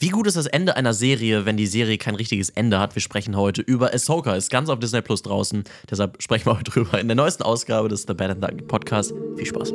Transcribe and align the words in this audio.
Wie 0.00 0.10
gut 0.10 0.28
ist 0.28 0.36
das 0.36 0.46
Ende 0.46 0.76
einer 0.76 0.94
Serie, 0.94 1.44
wenn 1.44 1.56
die 1.56 1.66
Serie 1.66 1.98
kein 1.98 2.14
richtiges 2.14 2.50
Ende 2.50 2.78
hat? 2.78 2.94
Wir 2.94 3.02
sprechen 3.02 3.36
heute 3.36 3.62
über 3.62 3.92
Ahsoka. 3.92 4.36
Ist 4.36 4.48
ganz 4.48 4.68
auf 4.68 4.78
Disney 4.78 5.02
Plus 5.02 5.22
draußen. 5.22 5.64
Deshalb 5.90 6.22
sprechen 6.22 6.46
wir 6.46 6.56
heute 6.56 6.70
drüber 6.70 7.00
in 7.00 7.08
der 7.08 7.16
neuesten 7.16 7.42
Ausgabe 7.42 7.88
des 7.88 8.02
The 8.06 8.14
Bad 8.14 8.30
and 8.30 8.40
Dark 8.44 8.68
Podcast. 8.68 9.12
Viel 9.36 9.46
Spaß. 9.46 9.72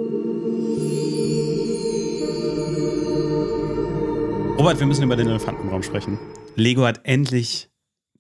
Robert, 4.58 4.80
wir 4.80 4.88
müssen 4.88 5.04
über 5.04 5.18
den 5.18 5.28
Elefanten 5.28 5.64
im 5.64 5.70
Raum 5.70 5.84
sprechen. 5.84 6.18
Lego 6.56 6.86
hat 6.86 7.02
endlich 7.04 7.68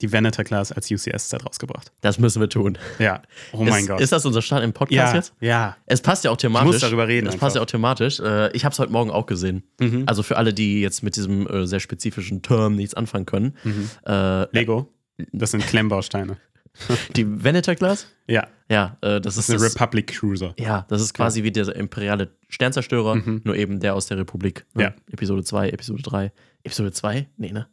die 0.02 0.12
Venator 0.12 0.44
Class 0.44 0.71
als 0.71 0.89
UCS-Set 0.91 1.46
rausgebracht. 1.46 1.91
Das 2.02 2.20
müssen 2.20 2.42
wir 2.42 2.50
tun. 2.50 2.78
Ja. 3.00 3.21
Oh 3.54 3.64
mein 3.64 3.84
ist, 3.84 3.88
Gott. 3.88 4.02
Ist 4.02 4.12
das 4.12 4.25
unser 4.25 4.42
Start 4.42 4.64
im 4.64 4.73
Podcast 4.73 4.93
ja, 5.14 5.14
jetzt? 5.16 5.34
ja. 5.39 5.78
Es 5.86 6.02
passt 6.02 6.23
ja 6.25 6.32
auch 6.32 6.38
thematisch. 6.38 6.68
Ich 6.68 6.73
muss 6.73 6.82
darüber 6.82 7.07
reden 7.07 7.28
Es 7.28 7.34
einfach. 7.34 7.46
passt 7.48 7.55
ja 7.55 7.62
auch 7.62 7.66
thematisch. 7.68 8.20
Äh, 8.20 8.52
Ich 8.56 8.66
habe 8.66 8.74
es 8.74 8.79
heute 8.79 8.92
Morgen 8.92 9.11
auch 9.11 9.25
gesehen. 9.25 9.64
Mhm. 9.79 10.04
Also 10.07 10.24
für 10.24 10.38
alle, 10.38 10.54
die 10.54 10.82
jetzt 10.82 11.04
mit 11.04 11.16
diesem 11.16 11.48
äh, 11.48 11.66
sehr 11.68 11.79
spezifischen 11.79 12.42
Term 12.42 12.75
nichts 12.75 12.93
anfangen 12.96 13.25
können. 13.25 13.56
Mhm. 13.64 13.89
Äh, 14.06 14.43
Lego. 14.57 14.92
Das 15.32 15.51
sind 15.51 15.65
Klemmbausteine. 15.65 16.37
die 17.15 17.43
Venator 17.43 17.75
Class? 17.75 18.07
Ja. 18.28 18.48
Ja, 18.70 18.98
äh, 19.01 19.21
das 19.21 19.36
Das 19.36 19.37
ist 19.37 19.50
eine 19.51 19.60
das, 19.60 19.75
Republic 19.75 20.07
Cruiser. 20.07 20.56
Ja, 20.57 20.86
das 20.89 21.01
ist 21.01 21.14
quasi 21.14 21.43
wie 21.43 21.51
der 21.51 21.73
imperiale 21.75 22.32
Sternzerstörer, 22.50 23.15
Mhm. 23.18 23.42
nur 23.43 23.56
eben 23.56 23.79
der 23.79 23.93
aus 23.93 24.07
der 24.07 24.18
Republik. 24.18 24.65
Ne? 24.73 24.84
Ja. 24.84 24.93
Episode 25.12 25.43
2, 25.43 25.70
Episode 25.70 26.01
3. 26.01 26.32
Episode 26.64 26.92
2? 26.92 27.28
Nee, 27.37 27.51
ne? 27.51 27.68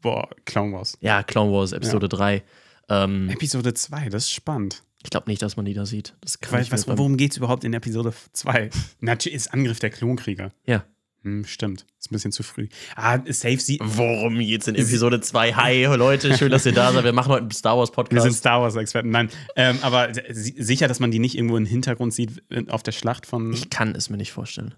Boah, 0.00 0.28
Clown 0.44 0.72
Wars. 0.72 0.96
Ja, 1.00 1.22
Clone 1.22 1.52
Wars, 1.52 1.72
Episode 1.72 2.08
3. 2.08 2.42
Ähm, 2.88 3.28
Episode 3.30 3.74
2, 3.74 4.08
das 4.08 4.24
ist 4.24 4.32
spannend. 4.32 4.82
ich 5.04 5.10
glaube 5.10 5.28
nicht, 5.30 5.42
dass 5.42 5.56
man 5.56 5.64
die 5.66 5.74
da 5.74 5.84
sieht. 5.86 6.14
Das 6.20 6.40
kann 6.40 6.52
Weil, 6.54 6.62
ich 6.62 6.72
was, 6.72 6.86
worum 6.88 7.16
geht 7.16 7.32
es 7.32 7.36
überhaupt 7.36 7.64
in 7.64 7.74
Episode 7.74 8.12
2? 8.32 8.70
Natürlich 9.00 9.36
ist 9.36 9.52
Angriff 9.52 9.78
der 9.80 9.90
Klonkrieger. 9.90 10.52
Ja. 10.66 10.84
Hm, 11.22 11.44
stimmt. 11.44 11.84
Ist 11.98 12.10
ein 12.10 12.14
bisschen 12.14 12.30
zu 12.30 12.44
früh. 12.44 12.68
Ah, 12.94 13.18
Safe 13.26 13.58
sie. 13.58 13.78
Worum 13.82 14.38
geht's 14.38 14.68
in 14.68 14.76
Episode 14.76 15.20
2? 15.20 15.52
Hi, 15.54 15.84
Leute, 15.84 16.38
schön, 16.38 16.50
dass 16.52 16.64
ihr 16.64 16.72
da 16.72 16.92
seid. 16.92 17.02
Wir 17.02 17.12
machen 17.12 17.30
heute 17.32 17.42
einen 17.42 17.50
Star 17.50 17.76
Wars 17.76 17.90
Wir 17.90 17.94
Podcast. 17.94 18.22
sind 18.22 18.34
Star 18.34 18.62
Wars-Experten. 18.62 19.10
Nein, 19.10 19.28
ähm, 19.56 19.78
aber 19.82 20.10
si- 20.32 20.54
sicher, 20.62 20.86
dass 20.86 21.00
man 21.00 21.10
die 21.10 21.18
nicht 21.18 21.34
irgendwo 21.36 21.56
im 21.56 21.66
Hintergrund 21.66 22.14
sieht 22.14 22.40
äh, 22.50 22.64
auf 22.68 22.84
der 22.84 22.92
Schlacht 22.92 23.26
von 23.26 23.52
Ich 23.52 23.68
kann 23.68 23.96
es 23.96 24.10
mir 24.10 24.16
nicht 24.16 24.30
vorstellen. 24.30 24.74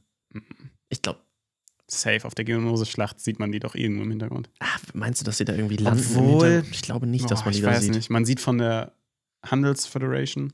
Ich 0.89 1.03
glaube, 1.03 1.21
Safe. 1.91 2.25
Auf 2.25 2.35
der 2.35 2.45
Geonosis-Schlacht 2.45 3.21
sieht 3.21 3.39
man 3.39 3.51
die 3.53 3.59
doch 3.61 3.75
irgendwo 3.75 4.03
im 4.05 4.11
Hintergrund. 4.11 4.49
meinst 4.95 5.21
du, 5.21 5.25
dass 5.25 5.39
sie 5.39 5.45
da 5.45 5.55
irgendwie 5.55 5.77
landen? 5.77 6.05
Obwohl- 6.17 6.65
ich 6.71 6.83
glaube 6.83 7.07
nicht, 7.07 7.31
dass 7.31 7.41
Boah, 7.41 7.47
man 7.47 7.53
die 7.53 7.59
ich 7.59 7.65
da 7.65 7.71
weiß 7.73 7.83
sieht. 7.83 7.95
nicht. 7.95 8.11
Man 8.11 8.25
sieht 8.25 8.41
von 8.41 8.59
der 8.59 8.93
Handelsföderation, 9.45 10.53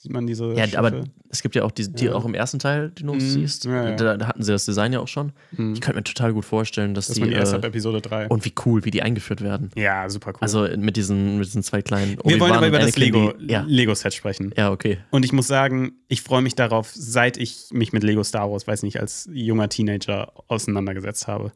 sieht 0.00 0.12
man 0.12 0.26
diese. 0.26 0.52
Ja, 0.54 0.64
Schiffe. 0.64 0.78
aber 0.78 1.04
es 1.28 1.42
gibt 1.42 1.54
ja 1.56 1.64
auch 1.64 1.72
die, 1.72 1.92
die 1.92 2.04
Ja. 2.06 2.14
auch 2.14 2.24
im 2.24 2.32
ersten 2.34 2.58
Teil, 2.60 2.90
die 2.90 3.02
du 3.02 3.14
Mhm. 3.14 3.20
siehst. 3.20 3.64
Ja, 3.64 3.90
ja. 3.90 3.96
Da, 3.96 4.16
da 4.16 4.26
hatten 4.28 4.42
sie 4.42 4.52
das 4.52 4.64
Design 4.64 4.92
ja 4.92 5.00
auch 5.00 5.08
schon. 5.08 5.32
Hm. 5.56 5.72
Ich 5.74 5.80
könnte 5.80 5.96
mir 5.98 6.04
total 6.04 6.32
gut 6.32 6.44
vorstellen, 6.44 6.94
dass, 6.94 7.08
dass 7.08 7.14
die. 7.16 7.20
man 7.20 7.30
die 7.30 7.34
erst 7.34 7.52
ab 7.52 7.64
äh, 7.64 7.66
Episode 7.66 8.00
3. 8.00 8.28
und 8.28 8.44
wie 8.44 8.52
cool, 8.64 8.84
wie 8.84 8.90
die 8.92 9.02
eingeführt 9.02 9.40
werden. 9.42 9.70
ja, 9.76 10.08
super 10.08 10.30
cool. 10.30 10.38
Also 10.40 10.68
mit 10.76 10.96
diesen, 10.96 11.38
mit 11.38 11.46
diesen 11.46 11.62
zwei 11.64 11.82
kleinen. 11.82 12.16
wir 12.24 12.38
wollen 12.40 12.52
aber 12.52 12.68
über 12.68 12.78
das 12.78 12.96
Anakin, 12.96 13.02
Lego, 13.38 13.64
Lego-Set 13.66 14.14
sprechen. 14.14 14.52
ja, 14.56 14.70
okay. 14.70 14.98
Und 15.10 15.24
ich 15.24 15.32
muss 15.32 15.48
sagen, 15.48 15.92
ich 16.08 16.22
freue 16.22 16.42
mich 16.42 16.54
darauf, 16.54 16.92
seit 16.94 17.36
ich 17.36 17.66
mich 17.72 17.92
mit 17.92 18.04
Lego 18.04 18.22
Star 18.22 18.50
Wars, 18.50 18.66
weiß 18.68 18.84
nicht, 18.84 19.00
als 19.00 19.28
junger 19.32 19.68
Teenager 19.68 20.32
auseinandergesetzt 20.46 21.26
habe. 21.26 21.52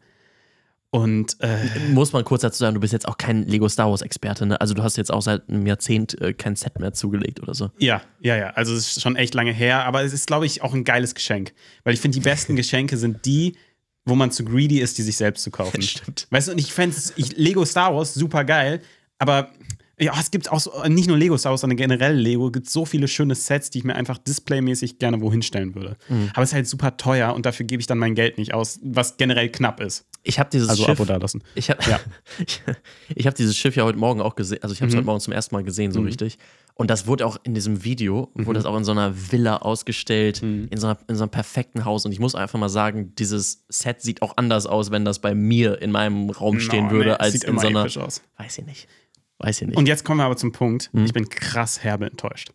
Und 0.95 1.39
äh, 1.41 1.57
Muss 1.89 2.13
man 2.13 2.23
kurz 2.23 2.43
dazu 2.43 2.59
sagen, 2.59 2.75
du 2.75 2.81
bist 2.81 2.93
jetzt 2.93 3.09
auch 3.09 3.17
kein 3.17 3.45
Lego 3.47 3.67
Star 3.67 3.89
Wars 3.89 4.03
Experte, 4.03 4.45
ne? 4.45 4.61
Also 4.61 4.75
du 4.75 4.83
hast 4.83 4.99
jetzt 4.99 5.11
auch 5.11 5.23
seit 5.23 5.49
einem 5.49 5.67
Jahrzehnt 5.67 6.21
äh, 6.21 6.35
kein 6.35 6.55
Set 6.55 6.79
mehr 6.79 6.93
zugelegt 6.93 7.41
oder 7.41 7.55
so. 7.55 7.71
ja, 7.79 8.03
ja, 8.21 8.37
ja. 8.37 8.51
Also 8.51 8.75
es 8.75 8.89
ist 8.89 9.01
schon 9.01 9.17
echt 9.17 9.33
lange 9.33 9.55
her, 9.55 9.87
aber 9.87 10.03
es 10.03 10.13
ist, 10.13 10.27
glaube 10.27 10.45
ich, 10.45 10.61
auch 10.63 10.75
ein 10.75 10.85
geiles 10.85 11.15
Geschenk. 11.15 11.55
Weil 11.85 11.95
ich 11.95 12.01
finde, 12.01 12.19
die 12.19 12.23
besten 12.23 12.57
Geschenke 12.63 12.99
sind 12.99 13.25
die, 13.25 13.57
wo 14.05 14.15
man 14.15 14.31
zu 14.33 14.45
greedy 14.45 14.81
ist, 14.81 14.99
die 14.99 15.03
sich 15.03 15.17
selbst 15.17 15.43
zu 15.45 15.51
kaufen. 15.51 15.81
Stimmt. 15.83 16.27
Weißt 16.29 16.49
du, 16.49 16.53
und 16.53 16.59
ich 16.59 16.75
fände 16.75 16.95
Lego 17.37 17.65
Star 17.65 17.97
Wars 17.97 18.13
super 18.13 18.45
geil, 18.45 18.83
aber 19.19 19.51
ja, 20.03 20.13
es 20.19 20.31
gibt 20.31 20.51
auch 20.51 20.61
so, 20.61 20.73
nicht 20.89 21.09
nur 21.09 21.17
Lego 21.17 21.37
Star 21.39 21.51
Wars, 21.53 21.61
sondern 21.63 21.77
generell 21.77 22.15
Lego, 22.17 22.51
gibt 22.51 22.69
so 22.69 22.85
viele 22.85 23.09
schöne 23.09 23.35
Sets, 23.35 23.71
die 23.71 23.79
ich 23.79 23.85
mir 23.85 23.95
einfach 23.95 24.19
displaymäßig 24.19 24.99
gerne 24.99 25.21
wohin 25.21 25.43
stellen 25.43 25.75
würde. 25.75 25.97
Mhm. 26.09 26.31
Aber 26.35 26.43
es 26.43 26.51
ist 26.51 26.55
halt 26.55 26.67
super 26.67 26.97
teuer 26.97 27.35
und 27.35 27.47
dafür 27.47 27.65
gebe 27.67 27.81
ich 27.81 27.87
dann 27.87 27.99
mein 27.99 28.15
Geld 28.15 28.39
nicht 28.39 28.53
aus, 28.55 28.81
was 28.83 29.17
generell 29.17 29.49
knapp 29.51 29.81
ist. 29.81 30.07
Ich 30.25 30.39
habe 30.39 30.51
dieses 30.53 30.69
Also 30.69 30.85
Schiff. 30.85 31.01
Abo 31.01 31.05
dalassen. 31.05 31.43
Ich 31.55 31.71
habe 31.71 31.81
Ja. 31.91 32.01
ich, 32.47 32.63
ich 33.15 33.27
hab 33.27 33.35
dieses 33.35 33.57
Schiff 33.57 33.75
ja 33.77 33.85
heute 33.85 33.99
Morgen 33.99 34.21
auch 34.21 34.35
gesehen. 34.37 34.59
Also 34.63 34.73
ich 34.75 34.81
habe 34.81 34.89
es 34.89 34.95
Mhm. 34.95 34.99
heute 34.99 35.07
Morgen 35.07 35.21
zum 35.21 35.33
ersten 35.33 35.55
Mal 35.55 35.65
gesehen, 35.65 35.93
so 35.93 36.01
richtig. 36.01 36.39
Und 36.75 36.91
das 36.91 37.07
wurde 37.07 37.27
auch 37.27 37.37
in 37.43 37.55
diesem 37.55 37.85
Video, 37.85 38.31
Mhm. 38.35 38.47
wurde 38.47 38.59
das 38.59 38.67
auch 38.67 38.77
in 38.77 38.85
so 38.85 38.93
einer 38.93 39.15
Villa 39.31 39.57
ausgestellt, 39.59 40.43
in, 40.43 40.69
so 40.77 40.87
einer, 40.87 40.99
in 41.09 41.17
so 41.17 41.25
einem 41.25 41.31
perfekten 41.31 41.85
Haus. 41.85 42.07
Und 42.07 42.13
ich 42.13 42.19
muss 42.21 42.35
einfach 42.35 42.59
mal 42.59 42.69
sagen, 42.69 43.15
dieses 43.19 43.65
Set 43.69 44.01
sieht 44.01 44.23
auch 44.23 44.37
anders 44.37 44.67
aus, 44.67 44.91
wenn 44.91 45.05
das 45.05 45.19
bei 45.19 45.35
mir 45.35 45.83
in 45.83 45.91
meinem 45.91 46.31
Raum 46.31 46.61
stehen 46.61 46.87
No, 46.87 46.91
würde, 46.93 47.11
nee, 47.11 47.17
als 47.17 47.33
sieht 47.33 47.45
in 47.45 47.51
immer 47.51 47.61
so 47.61 47.67
einer. 47.69 47.83
aus. 48.07 48.23
Weiß 48.39 48.59
ich 48.59 48.65
nicht. 48.67 48.89
Weiß 49.43 49.61
ich 49.61 49.69
nicht. 49.69 49.77
Und 49.77 49.87
jetzt 49.89 50.05
kommen 50.05 50.19
wir 50.21 50.25
aber 50.25 50.37
zum 50.37 50.53
Punkt. 50.53 50.91
Mhm. 50.93 51.05
Ich 51.05 51.13
bin 51.13 51.29
krass 51.29 51.83
herbe 51.83 52.07
enttäuscht. 52.07 52.51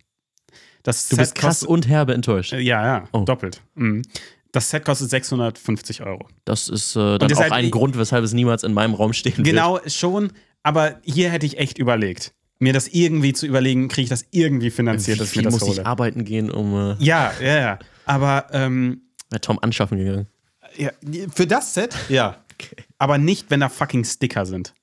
Das 0.84 1.10
du 1.10 1.16
Set 1.16 1.24
bist 1.24 1.36
krass 1.36 1.50
kostet- 1.60 1.70
und 1.70 1.88
herbe 1.88 2.14
enttäuscht. 2.14 2.54
Äh, 2.54 2.60
Ja, 2.60 2.86
ja, 2.86 3.04
Oh. 3.12 3.24
doppelt. 3.26 3.62
Mhm. 3.76 4.04
Das 4.54 4.70
Set 4.70 4.86
kostet 4.86 5.10
650 5.10 6.02
Euro. 6.04 6.28
Das 6.46 6.70
ist 6.70 6.96
äh, 6.96 7.18
dann 7.18 7.32
auch 7.34 7.40
halt- 7.40 7.52
ein 7.52 7.70
Grund, 7.72 7.98
weshalb 7.98 8.24
es 8.24 8.34
niemals 8.34 8.64
in 8.64 8.74
meinem 8.74 8.94
Raum 8.94 9.12
stehen 9.14 9.38
wird. 9.38 9.46
Genau, 9.48 9.80
schon. 9.88 10.32
Aber 10.64 11.00
hier 11.04 11.30
hätte 11.30 11.46
ich 11.46 11.58
echt 11.58 11.78
überlegt, 11.78 12.34
mir 12.60 12.74
das 12.74 12.88
irgendwie 12.88 13.34
zu 13.34 13.46
überlegen, 13.46 13.88
kriege 13.90 14.04
ich 14.04 14.10
das 14.10 14.26
irgendwie 14.32 14.72
finanziert, 14.72 15.18
Wie 15.18 15.20
dass 15.20 15.30
ich 15.32 15.36
mir 15.38 15.44
das 15.44 15.54
muss 15.54 15.64
ich 15.64 15.70
hole. 15.70 15.86
arbeiten 15.86 16.24
gehen, 16.26 16.50
um 16.50 16.74
äh, 16.74 16.96
Ja, 17.04 17.32
ja, 17.42 17.60
ja. 17.60 17.80
Aber 18.06 18.48
ähm, 18.52 19.02
bei 19.30 19.38
Tom 19.40 19.60
anschaffen 19.62 19.98
gegangen? 19.98 20.28
ja, 20.78 20.92
für 21.34 21.46
das 21.46 21.74
Set, 21.74 21.94
ja. 22.10 22.38
Aber 22.98 23.18
nicht, 23.18 23.52
wenn 23.52 23.60
da 23.60 23.70
fucking 23.70 24.04
Sticker 24.06 24.46
sind. 24.46 24.74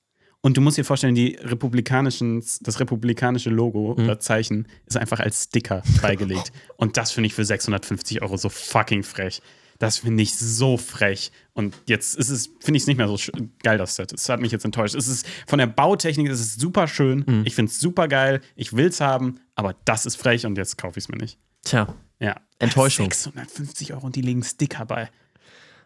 Und 0.45 0.57
du 0.57 0.61
musst 0.61 0.77
dir 0.77 0.85
vorstellen, 0.85 1.15
die 1.15 1.39
republikanischen, 1.41 2.43
das 2.61 2.79
republikanische 2.79 3.49
Logo 3.49 3.95
Mhm. 3.97 4.03
oder 4.03 4.19
Zeichen 4.19 4.67
ist 4.85 4.95
einfach 4.95 5.19
als 5.19 5.45
Sticker 5.45 5.81
beigelegt. 6.03 6.51
Und 6.77 6.97
das 6.97 7.11
finde 7.11 7.27
ich 7.27 7.33
für 7.33 7.43
650 7.43 8.21
Euro 8.21 8.37
so 8.37 8.49
fucking 8.49 9.01
frech. 9.01 9.41
Das 9.79 9.97
finde 9.97 10.21
ich 10.21 10.35
so 10.35 10.77
frech. 10.77 11.31
Und 11.53 11.75
jetzt 11.87 12.15
ist 12.15 12.29
es, 12.29 12.51
finde 12.59 12.77
ich 12.77 12.83
es 12.83 12.87
nicht 12.87 12.97
mehr 12.97 13.07
so 13.07 13.17
geil, 13.63 13.79
das 13.79 13.95
Set. 13.95 14.13
Es 14.13 14.29
hat 14.29 14.39
mich 14.39 14.51
jetzt 14.51 14.63
enttäuscht. 14.65 14.93
Es 14.93 15.07
ist 15.07 15.25
von 15.47 15.57
der 15.57 15.65
Bautechnik, 15.67 16.29
es 16.29 16.39
ist 16.39 16.59
super 16.61 16.87
schön. 16.87 17.23
Mhm. 17.27 17.41
Ich 17.45 17.55
finde 17.55 17.71
es 17.71 17.79
super 17.79 18.07
geil. 18.07 18.39
Ich 18.55 18.71
will 18.73 18.85
es 18.87 19.01
haben, 19.01 19.39
aber 19.55 19.75
das 19.85 20.05
ist 20.05 20.15
frech 20.15 20.45
und 20.45 20.57
jetzt 20.59 20.77
kaufe 20.77 20.99
ich 20.99 21.05
es 21.05 21.09
mir 21.09 21.17
nicht. 21.17 21.39
Tja, 21.63 21.93
Ja. 22.19 22.35
Enttäuschung. 22.59 23.05
650 23.11 23.93
Euro 23.93 24.05
und 24.05 24.15
die 24.15 24.21
legen 24.21 24.43
Sticker 24.43 24.85
bei. 24.85 25.09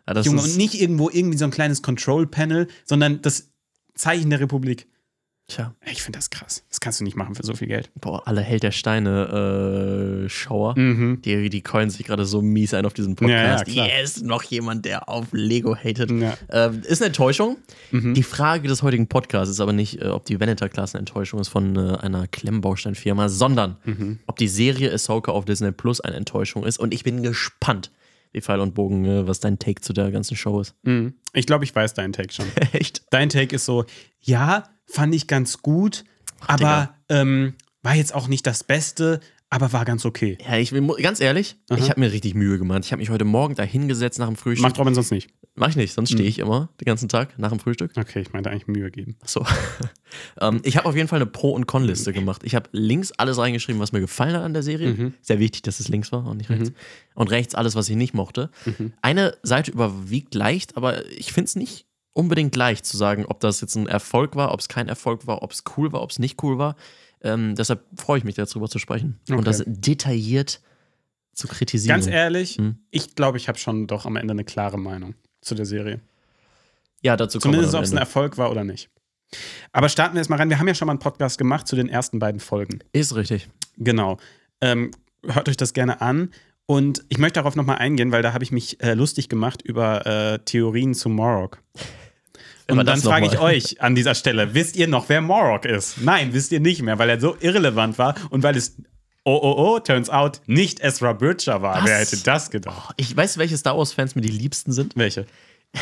ja, 0.08 0.20
Junge, 0.22 0.42
und 0.42 0.58
nicht 0.58 0.74
irgendwo 0.80 1.10
irgendwie 1.10 1.38
so 1.38 1.46
ein 1.46 1.52
kleines 1.52 1.82
Control-Panel, 1.82 2.68
sondern 2.86 3.22
das 3.22 3.49
Zeichen 4.00 4.30
der 4.30 4.40
Republik. 4.40 4.88
Tja, 5.48 5.74
Ich 5.92 6.04
finde 6.04 6.20
das 6.20 6.30
krass. 6.30 6.64
Das 6.70 6.80
kannst 6.80 7.00
du 7.00 7.04
nicht 7.04 7.18
machen 7.18 7.34
für 7.34 7.44
so 7.44 7.56
viel 7.56 7.68
Geld. 7.68 7.90
boah, 8.00 8.22
alle 8.28 8.42
Held 8.42 8.62
der 8.62 8.70
Steine 8.70 10.24
äh, 10.26 10.30
Schauer. 10.30 10.78
Mhm. 10.78 11.24
Die, 11.24 11.50
die 11.50 11.62
coinen 11.64 11.90
sich 11.90 12.06
gerade 12.06 12.24
so 12.26 12.44
mies 12.44 12.76
ein 12.76 12.86
auf 12.86 12.94
diesem 12.94 13.16
Ja, 13.22 13.28
ja, 13.30 13.42
Podcast. 13.58 13.66
klar. 13.74 13.88
yes, 13.88 14.22
noch 14.22 14.44
jemand, 14.44 14.86
der 14.86 15.10
auf 15.10 15.26
Lego 15.32 15.76
hatet. 15.76 16.12
Ja. 16.12 16.38
Ähm, 16.52 16.82
ist 16.86 17.02
eine 17.02 17.08
Enttäuschung. 17.08 17.58
Mhm. 17.90 18.14
Die 18.14 18.22
Frage 18.22 18.68
des 18.68 18.84
heutigen 18.84 19.08
Podcasts 19.08 19.50
ist 19.52 19.60
aber 19.60 19.74
nicht, 19.74 20.00
äh, 20.02 20.10
ob 20.10 20.24
die 20.26 20.40
Venator-Klasse 20.40 20.94
eine 20.98 21.00
Enttäuschung 21.08 21.40
ist 21.40 21.48
von 21.48 21.76
äh, 21.76 21.98
einer 21.98 22.28
Klemmbausteinfirma, 22.28 23.28
sondern 23.30 23.78
Mhm. 23.86 24.20
ob 24.28 24.38
die 24.38 24.48
Serie 24.48 24.94
Ahsoka 24.94 25.32
auf 25.32 25.46
Disney 25.46 25.72
Plus 25.72 26.00
eine 26.00 26.16
Enttäuschung 26.16 26.64
ist. 26.64 26.78
Und 26.78 26.94
ich 26.94 27.04
bin 27.04 27.24
gespannt, 27.24 27.90
wie 28.32 28.42
Pfeil 28.42 28.60
und 28.60 28.74
Bogen, 28.76 29.06
äh, 29.06 29.28
was 29.28 29.40
dein 29.40 29.60
Take 29.60 29.82
zu 29.82 29.94
der 29.94 30.12
ganzen 30.12 30.36
Show 30.36 30.62
ist. 30.62 30.76
Mhm. 30.84 31.16
Ich 31.34 31.46
glaube, 31.46 31.64
ich 31.64 31.76
weiß 31.76 31.94
deinen 31.94 32.14
Take 32.14 32.34
schon. 32.34 32.46
Echt? 32.74 33.04
Dein 33.12 33.30
Take 33.30 33.56
ist 33.56 33.66
so, 33.66 33.86
ja, 34.20 34.64
fand 34.86 35.14
ich 35.16 35.28
ganz 35.28 35.62
gut, 35.62 36.04
aber 36.48 36.96
ähm, 37.10 37.56
war 37.82 37.96
jetzt 37.96 38.14
auch 38.14 38.28
nicht 38.28 38.46
das 38.46 38.64
Beste, 38.64 39.20
aber 39.50 39.74
war 39.74 39.84
ganz 39.86 40.06
okay. 40.06 40.38
Ja, 40.48 40.58
ich 40.58 40.72
bin 40.72 40.84
mu- 40.86 40.94
ganz 41.02 41.20
ehrlich, 41.20 41.56
ich 41.76 41.90
habe 41.90 42.00
mir 42.00 42.12
richtig 42.12 42.36
Mühe 42.36 42.58
gemacht. 42.60 42.86
Ich 42.86 42.92
habe 42.92 43.00
mich 43.00 43.10
heute 43.10 43.26
Morgen 43.26 43.56
da 43.56 43.64
hingesetzt 43.64 44.20
nach 44.20 44.28
dem 44.28 44.36
Frühstück. 44.36 44.62
Macht 44.64 44.78
Robin 44.78 44.94
sonst 44.94 45.12
nicht. 45.12 45.30
Mach 45.56 45.70
ich 45.70 45.76
nicht, 45.76 45.94
sonst 45.94 46.12
Mhm. 46.12 46.18
stehe 46.18 46.30
ich 46.30 46.40
immer 46.40 46.70
den 46.80 46.86
ganzen 46.86 47.10
Tag 47.10 47.38
nach 47.40 47.50
dem 47.50 47.60
Frühstück. 47.60 47.92
Okay, 47.98 48.22
ich 48.22 48.32
meinte 48.32 48.50
eigentlich 48.52 48.68
Mühe 48.68 48.90
geben. 48.92 49.16
So. 49.26 49.46
ähm, 50.42 50.62
ich 50.64 50.78
habe 50.78 50.88
auf 50.88 50.96
jeden 50.96 51.08
Fall 51.08 51.18
eine 51.18 51.26
Pro- 51.26 51.52
und 51.52 51.66
Con-Liste 51.68 52.14
gemacht. 52.14 52.44
Ich 52.44 52.56
habe 52.56 52.70
links 52.72 53.12
alles 53.14 53.38
reingeschrieben, 53.38 53.82
was 53.82 53.92
mir 53.92 54.00
gefallen 54.00 54.36
hat 54.36 54.44
an 54.44 54.54
der 54.54 54.64
Serie. 54.64 54.94
Mhm. 54.94 55.14
Sehr 55.22 55.40
wichtig, 55.40 55.64
dass 55.64 55.80
es 55.80 55.88
links 55.88 56.12
war 56.12 56.26
und 56.26 56.38
nicht 56.38 56.50
rechts. 56.50 56.72
Und 57.16 57.30
rechts 57.32 57.56
alles, 57.56 57.76
was 57.76 57.90
ich 57.90 57.96
nicht 57.96 58.14
mochte. 58.14 58.50
Eine 59.02 59.36
Seite 59.44 59.72
überwiegt 59.72 60.34
leicht, 60.36 60.78
aber 60.78 61.06
ich 61.10 61.34
finde 61.34 61.46
es 61.48 61.56
nicht 61.56 61.86
unbedingt 62.14 62.56
leicht 62.56 62.86
zu 62.86 62.98
sagen, 62.98 63.26
ob 63.28 63.40
das 63.40 63.62
jetzt 63.62 63.76
ein 63.76 63.88
Erfolg 63.88 64.36
war, 64.36 64.54
ob 64.54 64.60
es 64.60 64.68
kein 64.68 64.88
Erfolg 64.90 65.26
war, 65.28 65.42
ob 65.42 65.52
es 65.52 65.64
cool 65.78 65.92
war, 65.92 66.02
ob 66.02 66.12
es 66.12 66.20
nicht 66.20 66.42
cool 66.44 66.58
war. 66.58 66.76
Ähm, 67.22 67.56
deshalb 67.56 67.84
freue 67.98 68.18
ich 68.20 68.24
mich, 68.24 68.36
darüber 68.36 68.70
zu 68.70 68.80
sprechen 68.80 69.20
Okay. 69.28 69.38
und 69.38 69.46
das 69.48 69.64
detailliert 69.66 70.62
zu 71.34 71.48
kritisieren. 71.48 71.96
Ganz 71.96 72.08
ehrlich, 72.08 72.58
Hm. 72.58 72.78
ich 72.92 73.16
glaube, 73.16 73.38
ich 73.38 73.48
habe 73.48 73.58
schon 73.58 73.88
doch 73.88 74.06
am 74.06 74.16
Ende 74.16 74.32
eine 74.34 74.44
klare 74.44 74.78
Meinung 74.78 75.16
zu 75.42 75.56
der 75.56 75.66
Serie. 75.66 76.00
ja, 77.02 77.16
dazu 77.16 77.40
kommen 77.40 77.54
Zumindest, 77.54 77.76
ob 77.76 77.84
es 77.84 77.92
ein. 77.92 77.98
Erfolg 77.98 78.38
war 78.38 78.52
oder 78.52 78.64
nicht. 78.64 78.90
Aber 79.72 79.88
starten 79.90 80.16
wir 80.16 80.20
erstmal 80.20 80.40
rein. 80.40 80.50
Wir 80.50 80.60
haben 80.60 80.68
ja 80.68 80.74
schon 80.74 80.86
mal 80.88 80.94
einen 80.94 81.00
Podcast 81.00 81.38
gemacht 81.38 81.68
zu 81.68 81.76
den 81.76 81.88
ersten 81.88 82.20
beiden 82.20 82.40
Folgen. 82.42 82.80
Ist 82.94 83.16
richtig. 83.16 83.48
Genau. 83.78 84.18
Ähm, 84.60 84.92
hört 85.26 85.48
euch 85.48 85.56
das 85.58 85.74
gerne 85.74 86.02
an. 86.02 86.32
Und 86.66 87.04
ich 87.10 87.18
möchte 87.20 87.40
darauf 87.40 87.56
nochmal 87.56 87.78
eingehen, 87.78 88.12
weil 88.12 88.22
da 88.22 88.34
habe 88.34 88.44
ich 88.44 88.52
mich 88.52 88.82
äh, 88.84 88.94
lustig 88.96 89.30
gemacht 89.30 89.62
über 89.62 90.06
äh, 90.06 90.40
Theorien 90.40 90.94
zu 90.94 91.10
Morok. 91.10 91.62
Und 92.70 92.86
dann 92.86 93.02
frage 93.02 93.26
ich 93.26 93.40
euch 93.40 93.82
an 93.82 93.96
dieser 93.96 94.16
Stelle, 94.16 94.54
wisst 94.54 94.76
ihr 94.76 94.88
noch, 94.88 95.10
wer 95.10 95.22
Morok 95.22 95.66
ist? 95.66 96.02
Nein, 96.02 96.34
wisst 96.34 96.52
ihr 96.52 96.60
nicht 96.60 96.82
mehr, 96.82 97.00
weil 97.00 97.10
er 97.10 97.20
so 97.20 97.36
irrelevant 97.40 97.98
war 97.98 98.16
und 98.30 98.44
weil 98.44 98.56
es, 98.56 98.78
oh, 99.24 99.40
oh, 99.42 99.56
oh, 99.76 99.80
turns 99.80 100.10
out, 100.10 100.42
nicht 100.48 100.80
Ezra 100.84 101.14
Bridger 101.14 101.62
war. 101.62 101.78
Was? 101.78 101.86
Wer 101.86 101.98
hätte 102.00 102.18
das 102.24 102.50
gedacht? 102.52 102.94
Ich 102.98 103.16
weiß, 103.16 103.38
welche 103.38 103.58
Star 103.58 103.78
Wars-Fans 103.78 104.16
mir 104.16 104.22
die 104.22 104.30
liebsten 104.30 104.72
sind, 104.72 104.96
Welche? 104.96 105.26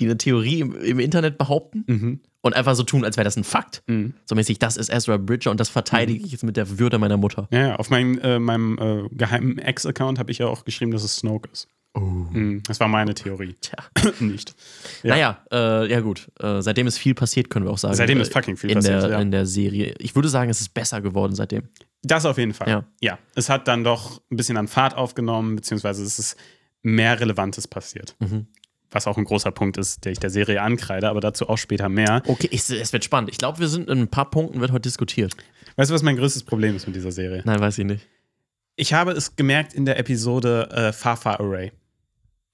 die 0.00 0.06
eine 0.06 0.18
Theorie 0.18 0.60
im, 0.60 0.74
im 0.80 0.98
Internet 0.98 1.38
behaupten 1.38 1.84
Mhm. 1.86 2.20
und 2.40 2.54
einfach 2.54 2.74
so 2.74 2.82
tun, 2.82 3.04
als 3.04 3.16
wäre 3.16 3.24
das 3.24 3.36
ein 3.36 3.44
Fakt. 3.44 3.82
So 4.26 4.34
mäßig, 4.34 4.58
das 4.58 4.76
ist 4.76 4.90
Ezra 4.92 5.16
Bridger 5.18 5.50
und 5.52 5.60
das 5.60 5.68
verteidige 5.68 6.18
Mhm. 6.20 6.24
ich 6.26 6.32
jetzt 6.32 6.42
mit 6.44 6.56
der 6.56 6.78
Würde 6.78 6.98
meiner 6.98 7.16
Mutter. 7.16 7.46
Ja, 7.52 7.60
ja, 7.60 7.76
auf 7.76 7.90
meinem, 7.90 8.18
äh, 8.18 8.38
meinem 8.40 8.78
äh, 8.78 9.08
geheimen 9.14 9.58
Ex-Account 9.58 10.18
habe 10.18 10.32
ich 10.32 10.38
ja 10.38 10.46
auch 10.46 10.64
geschrieben, 10.64 10.90
dass 10.90 11.04
es 11.04 11.16
Snoke 11.16 11.48
ist. 11.52 11.68
Mhm, 11.94 12.62
Das 12.66 12.80
war 12.80 12.88
meine 12.88 13.14
Theorie. 13.14 13.54
Tja. 13.60 13.78
nicht. 14.20 14.54
Ja. 15.02 15.10
Naja, 15.10 15.44
äh, 15.52 15.90
ja 15.90 16.00
gut. 16.00 16.30
Äh, 16.40 16.60
seitdem 16.60 16.86
ist 16.86 16.98
viel 16.98 17.14
passiert, 17.14 17.50
können 17.50 17.66
wir 17.66 17.72
auch 17.72 17.78
sagen. 17.78 17.94
Seitdem 17.94 18.18
äh, 18.18 18.22
ist 18.22 18.32
fucking 18.32 18.56
viel 18.56 18.70
in 18.70 18.76
passiert, 18.76 19.02
Der, 19.02 19.10
ja. 19.10 19.20
In 19.20 19.30
der 19.30 19.46
Serie. 19.46 19.94
Ich 19.98 20.14
würde 20.14 20.28
sagen, 20.28 20.50
es 20.50 20.60
ist 20.60 20.74
besser 20.74 21.00
geworden 21.00 21.34
seitdem. 21.34 21.68
Das 22.02 22.26
auf 22.26 22.36
jeden 22.38 22.52
Fall. 22.52 22.68
Ja. 22.68 22.84
ja. 23.00 23.18
Es 23.34 23.48
hat 23.48 23.68
dann 23.68 23.84
doch 23.84 24.20
ein 24.30 24.36
bisschen 24.36 24.56
an 24.56 24.68
Fahrt 24.68 24.94
aufgenommen, 24.96 25.56
beziehungsweise 25.56 26.02
es 26.02 26.18
ist 26.18 26.36
mehr 26.82 27.18
Relevantes 27.18 27.66
passiert. 27.68 28.16
Mhm. 28.18 28.46
Was 28.90 29.06
auch 29.06 29.16
ein 29.16 29.24
großer 29.24 29.50
Punkt 29.50 29.76
ist, 29.76 30.04
der 30.04 30.12
ich 30.12 30.20
der 30.20 30.30
Serie 30.30 30.62
ankreide, 30.62 31.08
aber 31.08 31.20
dazu 31.20 31.48
auch 31.48 31.58
später 31.58 31.88
mehr. 31.88 32.22
Okay, 32.26 32.48
ich, 32.52 32.68
es 32.70 32.92
wird 32.92 33.04
spannend. 33.04 33.30
Ich 33.30 33.38
glaube, 33.38 33.58
wir 33.58 33.68
sind 33.68 33.88
in 33.88 34.02
ein 34.02 34.08
paar 34.08 34.30
Punkten, 34.30 34.60
wird 34.60 34.70
heute 34.70 34.82
diskutiert. 34.82 35.34
Weißt 35.76 35.90
du, 35.90 35.94
was 35.94 36.02
mein 36.02 36.16
größtes 36.16 36.44
Problem 36.44 36.76
ist 36.76 36.86
mit 36.86 36.94
dieser 36.94 37.10
Serie? 37.10 37.42
Nein, 37.44 37.58
weiß 37.58 37.78
ich 37.78 37.84
nicht. 37.86 38.06
Ich 38.76 38.92
habe 38.92 39.12
es 39.12 39.34
gemerkt 39.34 39.72
in 39.74 39.84
der 39.84 39.98
Episode 39.98 40.68
äh, 40.70 40.92
Far 40.92 41.16
Far 41.16 41.40
Array. 41.40 41.72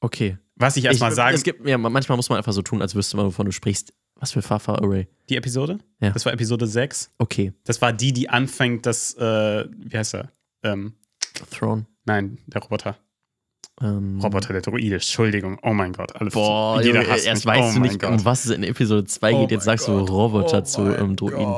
Okay. 0.01 0.39
Was 0.57 0.77
ich 0.77 0.85
erstmal 0.85 1.11
ich, 1.11 1.17
sagen. 1.17 1.35
Es 1.35 1.43
gibt, 1.43 1.67
ja, 1.67 1.79
manchmal 1.79 2.17
muss 2.17 2.29
man 2.29 2.39
einfach 2.39 2.53
so 2.53 2.63
tun, 2.63 2.83
als 2.83 2.95
wüsste 2.95 3.17
man, 3.17 3.27
wovon 3.27 3.47
du 3.47 3.53
sprichst. 3.53 3.93
Was 4.17 4.33
für 4.33 4.43
Fafa 4.43 4.75
Array? 4.75 5.09
die 5.31 5.37
Episode? 5.37 5.79
Ja. 6.01 6.11
Das 6.11 6.27
war 6.27 6.33
Episode 6.33 6.67
6. 6.67 7.11
Okay. 7.19 7.55
Das 7.65 7.81
war 7.81 7.93
die, 7.93 8.13
die 8.13 8.29
anfängt, 8.29 8.85
das, 8.85 9.15
äh, 9.15 9.67
wie 9.71 9.97
heißt 9.97 10.15
er? 10.15 10.31
Ähm, 10.63 10.93
Throne. 11.51 11.87
nein, 12.05 12.37
der 12.47 12.61
Roboter. 12.61 12.99
Ähm, 13.81 14.21
Roboter, 14.21 14.53
der 14.53 14.61
Droide, 14.61 14.97
Entschuldigung. 14.97 15.59
Oh 15.63 15.73
mein 15.73 15.95
Gott. 15.95 16.15
Alle, 16.17 16.29
Boah, 16.31 16.83
jeder 16.83 17.01
Junge, 17.01 17.13
hasst 17.13 17.27
erst 17.27 17.47
mich. 17.47 17.55
weißt 17.55 17.71
oh 17.71 17.79
du 17.79 17.81
nicht, 17.81 17.99
Gott. 17.99 18.11
um 18.11 18.25
was 18.27 18.45
es 18.45 18.51
in 18.51 18.63
Episode 18.63 19.05
2 19.07 19.33
Oh 19.33 19.41
geht. 19.41 19.53
Jetzt 19.53 19.65
sagst 19.65 19.87
Gott. 19.87 20.07
du 20.07 20.13
Roboter 20.13 20.59
Oh 20.59 20.65
zu 20.65 20.83
ähm, 20.95 21.17
Droiden. 21.17 21.55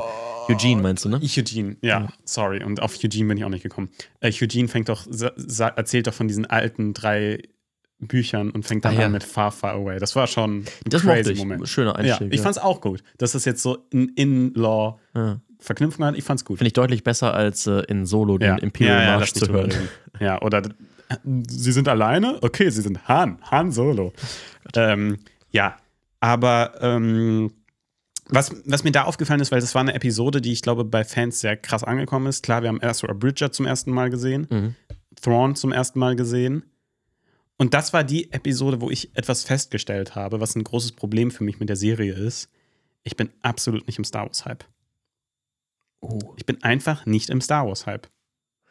Eugene 0.47 0.81
meinst 0.81 1.03
du, 1.03 1.09
ne? 1.09 1.21
Eugene, 1.21 1.77
ja, 1.81 2.07
sorry. 2.25 2.63
Und 2.63 2.81
auf 2.81 2.97
Eugene 3.03 3.27
bin 3.27 3.37
ich 3.37 3.45
auch 3.45 3.49
nicht 3.49 3.63
gekommen. 3.63 3.89
Äh, 4.21 4.31
Eugene 4.41 4.67
fängt 4.69 4.89
doch, 4.89 5.05
erzählt 5.07 6.07
doch 6.07 6.13
von 6.13 6.27
diesen 6.27 6.45
alten 6.45 6.93
drei 6.93 7.39
Büchern 8.07 8.49
und 8.51 8.65
fängt 8.65 8.85
dann 8.85 8.95
Ah, 8.97 8.99
ja. 9.01 9.05
an 9.07 9.11
mit 9.13 9.23
Far 9.23 9.51
Far 9.51 9.73
Away. 9.73 9.99
Das 9.99 10.15
war 10.15 10.27
schon 10.27 10.59
ein 10.61 10.65
Das 10.85 11.01
crazy 11.03 11.31
ich. 11.31 11.39
Moment. 11.39 11.67
Schöner 11.67 11.91
Ja, 12.03 12.15
Einstieg. 12.17 12.33
ich 12.33 12.41
fand's 12.41 12.57
auch 12.57 12.81
gut, 12.81 13.03
dass 13.17 13.33
das 13.33 13.45
jetzt 13.45 13.61
so 13.61 13.85
ein 13.93 14.09
In-Law 14.15 14.99
ja. 15.15 15.39
Verknüpfung 15.59 16.05
hat. 16.05 16.17
Ich 16.17 16.23
fand's 16.23 16.43
gut. 16.45 16.57
Finde 16.57 16.67
ich 16.67 16.73
deutlich 16.73 17.03
besser 17.03 17.33
als 17.33 17.67
äh, 17.67 17.83
in 17.87 18.05
Solo 18.05 18.37
den 18.37 18.47
ja. 18.49 18.55
Imperial 18.57 18.97
ja, 18.99 19.03
ja, 19.11 19.17
March 19.17 19.33
zu 19.33 19.47
hören. 19.51 19.71
Ja, 20.19 20.41
oder 20.41 20.59
äh, 21.09 21.15
sie 21.47 21.71
sind 21.71 21.87
alleine? 21.87 22.37
Okay, 22.41 22.69
sie 22.69 22.81
sind 22.81 23.07
Han, 23.07 23.37
Han 23.49 23.71
Solo. 23.71 24.13
ähm, 24.75 25.19
ja, 25.51 25.77
aber 26.19 26.73
ähm, 26.81 27.51
was, 28.29 28.51
was 28.65 28.83
mir 28.83 28.91
da 28.91 29.03
aufgefallen 29.03 29.41
ist, 29.41 29.51
weil 29.51 29.59
das 29.61 29.75
war 29.75 29.81
eine 29.81 29.93
Episode, 29.93 30.39
die 30.41 30.51
ich 30.53 30.61
glaube 30.61 30.85
bei 30.85 31.03
Fans 31.03 31.39
sehr 31.41 31.57
krass 31.57 31.83
angekommen 31.83 32.27
ist. 32.27 32.43
Klar, 32.43 32.61
wir 32.61 32.69
haben 32.69 32.79
Ezra 32.81 33.13
Bridger 33.13 33.51
zum 33.51 33.65
ersten 33.65 33.91
Mal 33.91 34.09
gesehen, 34.09 34.47
Mhm. 34.49 34.75
Thrawn 35.21 35.55
zum 35.55 35.71
ersten 35.71 35.99
Mal 35.99 36.15
gesehen. 36.15 36.63
Und 37.57 37.73
das 37.73 37.93
war 37.93 38.03
die 38.03 38.31
Episode, 38.31 38.81
wo 38.81 38.89
ich 38.89 39.15
etwas 39.15 39.43
festgestellt 39.43 40.15
habe, 40.15 40.39
was 40.39 40.55
ein 40.55 40.63
großes 40.63 40.93
Problem 40.93 41.31
für 41.31 41.43
mich 41.43 41.59
mit 41.59 41.69
der 41.69 41.75
Serie 41.75 42.13
ist. 42.13 42.49
Ich 43.03 43.15
bin 43.15 43.29
absolut 43.41 43.85
nicht 43.87 43.97
im 43.97 44.03
Star 44.03 44.25
Wars-Hype. 44.25 44.63
Oh. 46.01 46.19
Ich 46.37 46.45
bin 46.45 46.61
einfach 46.63 47.05
nicht 47.05 47.29
im 47.29 47.41
Star 47.41 47.67
Wars-Hype. 47.67 48.07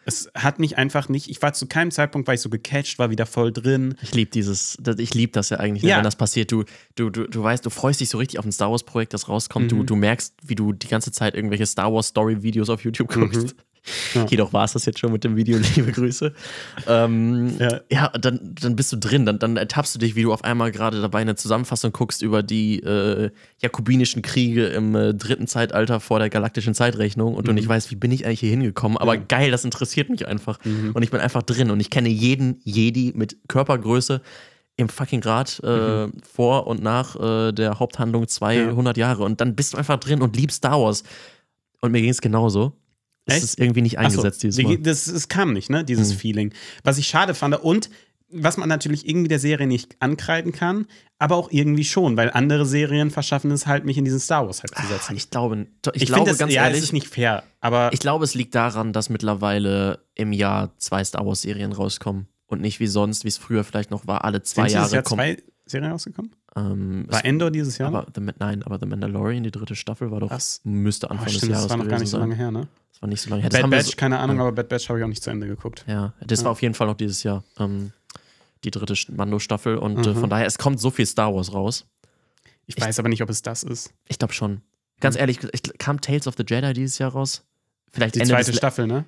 Es 0.05 0.29
hat 0.35 0.59
mich 0.59 0.79
einfach 0.79 1.09
nicht, 1.09 1.31
ich 1.31 1.41
war 1.43 1.53
zu 1.53 1.67
keinem 1.67 1.93
Zeitpunkt, 1.93 2.27
weil 2.27 2.35
ich 2.35 2.41
so 2.41 2.51
gecatcht 2.51 2.99
war, 2.99 3.11
wieder 3.11 3.25
voll 3.25 3.53
drin. 3.53 3.95
Ich 4.03 4.13
liebe 4.15 4.33
dieses, 4.33 4.77
ich 4.99 5.15
liebe 5.15 5.31
das 5.33 5.51
ja 5.51 5.59
eigentlich, 5.59 5.85
Ja. 5.85 5.97
wenn 5.99 6.03
das 6.05 6.17
passiert. 6.17 6.51
Du, 6.51 6.65
du, 6.97 7.09
du, 7.11 7.29
du 7.29 7.43
weißt, 7.43 7.65
du 7.65 7.71
freust 7.71 8.01
dich 8.01 8.09
so 8.09 8.19
richtig 8.19 8.41
auf 8.41 8.45
ein 8.45 8.51
Star 8.51 8.71
Wars 8.73 8.83
Projekt, 8.83 9.15
das 9.15 9.29
rauskommt. 9.29 9.67
Mhm. 9.67 9.77
Du, 9.79 9.83
du 9.85 9.97
merkst, 9.97 10.35
wie 10.43 10.57
du 10.57 10.73
die 10.73 10.89
ganze 10.89 11.13
Zeit 11.13 11.35
irgendwelche 11.37 11.67
Star 11.67 11.93
Wars 11.93 12.09
Story 12.09 12.43
Videos 12.43 12.69
auf 12.69 12.83
YouTube 12.83 13.13
guckst. 13.13 13.55
Mhm. 13.55 13.63
Ja. 14.15 14.27
Jedoch 14.27 14.53
war 14.53 14.65
es 14.65 14.75
das 14.75 14.85
jetzt 14.87 15.01
schon 15.01 15.11
mit 15.13 15.25
dem 15.25 15.35
Video, 15.37 15.59
liebe 15.77 15.91
Grüße. 15.91 16.33
Ähm, 16.87 17.57
Ja. 17.59 17.81
ja, 17.91 18.09
dann, 18.11 18.55
dann 18.61 18.77
bist 18.77 18.93
du 18.93 18.97
drin, 18.97 19.27
dann, 19.27 19.39
dann 19.39 19.57
ertappst 19.57 19.95
du 19.95 19.99
dich, 19.99 20.15
wie 20.15 20.23
du 20.23 20.33
auf 20.33 20.45
einmal 20.45 20.71
gerade 20.71 21.01
dabei 21.01 21.21
eine 21.21 21.35
Zusammenfassung 21.35 21.93
guckst 21.93 22.23
über 22.23 22.43
die 22.45 22.79
äh, 22.81 23.31
jakobinischen 23.61 24.23
Kriege 24.23 24.67
im 24.67 24.95
äh, 24.95 25.15
dritten 25.15 25.47
Zeitalter 25.49 25.99
vor 26.01 26.19
der 26.21 26.31
galaktischen 26.31 26.75
Zeitrechnung 26.75 27.35
und 27.35 27.49
du 27.49 27.53
nicht 27.53 27.67
weißt, 27.69 27.91
wie 27.91 27.97
bin 27.97 28.13
ich 28.13 28.25
eigentlich 28.25 28.41
hier 28.41 28.51
hingekommen. 28.51 28.99
Aber 28.99 29.15
Mhm. 29.15 29.21
Ja. 29.21 29.27
geil, 29.39 29.51
das 29.51 29.65
interessiert 29.65 30.11
mich 30.11 30.27
einfach. 30.29 30.59
Mhm. 30.65 30.93
Und 30.95 31.03
ich 31.03 31.11
bin 31.11 31.21
einfach 31.21 31.43
drin 31.43 31.71
und 31.71 31.81
ich 31.81 31.91
kenne 31.91 32.09
jeden 32.09 32.61
Jedi 32.65 33.13
mit 33.17 33.37
Körpergröße 33.49 34.21
im 34.77 34.89
fucking 34.89 35.23
Rad 35.23 35.61
äh, 35.65 36.09
vor 36.23 36.67
und 36.67 36.83
nach 36.83 37.17
äh, 37.17 37.53
der 37.53 37.79
Haupthandlung 37.79 38.27
200 38.29 38.97
Jahre. 38.97 39.25
Und 39.25 39.41
dann 39.41 39.55
bist 39.55 39.75
du 39.75 39.77
einfach 39.79 39.99
drin 39.99 40.23
und 40.23 40.37
liebst 40.37 40.59
Star 40.59 40.81
Wars. 40.81 41.03
Und 41.81 41.93
mir 41.93 42.01
ging 42.01 42.11
es 42.11 42.21
genauso. 42.21 42.73
Es 43.27 43.35
Echt? 43.37 43.45
ist 43.45 43.61
irgendwie 43.61 43.83
nicht 43.83 43.99
Ach 43.99 44.03
so, 44.11 44.19
eingesetzt 44.19 44.43
dieses 44.43 44.57
die- 44.57 44.65
Mal. 44.65 44.79
Das, 44.79 45.07
es 45.07 45.29
kam 45.29 45.53
nicht, 45.53 45.71
ne? 45.71 45.85
Dieses 45.85 46.15
Mhm. 46.15 46.19
Feeling. 46.19 46.55
Was 46.83 46.99
ich 46.99 47.07
schade 47.07 47.35
fand 47.35 47.55
und 47.63 47.89
was 48.35 48.57
man 48.57 48.69
natürlich 48.69 49.07
irgendwie 49.07 49.29
der 49.29 49.39
Serie 49.39 49.67
nicht 49.67 49.95
ankreiden 50.01 50.53
kann, 50.53 50.87
aber 51.19 51.37
auch 51.37 51.51
irgendwie 51.53 51.85
schon, 51.85 52.17
weil 52.17 52.31
andere 52.31 52.65
Serien 52.65 53.11
verschaffen 53.11 53.51
es 53.51 53.67
halt, 53.67 53.85
mich 53.85 53.99
in 53.99 54.05
diesen 54.07 54.21
Star 54.21 54.47
Wars-Hype 54.47 54.75
zu 54.75 54.83
Ah, 54.83 54.87
setzen. 54.87 55.17
Ich 55.17 55.29
glaube, 55.29 55.67
ich, 55.93 56.03
Ich, 56.03 56.07
glaube 56.07 56.21
finde, 56.21 56.31
das, 56.31 56.39
ganz 56.39 56.53
ja, 56.55 56.63
ehrlich, 56.65 56.79
es 56.79 56.85
ist 56.85 56.93
nicht 56.95 57.07
fair, 57.09 57.43
aber 57.61 57.91
ich 57.93 58.01
glaube, 58.01 58.25
es 58.25 58.35
liegt 58.35 58.55
daran, 58.55 58.95
dass 58.95 59.11
mittlerweile 59.11 59.99
im 60.15 60.33
Jahr 60.33 60.73
zwei 60.79 61.05
Star 61.05 61.27
Wars 61.27 61.43
Serien 61.43 61.73
rauskommen 61.73 62.27
und 62.47 62.61
nicht 62.63 62.81
wie 62.81 62.87
sonst, 62.87 63.25
wie 63.25 63.29
es 63.29 63.37
früher 63.39 63.65
vielleicht 63.65 63.91
noch 63.91 64.07
war, 64.07 64.25
alle 64.25 64.43
zwei 64.43 64.69
sind 64.69 64.79
Jahre 64.79 64.95
Jahr 64.95 65.03
kommen. 65.03 65.19
zwei 65.37 65.43
Serien 65.67 65.93
rausgekommen? 65.93 66.35
Ähm, 66.57 67.05
es- 67.09 67.15
War 67.15 67.25
Endor 67.27 67.51
dieses 67.51 67.77
Jahr? 67.79 67.89
aber 67.89 68.07
The, 68.15 68.23
nein, 68.39 68.63
aber 68.63 68.79
The 68.81 68.87
Mandalorian, 68.87 69.43
die 69.43 69.51
dritte 69.51 69.75
Staffel, 69.77 70.11
war 70.11 70.21
doch 70.21 70.31
Was? 70.31 70.61
müsste 70.65 71.07
oh, 71.07 71.11
Anfang 71.11 71.27
des 71.27 71.37
stimmt, 71.37 71.53
Jahres 71.53 71.65
das 71.65 71.71
war 71.71 71.77
noch 71.77 71.85
gar 71.85 71.99
gewesen 71.99 72.03
nicht 72.03 72.11
so 72.11 72.17
sein. 72.19 72.29
lange 72.31 72.35
her, 72.37 72.51
ne? 72.51 72.69
War 73.03 73.09
nicht 73.09 73.21
so 73.21 73.31
lange 73.31 73.43
Bad 73.49 73.69
Batch, 73.69 73.87
so, 73.91 73.97
keine 73.97 74.19
Ahnung, 74.21 74.37
ja. 74.37 74.43
aber 74.43 74.53
Bad 74.53 74.69
Batch 74.69 74.89
habe 74.89 74.99
ich 75.01 75.05
auch 75.05 75.09
nicht 75.09 75.23
zu 75.25 75.29
Ende 75.31 75.49
geguckt. 75.49 75.85
Ja, 75.89 76.15
das 76.25 76.39
Ja. 76.41 76.45
war 76.45 76.53
auf 76.53 76.63
jeden 76.63 76.75
Fall 76.75 76.87
noch 76.87 76.97
dieses 76.97 77.25
Jahr. 77.25 77.43
Ähm, 77.59 77.93
die 78.63 78.71
dritte 78.71 78.95
Mando-Staffel 79.13 79.77
und 79.77 80.07
äh, 80.07 80.11
Mhm. 80.11 80.21
von 80.21 80.31
daher, 80.31 80.47
es 80.47 80.57
kommt 80.57 80.79
so 80.81 80.91
viel 80.91 81.05
Star 81.05 81.35
Wars 81.35 81.53
raus. 81.53 81.85
Ich 82.67 82.81
weiß 82.81 83.01
aber 83.01 83.09
nicht, 83.09 83.21
ob 83.21 83.29
es 83.29 83.43
das 83.43 83.65
ist. 83.65 83.93
Ich 84.09 84.19
glaube 84.21 84.33
schon. 84.33 84.63
Ganz 85.01 85.17
ehrlich, 85.17 85.41
ich, 85.53 85.63
kam 85.79 86.01
Tales 86.01 86.29
of 86.29 86.37
the 86.39 86.45
Jedi 86.49 86.73
dieses 86.75 86.99
Jahr 86.99 87.11
raus? 87.11 87.45
Vielleicht 87.91 88.15
Die 88.15 88.21
Ende 88.21 88.35
zweite 88.35 88.53
Staffel, 88.53 88.87
ne? 88.87 89.05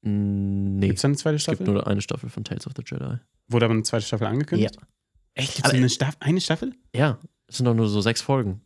Nee, 0.00 0.86
Gibt 0.86 0.98
es 0.98 1.04
eine 1.04 1.16
zweite 1.16 1.36
es 1.36 1.44
gibt 1.44 1.56
Staffel? 1.58 1.74
nur 1.74 1.86
eine 1.86 2.00
Staffel 2.00 2.30
von 2.30 2.44
Tales 2.44 2.66
of 2.66 2.72
the 2.76 2.82
Jedi. 2.86 3.18
Wurde 3.48 3.64
aber 3.66 3.74
eine 3.74 3.82
zweite 3.82 4.06
Staffel 4.06 4.26
angekündigt? 4.26 4.76
Ja. 4.80 4.86
Echt? 5.34 5.56
Gibt 5.56 5.68
es 5.68 5.74
eine, 5.74 5.90
Staff 5.90 6.16
eine 6.20 6.40
Staffel? 6.40 6.72
Ja, 6.94 7.18
es 7.46 7.58
sind 7.58 7.66
doch 7.66 7.74
nur 7.74 7.88
so 7.88 8.00
sechs 8.00 8.22
Folgen. 8.22 8.62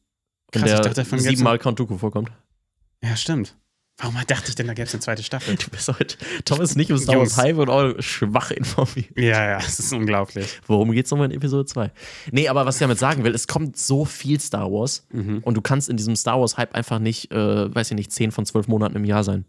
In 0.55 0.61
Krass, 0.61 0.71
ich 0.71 0.77
der 0.77 0.81
dachte, 0.85 0.95
davon 1.03 1.19
siebenmal 1.19 1.59
Count 1.59 1.81
Dooku 1.81 1.99
vorkommt. 1.99 2.31
Ja, 3.03 3.17
statt 3.17 3.57
Warum 4.03 4.17
dachte 4.27 4.49
ich 4.49 4.55
denn, 4.57 4.67
da 4.67 4.75
gäbe 4.75 4.87
es 4.87 4.93
eine 4.95 5.01
zweite 5.01 5.23
Staffel? 5.23 5.55
Du 5.57 5.71
bist 5.71 5.89
heute, 5.89 6.17
Tom 6.45 6.61
ist 6.61 6.77
nicht 6.77 6.91
im 6.91 6.99
Star. 6.99 7.19
Wars 7.19 7.37
Hype 7.39 7.57
und 7.57 7.71
auch 7.71 7.95
schwach 8.01 8.51
informiert. 8.51 9.17
Ja, 9.17 9.51
ja, 9.51 9.59
es 9.59 9.79
ist 9.79 9.93
unglaublich. 9.93 10.61
Worum 10.67 10.91
geht's 10.93 11.11
nochmal 11.11 11.31
in 11.31 11.37
Episode 11.37 11.67
2? 11.67 11.91
Nee, 12.33 12.49
aber 12.49 12.67
was 12.67 12.77
ich 12.77 12.81
damit 12.81 12.99
sagen 12.99 13.23
will, 13.25 13.35
es 13.35 13.47
kommt 13.47 13.77
so 13.77 14.05
viel 14.05 14.41
Star 14.41 14.71
Wars 14.73 15.07
Mhm. 15.13 15.39
und 15.45 15.55
du 15.57 15.63
kannst 15.63 15.89
in 15.89 15.97
diesem 15.97 16.17
Star 16.17 16.41
Wars 16.41 16.57
Hype 16.59 16.75
einfach 16.75 16.99
nicht, 16.99 17.31
äh, 17.33 17.75
weiß 17.75 17.91
ich 17.93 17.97
nicht, 17.97 18.11
10 18.13 18.33
von 18.33 18.45
12 18.45 18.67
Monaten 18.69 18.97
im 18.97 19.05
Jahr 19.05 19.23
sein. 19.25 19.45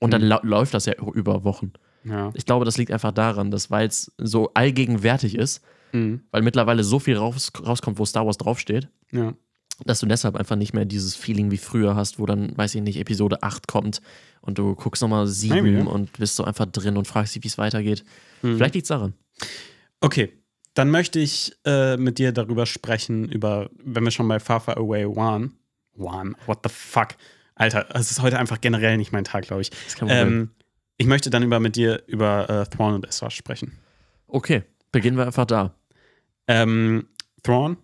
Und 0.00 0.12
dann 0.12 0.22
Mhm. 0.22 0.38
läuft 0.42 0.74
das 0.74 0.86
ja 0.86 0.94
über 1.14 1.44
Wochen. 1.44 1.72
Ja. 2.04 2.30
Ich 2.34 2.46
glaube, 2.46 2.64
das 2.64 2.78
liegt 2.78 2.92
einfach 2.92 3.12
daran, 3.12 3.50
dass 3.50 3.70
weil 3.70 3.88
es 3.88 4.12
so 4.16 4.50
allgegenwärtig 4.54 5.34
ist, 5.36 5.60
Mhm. 5.92 6.22
weil 6.30 6.42
mittlerweile 6.42 6.84
so 6.84 6.98
viel 6.98 7.16
raus, 7.16 7.50
rauskommt, 7.66 7.98
wo 7.98 8.04
Star 8.06 8.24
Wars 8.24 8.38
draufsteht, 8.38 8.88
ja. 9.12 9.34
Dass 9.84 10.00
du 10.00 10.06
deshalb 10.06 10.36
einfach 10.36 10.56
nicht 10.56 10.74
mehr 10.74 10.84
dieses 10.84 11.14
Feeling 11.14 11.50
wie 11.50 11.56
früher 11.56 11.94
hast, 11.94 12.18
wo 12.18 12.26
dann, 12.26 12.56
weiß 12.56 12.74
ich 12.74 12.82
nicht, 12.82 12.98
Episode 12.98 13.42
8 13.42 13.68
kommt 13.68 14.00
und 14.40 14.58
du 14.58 14.74
guckst 14.74 15.02
nochmal 15.02 15.26
7 15.26 15.54
Maybe, 15.54 15.78
ja. 15.78 15.84
und 15.84 16.12
bist 16.18 16.36
so 16.36 16.44
einfach 16.44 16.66
drin 16.66 16.96
und 16.96 17.06
fragst 17.06 17.34
dich, 17.34 17.44
wie 17.44 17.48
es 17.48 17.58
weitergeht. 17.58 18.04
Mhm. 18.42 18.56
Vielleicht 18.56 18.74
liegt 18.74 18.84
es 18.84 18.88
daran. 18.88 19.14
Okay, 20.00 20.32
dann 20.74 20.90
möchte 20.90 21.18
ich 21.18 21.56
äh, 21.64 21.96
mit 21.96 22.18
dir 22.18 22.32
darüber 22.32 22.66
sprechen, 22.66 23.28
über, 23.28 23.70
wenn 23.82 24.04
wir 24.04 24.10
schon 24.10 24.28
bei 24.28 24.40
Far 24.40 24.60
Far 24.60 24.76
Away 24.76 25.06
waren. 25.16 25.54
One, 25.96 26.34
what 26.46 26.60
the 26.62 26.70
fuck? 26.72 27.08
Alter, 27.54 27.88
es 27.94 28.10
ist 28.12 28.22
heute 28.22 28.38
einfach 28.38 28.60
generell 28.60 28.96
nicht 28.96 29.12
mein 29.12 29.24
Tag, 29.24 29.46
glaube 29.46 29.62
ich. 29.62 29.70
Ähm, 30.06 30.50
ich 30.96 31.06
möchte 31.06 31.30
dann 31.30 31.42
über 31.42 31.58
mit 31.58 31.74
dir 31.74 32.02
über 32.06 32.48
äh, 32.48 32.66
Thrawn 32.66 32.94
und 32.94 33.06
Ezra 33.06 33.30
sprechen. 33.30 33.72
Okay, 34.28 34.62
beginnen 34.92 35.16
wir 35.16 35.26
einfach 35.26 35.46
da. 35.46 35.74
Ähm, 36.46 37.08
Thrawn, 37.42 37.76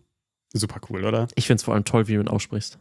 super 0.54 0.80
cool, 0.88 1.04
oder? 1.04 1.28
Ich 1.34 1.46
finde 1.46 1.58
es 1.58 1.64
vor 1.64 1.74
allem 1.74 1.84
toll, 1.84 2.08
wie 2.08 2.14
du 2.14 2.20
ihn 2.20 2.28
aussprichst. 2.28 2.78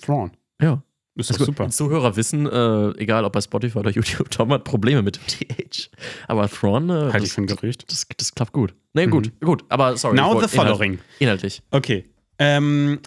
Thrawn, 0.00 0.30
Ja. 0.60 0.82
ist 1.16 1.30
Also 1.32 1.44
super. 1.44 1.68
Zuhörer 1.70 2.16
wissen, 2.16 2.46
äh, 2.46 2.90
egal 2.98 3.24
ob 3.24 3.32
bei 3.32 3.40
Spotify 3.40 3.78
oder 3.78 3.90
YouTube, 3.90 4.30
Tom 4.30 4.52
hat 4.52 4.64
Probleme 4.64 5.02
mit 5.02 5.16
dem 5.16 5.26
TH. 5.26 5.90
Aber 6.28 6.48
Thrawn, 6.48 6.90
äh, 6.90 6.92
Halte 6.92 7.18
ich 7.18 7.22
das, 7.24 7.32
für 7.32 7.40
ein 7.42 7.46
Gerücht. 7.46 7.90
das, 7.90 8.06
das 8.16 8.34
klappt 8.34 8.52
gut. 8.52 8.74
Nee, 8.92 9.06
gut, 9.06 9.32
gut. 9.40 9.64
Aber 9.68 9.96
sorry. 9.96 10.16
Now 10.16 10.40
the 10.40 10.48
following. 10.48 10.92
Inhalt, 10.94 11.20
inhaltlich. 11.20 11.62
Okay. 11.70 12.08
Ähm, 12.38 13.00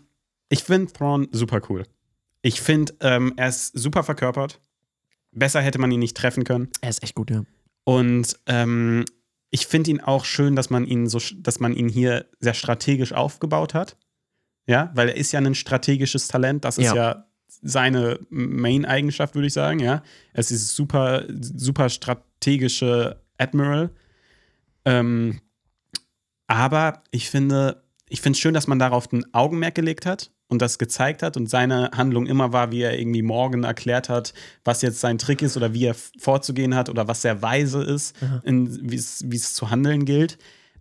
Ich 0.49 0.63
finde 0.63 0.91
Thrawn 0.93 1.27
super 1.31 1.61
cool. 1.69 1.83
Ich 2.41 2.61
finde, 2.61 2.93
ähm, 3.01 3.33
er 3.35 3.49
ist 3.49 3.77
super 3.77 4.03
verkörpert. 4.03 4.61
Besser 5.33 5.59
hätte 5.61 5.77
man 5.79 5.91
ihn 5.91 5.99
nicht 5.99 6.15
treffen 6.15 6.45
können. 6.45 6.69
Er 6.81 6.89
ist 6.89 7.03
echt 7.03 7.15
gut, 7.15 7.29
ja. 7.29 7.43
Und 7.83 8.39
ähm, 8.45 9.03
ich 9.51 9.67
finde 9.67 9.91
ihn 9.91 9.99
auch 9.99 10.23
schön, 10.25 10.55
dass 10.55 10.69
man 10.69 10.85
ihn 10.85 11.07
so, 11.07 11.19
dass 11.37 11.59
man 11.59 11.73
ihn 11.73 11.89
hier 11.89 12.25
sehr 12.39 12.53
strategisch 12.53 13.11
aufgebaut 13.13 13.73
hat. 13.73 13.97
Ja, 14.67 14.91
weil 14.93 15.09
er 15.09 15.15
ist 15.15 15.31
ja 15.31 15.39
ein 15.39 15.55
strategisches 15.55 16.27
Talent. 16.27 16.65
Das 16.65 16.77
ist 16.77 16.85
ja, 16.85 16.95
Ja. 16.95 17.25
seine 17.47 18.19
Main-Eigenschaft, 18.29 19.33
würde 19.35 19.47
ich 19.47 19.53
sagen. 19.53 19.79
Ja, 19.79 20.03
er 20.33 20.39
ist 20.39 20.49
dieses 20.49 20.75
super, 20.75 21.23
super 21.39 21.89
strategische 21.89 23.21
Admiral. 23.37 23.89
Ähm, 24.85 25.39
aber 26.47 27.03
ich 27.11 27.29
finde, 27.29 27.83
ich 28.09 28.21
finde 28.21 28.35
es 28.35 28.39
schön, 28.39 28.53
dass 28.53 28.67
man 28.67 28.79
darauf 28.79 29.11
ein 29.11 29.25
Augenmerk 29.33 29.75
gelegt 29.75 30.05
hat 30.05 30.31
und 30.47 30.61
das 30.61 30.77
gezeigt 30.79 31.23
hat 31.23 31.35
und 31.35 31.49
seine 31.49 31.91
Handlung 31.93 32.25
immer 32.25 32.53
war, 32.53 32.71
wie 32.71 32.81
er 32.81 32.97
irgendwie 32.97 33.21
morgen 33.21 33.63
erklärt 33.63 34.07
hat, 34.07 34.33
was 34.63 34.81
jetzt 34.81 34.99
sein 35.01 35.17
Trick 35.17 35.41
ist 35.41 35.57
oder 35.57 35.73
wie 35.73 35.85
er 35.85 35.95
vorzugehen 36.19 36.73
hat 36.75 36.89
oder 36.89 37.07
was 37.07 37.21
sehr 37.21 37.41
weise 37.41 37.83
ist, 37.83 38.15
es 38.45 39.23
wie 39.29 39.35
es 39.35 39.53
zu 39.53 39.69
handeln 39.69 40.05
gilt. 40.05 40.37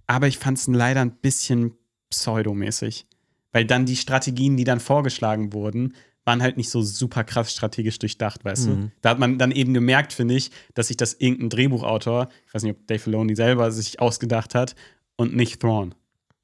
Aber 0.06 0.28
ich 0.28 0.38
fand 0.38 0.58
es 0.58 0.68
leider 0.68 1.00
ein 1.00 1.16
bisschen 1.16 1.72
pseudomäßig. 2.10 3.06
Weil 3.52 3.64
dann 3.64 3.86
die 3.86 3.96
Strategien, 3.96 4.56
die 4.56 4.64
dann 4.64 4.80
vorgeschlagen 4.80 5.52
wurden, 5.52 5.94
waren 6.26 6.42
halt 6.42 6.56
nicht 6.56 6.70
so 6.70 6.82
super 6.82 7.24
krass 7.24 7.52
strategisch 7.52 7.98
durchdacht, 8.00 8.44
weißt 8.44 8.66
du? 8.66 8.90
Da 9.00 9.10
hat 9.10 9.18
man 9.20 9.38
dann 9.38 9.52
eben 9.52 9.72
gemerkt, 9.72 10.12
finde 10.12 10.34
ich, 10.34 10.50
dass 10.74 10.88
sich 10.88 10.96
das 10.96 11.14
irgendein 11.14 11.50
Drehbuchautor, 11.50 12.28
ich 12.46 12.54
weiß 12.54 12.64
nicht, 12.64 12.76
ob 12.76 12.86
Dave 12.88 12.98
Filoni 12.98 13.36
selber 13.36 13.70
sich 13.70 14.00
ausgedacht 14.00 14.54
hat 14.54 14.74
und 15.16 15.36
nicht 15.36 15.60
Thrawn. 15.60 15.94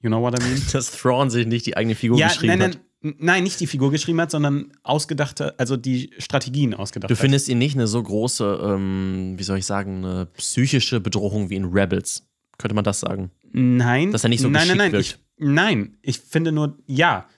You 0.01 0.09
know 0.09 0.21
what 0.21 0.39
I 0.39 0.43
mean? 0.43 0.63
Dass 0.73 0.91
Thrawn 0.91 1.31
sich 1.31 1.47
nicht 1.47 1.67
die 1.67 1.77
eigene 1.77 1.95
Figur 1.95 2.19
ja, 2.19 2.29
geschrieben 2.29 2.59
nein, 2.59 2.71
hat. 2.73 2.81
nein, 3.03 3.15
nein, 3.19 3.43
nicht 3.45 3.61
die 3.61 3.67
Figur 3.67 3.91
geschrieben 3.91 4.21
hat, 4.21 4.31
sondern 4.31 4.73
ausgedachte, 4.83 5.59
also 5.59 5.77
die 5.77 6.11
Strategien 6.19 6.75
ausgedacht 6.75 7.11
Du 7.11 7.15
hat. 7.15 7.21
findest 7.21 7.49
ihn 7.49 7.59
nicht 7.59 7.77
eine 7.77 7.87
so 7.87 8.03
große, 8.03 8.61
ähm, 8.65 9.35
wie 9.37 9.43
soll 9.45 9.59
ich 9.59 9.67
sagen, 9.67 10.05
eine 10.05 10.27
psychische 10.27 11.01
Bedrohung 11.01 11.51
wie 11.51 11.57
in 11.57 11.67
Rebels. 11.67 12.27
Könnte 12.63 12.77
man 12.77 12.85
das 12.85 13.01
sagen? 13.01 13.33
Nein. 13.53 14.13
Dass 14.13 14.23
er 14.23 14.31
nicht 14.31 14.41
so 14.41 14.49
nein, 14.49 14.69
nein, 14.69 14.77
nein, 14.79 14.93
geschickt 14.93 15.19
ich, 15.37 15.45
nein, 15.45 15.97
ich 16.01 16.21
finde 16.21 16.53
nur, 16.53 16.79
ja. 16.87 17.29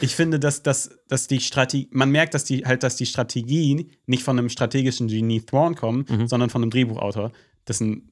Ich 0.00 0.14
finde, 0.14 0.38
dass, 0.38 0.62
dass, 0.62 0.98
dass 1.08 1.26
die 1.26 1.40
Strategie, 1.40 1.88
man 1.90 2.10
merkt, 2.10 2.34
dass 2.34 2.44
die 2.44 2.66
halt, 2.66 2.82
dass 2.82 2.96
die 2.96 3.06
Strategien 3.06 3.90
nicht 4.06 4.24
von 4.24 4.38
einem 4.38 4.50
strategischen 4.50 5.08
Genie 5.08 5.40
Thrawn 5.40 5.74
kommen, 5.74 6.04
Mhm. 6.08 6.28
sondern 6.28 6.50
von 6.50 6.62
einem 6.62 6.70
Drehbuchautor, 6.70 7.32
dessen 7.66 8.10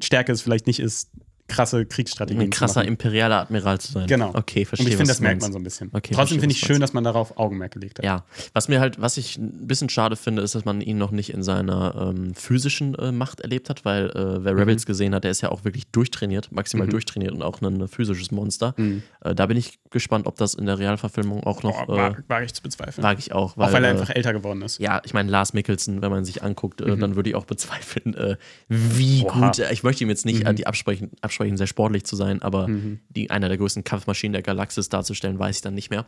Stärke 0.00 0.32
es 0.32 0.42
vielleicht 0.42 0.66
nicht 0.66 0.80
ist, 0.80 1.10
krasse 1.50 1.84
Kriegsstrategien 1.84 2.42
Ein 2.44 2.50
krasser 2.50 2.84
imperialer 2.84 3.40
Admiral 3.42 3.78
zu 3.80 3.92
sein. 3.92 4.06
Genau. 4.06 4.30
Okay, 4.34 4.64
verstehe. 4.64 4.86
Und 4.86 4.90
ich 4.92 4.96
finde, 4.96 5.10
das 5.10 5.20
merkt 5.20 5.42
man 5.42 5.52
so 5.52 5.58
ein 5.58 5.64
bisschen. 5.64 5.90
Okay, 5.92 6.14
Trotzdem 6.14 6.40
finde 6.40 6.54
ich 6.54 6.60
schön, 6.60 6.80
dass 6.80 6.92
man 6.92 7.04
darauf 7.04 7.36
Augenmerk 7.38 7.72
gelegt 7.72 7.98
hat. 7.98 8.04
Ja, 8.04 8.24
was 8.54 8.68
mir 8.68 8.80
halt, 8.80 9.00
was 9.00 9.16
ich 9.16 9.36
ein 9.36 9.66
bisschen 9.66 9.88
schade 9.88 10.16
finde, 10.16 10.42
ist, 10.42 10.54
dass 10.54 10.64
man 10.64 10.80
ihn 10.80 10.96
noch 10.98 11.10
nicht 11.10 11.30
in 11.32 11.42
seiner 11.42 12.12
ähm, 12.14 12.34
physischen 12.34 12.94
äh, 12.94 13.12
Macht 13.12 13.40
erlebt 13.40 13.68
hat, 13.68 13.84
weil 13.84 14.10
äh, 14.10 14.44
wer 14.44 14.52
Mhm. 14.54 14.58
Rebels 14.60 14.86
gesehen 14.86 15.14
hat, 15.14 15.24
der 15.24 15.30
ist 15.30 15.40
ja 15.40 15.50
auch 15.50 15.64
wirklich 15.64 15.86
durchtrainiert, 15.88 16.52
maximal 16.52 16.86
durchtrainiert 16.86 17.32
und 17.32 17.42
auch 17.42 17.60
ein 17.62 17.88
physisches 17.88 18.30
Monster. 18.30 18.74
Mhm. 18.76 19.02
Äh, 19.22 19.34
da 19.34 19.46
bin 19.46 19.56
ich 19.56 19.78
gespannt, 19.90 20.26
ob 20.26 20.36
das 20.36 20.54
in 20.54 20.66
der 20.66 20.78
Realverfilmung 20.78 21.44
auch 21.44 21.62
noch, 21.62 21.86
Boah, 21.86 21.94
äh, 21.94 21.98
wag, 22.12 22.22
wag 22.28 22.44
ich 22.44 22.54
zu 22.54 22.62
bezweifeln. 22.62 23.02
wage 23.04 23.18
ich 23.20 23.32
auch. 23.32 23.56
auch 23.56 23.72
weil 23.72 23.84
er 23.84 23.90
äh, 23.90 23.92
einfach 23.94 24.10
älter 24.14 24.32
geworden 24.32 24.62
ist. 24.62 24.78
ja, 24.80 25.00
ich 25.04 25.14
meine, 25.14 25.30
Lars 25.30 25.52
Mikkelsen, 25.52 26.02
wenn 26.02 26.10
man 26.10 26.24
sich 26.24 26.42
anguckt, 26.42 26.80
äh, 26.80 26.96
dann 26.96 27.16
würde 27.16 27.30
ich 27.30 27.34
auch 27.36 27.44
bezweifeln, 27.44 28.14
äh, 28.14 28.36
wie 28.68 29.20
Mhm. 29.20 29.26
Oha. 29.26 29.36
Mhm. 29.36 29.42
gut, 29.42 29.58
äh, 29.58 29.72
ich 29.72 29.82
möchte 29.82 30.04
ihm 30.04 30.10
jetzt 30.10 30.24
nicht 30.26 30.44
äh, 30.46 30.54
die 30.54 30.66
absprechen, 30.66 31.10
absprechen, 31.20 31.39
sehr 31.56 31.66
sportlich 31.66 32.04
zu 32.04 32.16
sein, 32.16 32.42
aber 32.42 32.68
die, 33.08 33.30
einer 33.30 33.48
der 33.48 33.58
größten 33.58 33.84
Kampfmaschinen 33.84 34.32
der 34.32 34.42
Galaxis 34.42 34.88
darzustellen, 34.88 35.38
weiß 35.38 35.56
ich 35.56 35.62
dann 35.62 35.74
nicht 35.74 35.90
mehr. 35.90 36.06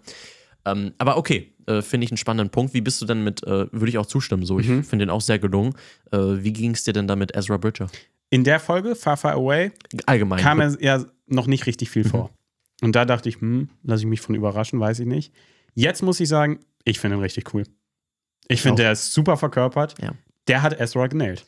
Ähm, 0.64 0.92
aber 0.98 1.16
okay, 1.16 1.52
äh, 1.66 1.82
finde 1.82 2.04
ich 2.04 2.10
einen 2.12 2.18
spannenden 2.18 2.50
Punkt. 2.50 2.72
Wie 2.74 2.80
bist 2.80 3.02
du 3.02 3.06
denn 3.06 3.24
mit, 3.24 3.42
äh, 3.42 3.66
würde 3.72 3.88
ich 3.88 3.98
auch 3.98 4.06
zustimmen, 4.06 4.44
so, 4.46 4.60
ich 4.60 4.68
Mhm. 4.68 4.84
finde 4.84 5.06
den 5.06 5.10
auch 5.10 5.20
sehr 5.20 5.38
gelungen. 5.40 5.74
Äh, 6.12 6.18
wie 6.18 6.52
ging 6.52 6.70
es 6.72 6.84
dir 6.84 6.92
denn 6.92 7.08
da 7.08 7.16
mit 7.16 7.34
Ezra 7.36 7.56
Bridger? 7.56 7.88
In 8.30 8.44
der 8.44 8.60
Folge, 8.60 8.94
Far 8.94 9.16
Far 9.16 9.32
Away, 9.32 9.72
Allgemein. 10.06 10.40
kam 10.40 10.60
er 10.60 10.80
ja 10.80 11.04
noch 11.26 11.46
nicht 11.48 11.66
richtig 11.66 11.90
viel 11.90 12.04
vor. 12.04 12.30
Und 12.80 12.94
da 12.94 13.04
dachte 13.04 13.28
ich, 13.28 13.40
hm, 13.40 13.68
lasse 13.82 14.02
ich 14.02 14.08
mich 14.08 14.20
von 14.20 14.34
überraschen, 14.34 14.78
weiß 14.80 15.00
ich 15.00 15.06
nicht. 15.06 15.32
Jetzt 15.74 16.02
muss 16.02 16.20
ich 16.20 16.28
sagen, 16.28 16.60
ich 16.84 16.98
finde 17.00 17.16
ihn 17.16 17.20
richtig 17.22 17.52
cool. 17.54 17.64
Ich 18.48 18.60
auch. 18.60 18.62
finde, 18.64 18.82
der 18.82 18.92
ist 18.92 19.12
super 19.12 19.36
verkörpert. 19.36 19.94
Ja. 20.00 20.12
Der 20.48 20.62
hat 20.62 20.78
Ezra 20.80 21.06
genäht. 21.08 21.44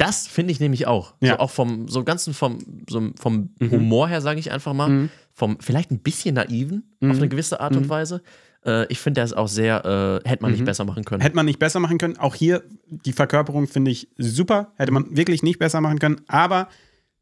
Das 0.00 0.26
finde 0.26 0.52
ich 0.52 0.60
nämlich 0.60 0.86
auch. 0.86 1.14
Ja. 1.20 1.34
So 1.34 1.38
auch 1.40 1.50
vom 1.50 1.86
so 1.88 2.04
ganzen 2.04 2.32
vom, 2.32 2.58
so 2.88 3.10
vom 3.20 3.50
Mhm. 3.58 3.70
Humor 3.70 4.08
her, 4.08 4.22
sage 4.22 4.40
ich 4.40 4.50
einfach 4.50 4.72
mal. 4.72 4.88
Mhm. 4.88 5.08
Vom 5.34 5.58
vielleicht 5.60 5.90
ein 5.90 5.98
bisschen 6.00 6.36
naiven 6.36 6.94
Mhm. 7.00 7.10
auf 7.10 7.16
eine 7.18 7.28
gewisse 7.28 7.60
Art 7.60 7.76
und 7.76 7.84
Mhm. 7.84 7.88
Weise. 7.90 8.22
Äh, 8.64 8.86
ich 8.90 8.98
finde, 8.98 9.18
der 9.18 9.24
ist 9.24 9.34
auch 9.36 9.48
sehr, 9.48 9.84
äh, 10.24 10.28
hätte 10.28 10.42
man 10.42 10.52
nicht 10.52 10.60
Mhm. 10.62 10.64
besser 10.66 10.84
machen 10.84 11.04
können. 11.04 11.20
Hätte 11.20 11.36
man 11.36 11.44
nicht 11.44 11.58
besser 11.58 11.80
machen 11.80 11.98
können. 11.98 12.16
Auch 12.18 12.34
hier, 12.34 12.62
die 12.88 13.12
Verkörperung 13.12 13.66
finde 13.66 13.90
ich 13.90 14.08
super. 14.16 14.72
Hätte 14.76 14.92
man 14.92 15.14
wirklich 15.16 15.42
nicht 15.42 15.58
besser 15.58 15.80
machen 15.82 15.98
können. 15.98 16.22
Aber 16.28 16.68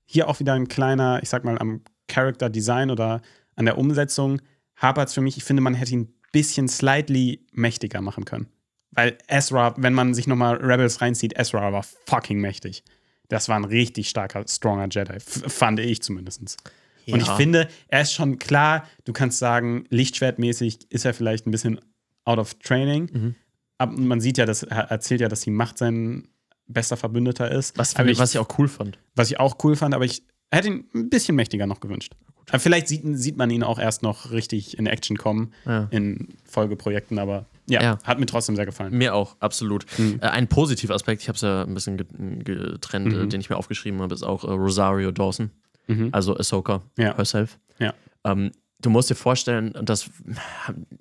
hier 0.04 0.28
auch 0.28 0.38
wieder 0.38 0.54
ein 0.54 0.68
kleiner, 0.68 1.20
ich 1.22 1.28
sag 1.28 1.44
mal, 1.44 1.58
am 1.58 1.80
Character 2.06 2.48
Design 2.48 2.90
oder 2.92 3.22
an 3.56 3.64
der 3.66 3.76
Umsetzung 3.76 4.40
hapert 4.76 5.08
es 5.08 5.14
für 5.14 5.20
mich. 5.20 5.36
Ich 5.36 5.42
finde, 5.44 5.62
man 5.62 5.74
hätte 5.74 5.92
ihn 5.92 6.00
ein 6.02 6.14
bisschen 6.32 6.68
slightly 6.68 7.44
mächtiger 7.52 8.00
machen 8.02 8.24
können. 8.24 8.46
Weil 8.92 9.18
Ezra, 9.28 9.74
wenn 9.76 9.92
man 9.94 10.14
sich 10.14 10.26
nochmal 10.26 10.56
Rebels 10.56 11.00
reinzieht, 11.00 11.38
Ezra 11.38 11.72
war 11.72 11.84
fucking 12.06 12.40
mächtig. 12.40 12.82
Das 13.28 13.48
war 13.48 13.56
ein 13.56 13.64
richtig 13.64 14.08
starker, 14.08 14.44
stronger 14.48 14.88
Jedi. 14.90 15.20
Fand 15.20 15.80
ich 15.80 16.00
zumindest. 16.02 16.40
Und 17.10 17.20
ich 17.22 17.26
Ja. 17.26 17.36
finde, 17.36 17.68
er 17.88 18.02
ist 18.02 18.12
schon 18.12 18.38
klar, 18.38 18.86
du 19.04 19.12
kannst 19.12 19.38
sagen, 19.38 19.84
lichtschwertmäßig 19.90 20.90
ist 20.90 21.04
er 21.04 21.14
vielleicht 21.14 21.46
ein 21.46 21.50
bisschen 21.50 21.80
out 22.24 22.38
of 22.38 22.54
training. 22.54 23.10
Mhm. 23.12 23.34
Aber 23.78 23.92
man 23.92 24.20
sieht 24.20 24.38
ja, 24.38 24.46
dass 24.46 24.62
er 24.62 24.90
erzählt 24.90 25.20
ja, 25.20 25.28
dass 25.28 25.40
die 25.42 25.50
Macht 25.50 25.78
sein 25.78 26.28
bester 26.66 26.96
Verbündeter 26.96 27.50
ist. 27.50 27.76
was, 27.78 27.96
aber 27.96 28.08
ich, 28.08 28.18
was 28.18 28.34
ich 28.34 28.38
auch 28.38 28.58
cool 28.58 28.68
fand. 28.68 28.98
was 29.14 29.30
ich 29.30 29.38
auch 29.40 29.56
cool 29.64 29.76
fand, 29.76 29.94
aber 29.94 30.04
ich 30.04 30.22
hätte 30.50 30.68
ihn 30.68 30.84
ein 30.94 31.08
bisschen 31.08 31.34
mächtiger 31.36 31.66
noch 31.66 31.80
gewünscht. 31.80 32.14
Aber 32.50 32.58
vielleicht 32.58 32.88
sieht, 32.88 33.02
sieht 33.18 33.36
man 33.36 33.50
ihn 33.50 33.62
auch 33.62 33.78
erst 33.78 34.02
noch 34.02 34.30
richtig 34.30 34.76
in 34.78 34.86
Action 34.86 35.16
kommen 35.16 35.52
Ja. 35.66 35.86
in 35.90 36.28
Folgeprojekten, 36.44 37.18
aber 37.18 37.46
ja, 37.68 37.82
Ja. 37.82 37.98
hat 38.04 38.18
mir 38.18 38.26
trotzdem 38.26 38.56
sehr 38.56 38.66
gefallen. 38.66 38.92
Mir 38.96 39.14
auch, 39.14 39.36
absolut. 39.40 39.86
Mhm. 39.98 40.18
Äh, 40.22 40.26
ein 40.28 40.48
positiver 40.48 40.94
Aspekt, 40.94 41.22
ich 41.22 41.28
habe 41.28 41.36
es 41.36 41.42
ja 41.42 41.62
ein 41.62 41.74
bisschen 41.74 41.96
ge- 41.96 42.06
getrennt, 42.44 43.12
äh, 43.12 43.16
Mhm. 43.16 43.30
den 43.30 43.40
ich 43.40 43.50
mir 43.50 43.56
aufgeschrieben 43.56 44.00
habe, 44.00 44.14
ist 44.14 44.22
auch 44.22 44.44
äh, 44.44 44.50
Rosario 44.50 45.10
Dawson, 45.10 45.50
Mhm. 45.86 46.08
also 46.12 46.36
Ahsoka 46.36 46.82
Ja. 46.98 47.16
herself. 47.16 47.58
Ja. 47.78 47.94
Ähm, 48.24 48.50
du 48.80 48.90
musst 48.90 49.10
dir 49.10 49.14
vorstellen, 49.14 49.72
und 49.72 49.88
das 49.88 50.08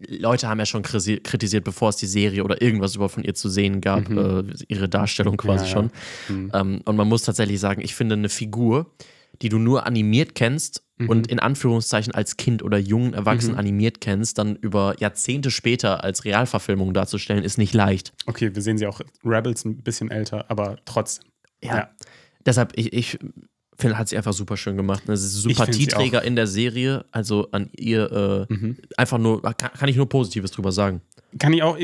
Leute 0.07 0.47
haben 0.47 0.59
ja 0.59 0.65
schon 0.65 0.81
kritisiert, 0.83 1.63
bevor 1.63 1.89
es 1.89 1.97
die 1.97 2.05
Serie 2.07 2.43
oder 2.43 2.62
irgendwas 2.62 2.95
über 2.95 3.09
von 3.09 3.24
ihr 3.24 3.33
zu 3.36 3.50
sehen 3.50 3.81
gab, 3.81 4.09
äh, 4.09 4.43
ihre 4.67 4.89
Darstellung 4.89 5.38
quasi 5.38 5.65
Mhm. 5.65 5.67
Ja. 5.69 5.74
schon. 5.74 5.91
Mhm. 6.29 6.51
Ähm, 6.53 6.81
und 6.86 6.95
man 6.95 7.07
muss 7.07 7.24
tatsächlich 7.24 7.59
sagen, 7.59 7.81
ich 7.81 7.95
finde 7.95 8.15
eine 8.15 8.29
Figur, 8.29 8.91
die 9.41 9.50
du 9.50 9.58
nur 9.60 9.86
animiert 9.86 10.36
kennst 10.36 10.84
Mhm. 11.00 11.10
und 11.10 11.27
in 11.27 11.39
Anführungszeichen 11.39 12.15
als 12.15 12.38
Kind 12.38 12.63
oder 12.63 12.79
jungen 12.79 13.13
Erwachsenen 13.13 13.56
animiert 13.56 14.01
kennst, 14.01 14.39
dann 14.39 14.56
über 14.56 14.96
Jahrzehnte 15.00 15.51
später 15.51 16.03
als 16.03 16.25
Realverfilmung 16.25 16.91
darzustellen, 16.96 17.44
ist 17.44 17.60
nicht 17.60 17.75
leicht. 17.75 18.13
Okay, 18.25 18.56
wir 18.56 18.62
sehen 18.63 18.79
sie 18.79 18.88
auch 18.88 19.00
Rebels 19.24 19.63
ein 19.63 19.77
bisschen 19.84 20.10
älter, 20.10 20.50
aber 20.50 20.77
trotzdem. 20.86 21.29
Ja. 21.63 21.75
Ja. 21.77 21.89
Deshalb, 22.48 22.74
ich, 22.75 22.94
ich 22.94 23.20
finde, 23.77 24.00
hat 24.00 24.08
sie 24.10 24.17
einfach 24.17 24.34
super 24.34 24.58
schön 24.58 24.75
gemacht. 24.75 25.03
Eine 25.06 25.17
Sympathieträger 25.17 26.24
in 26.24 26.36
der 26.36 26.48
Serie, 26.48 27.06
also 27.12 27.48
an 27.51 27.70
ihr, 27.77 28.48
äh, 28.50 28.51
Mhm. 28.53 28.77
einfach 28.98 29.20
nur, 29.20 29.44
kann, 29.44 29.72
kann 29.77 29.89
ich 29.89 29.98
nur 29.98 30.10
Positives 30.10 30.50
drüber 30.50 30.72
sagen. 30.72 31.01
Kann 31.38 31.53
ich 31.53 31.62
auch, 31.62 31.77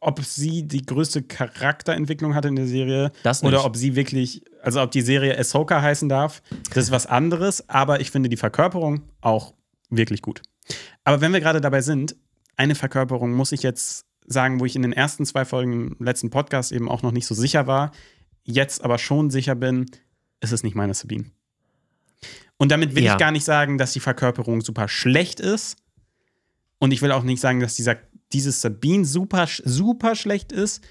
ob 0.00 0.24
sie 0.24 0.66
die 0.66 0.84
größte 0.84 1.22
Charakterentwicklung 1.22 2.34
hatte 2.34 2.48
in 2.48 2.56
der 2.56 2.66
Serie 2.66 3.12
oder 3.42 3.64
ob 3.64 3.76
sie 3.76 3.94
wirklich, 3.94 4.42
also 4.66 4.82
ob 4.82 4.90
die 4.90 5.00
Serie 5.02 5.38
Ahsoka 5.38 5.80
heißen 5.80 6.08
darf, 6.08 6.42
das 6.74 6.84
ist 6.84 6.90
was 6.90 7.06
anderes, 7.06 7.68
aber 7.68 8.00
ich 8.00 8.10
finde 8.10 8.28
die 8.28 8.36
Verkörperung 8.36 9.02
auch 9.20 9.54
wirklich 9.90 10.22
gut. 10.22 10.42
Aber 11.04 11.20
wenn 11.20 11.32
wir 11.32 11.40
gerade 11.40 11.60
dabei 11.60 11.80
sind, 11.80 12.16
eine 12.56 12.74
Verkörperung 12.74 13.32
muss 13.32 13.52
ich 13.52 13.62
jetzt 13.62 14.06
sagen, 14.26 14.58
wo 14.58 14.64
ich 14.64 14.74
in 14.74 14.82
den 14.82 14.92
ersten 14.92 15.24
zwei 15.24 15.44
Folgen 15.44 15.72
im 15.72 16.04
letzten 16.04 16.30
Podcast 16.30 16.72
eben 16.72 16.88
auch 16.88 17.02
noch 17.02 17.12
nicht 17.12 17.26
so 17.26 17.34
sicher 17.34 17.68
war, 17.68 17.92
jetzt 18.42 18.82
aber 18.82 18.98
schon 18.98 19.30
sicher 19.30 19.54
bin, 19.54 19.86
ist 20.40 20.52
es 20.52 20.64
nicht 20.64 20.74
meine 20.74 20.94
Sabine. 20.94 21.26
Und 22.56 22.72
damit 22.72 22.96
will 22.96 23.04
Ja. 23.04 23.12
ich 23.12 23.18
gar 23.18 23.30
nicht 23.30 23.44
sagen, 23.44 23.78
dass 23.78 23.92
die 23.92 24.00
Verkörperung 24.00 24.62
super 24.62 24.88
schlecht 24.88 25.38
ist. 25.38 25.76
Und 26.78 26.90
ich 26.92 27.02
will 27.02 27.12
auch 27.12 27.22
nicht 27.22 27.40
sagen, 27.40 27.60
dass 27.60 27.74
dieser, 27.74 27.96
dieses 28.32 28.60
Sabine 28.60 29.04
super, 29.04 29.46
super 29.64 30.16
schlecht 30.16 30.50
ist. 30.50 30.82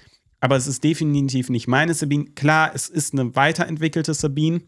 Aber 0.46 0.54
es 0.56 0.68
ist 0.68 0.84
definitiv 0.84 1.50
nicht 1.50 1.66
meine 1.66 1.92
Sabine. 1.92 2.26
Klar, 2.36 2.70
es 2.72 2.88
ist 2.88 3.12
eine 3.14 3.34
weiterentwickelte 3.34 4.14
Sabine. 4.14 4.60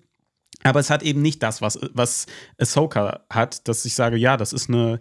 Aber 0.65 0.81
es 0.81 0.91
hat 0.91 1.05
eben 1.05 1.23
nicht 1.23 1.41
das, 1.45 1.63
was, 1.63 1.79
was 1.93 2.27
Ahsoka 2.59 3.21
hat, 3.31 3.69
dass 3.69 3.85
ich 3.85 3.95
sage, 3.95 4.17
ja, 4.17 4.37
das 4.37 4.53
ist 4.53 4.69
eine 4.69 4.99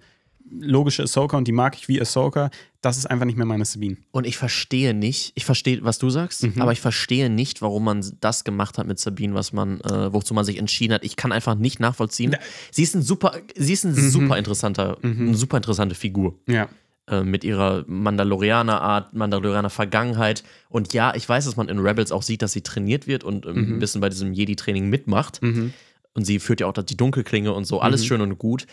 logische 0.51 1.01
Ahsoka 1.01 1.35
und 1.35 1.47
die 1.47 1.51
mag 1.51 1.75
ich 1.75 1.87
wie 1.87 1.99
Ahsoka. 1.99 2.51
Das 2.81 2.95
ist 2.99 3.07
einfach 3.07 3.25
nicht 3.25 3.37
mehr 3.37 3.47
meine 3.47 3.65
Sabine. 3.65 3.97
Und 4.11 4.27
ich 4.27 4.37
verstehe 4.37 4.93
nicht, 4.93 5.31
ich 5.33 5.45
verstehe, 5.45 5.79
was 5.83 5.97
du 5.97 6.11
sagst, 6.11 6.43
Mhm. 6.43 6.61
aber 6.61 6.73
ich 6.73 6.79
verstehe 6.79 7.31
nicht, 7.31 7.63
warum 7.63 7.85
man 7.85 8.05
das 8.21 8.43
gemacht 8.43 8.77
hat 8.77 8.85
mit 8.85 8.99
Sabine, 8.99 9.33
was 9.33 9.51
man, 9.51 9.81
äh, 9.81 10.13
wozu 10.13 10.35
man 10.35 10.45
sich 10.45 10.57
entschieden 10.59 10.93
hat. 10.93 11.03
Ich 11.03 11.15
kann 11.15 11.31
einfach 11.31 11.55
nicht 11.55 11.79
nachvollziehen. 11.79 12.35
Sie 12.71 12.83
ist 12.83 12.93
ein 12.95 13.01
super, 13.01 13.31
sie 13.55 13.73
ist 13.73 13.83
ein 13.83 13.95
Mhm. 13.95 14.09
super 14.11 14.37
interessanter, 14.37 14.99
eine 15.01 15.33
super 15.35 15.57
interessante 15.57 15.95
Figur. 15.95 16.35
Ja. 16.47 16.69
Äh, 17.07 17.23
mit 17.23 17.43
ihrer 17.43 17.85
Mandalorianer-Art, 17.87 19.13
Mandalorianer-Vergangenheit. 19.13 20.43
Und 20.69 20.93
ja, 20.93 21.15
ich 21.15 21.27
weiß, 21.27 21.45
dass 21.45 21.55
man 21.55 21.69
in 21.69 21.79
Rebels 21.79 22.11
auch 22.11 22.23
sieht, 22.23 22.41
dass 22.41 22.51
sie 22.51 22.61
trainiert 22.61 23.07
wird 23.07 23.23
und 23.23 23.45
ähm, 23.45 23.75
ein 23.75 23.79
bisschen 23.79 24.01
bei 24.01 24.09
diesem 24.09 24.33
Jedi-Training 24.33 24.89
mitmacht. 24.89 25.41
Mhm. 25.41 25.73
Und 26.13 26.25
sie 26.25 26.39
führt 26.39 26.59
ja 26.61 26.67
auch 26.67 26.73
die 26.73 26.97
Dunkelklinge 26.97 27.53
und 27.53 27.65
so, 27.65 27.79
alles 27.79 28.05
schön 28.05 28.21
und 28.21 28.37
gut. 28.37 28.65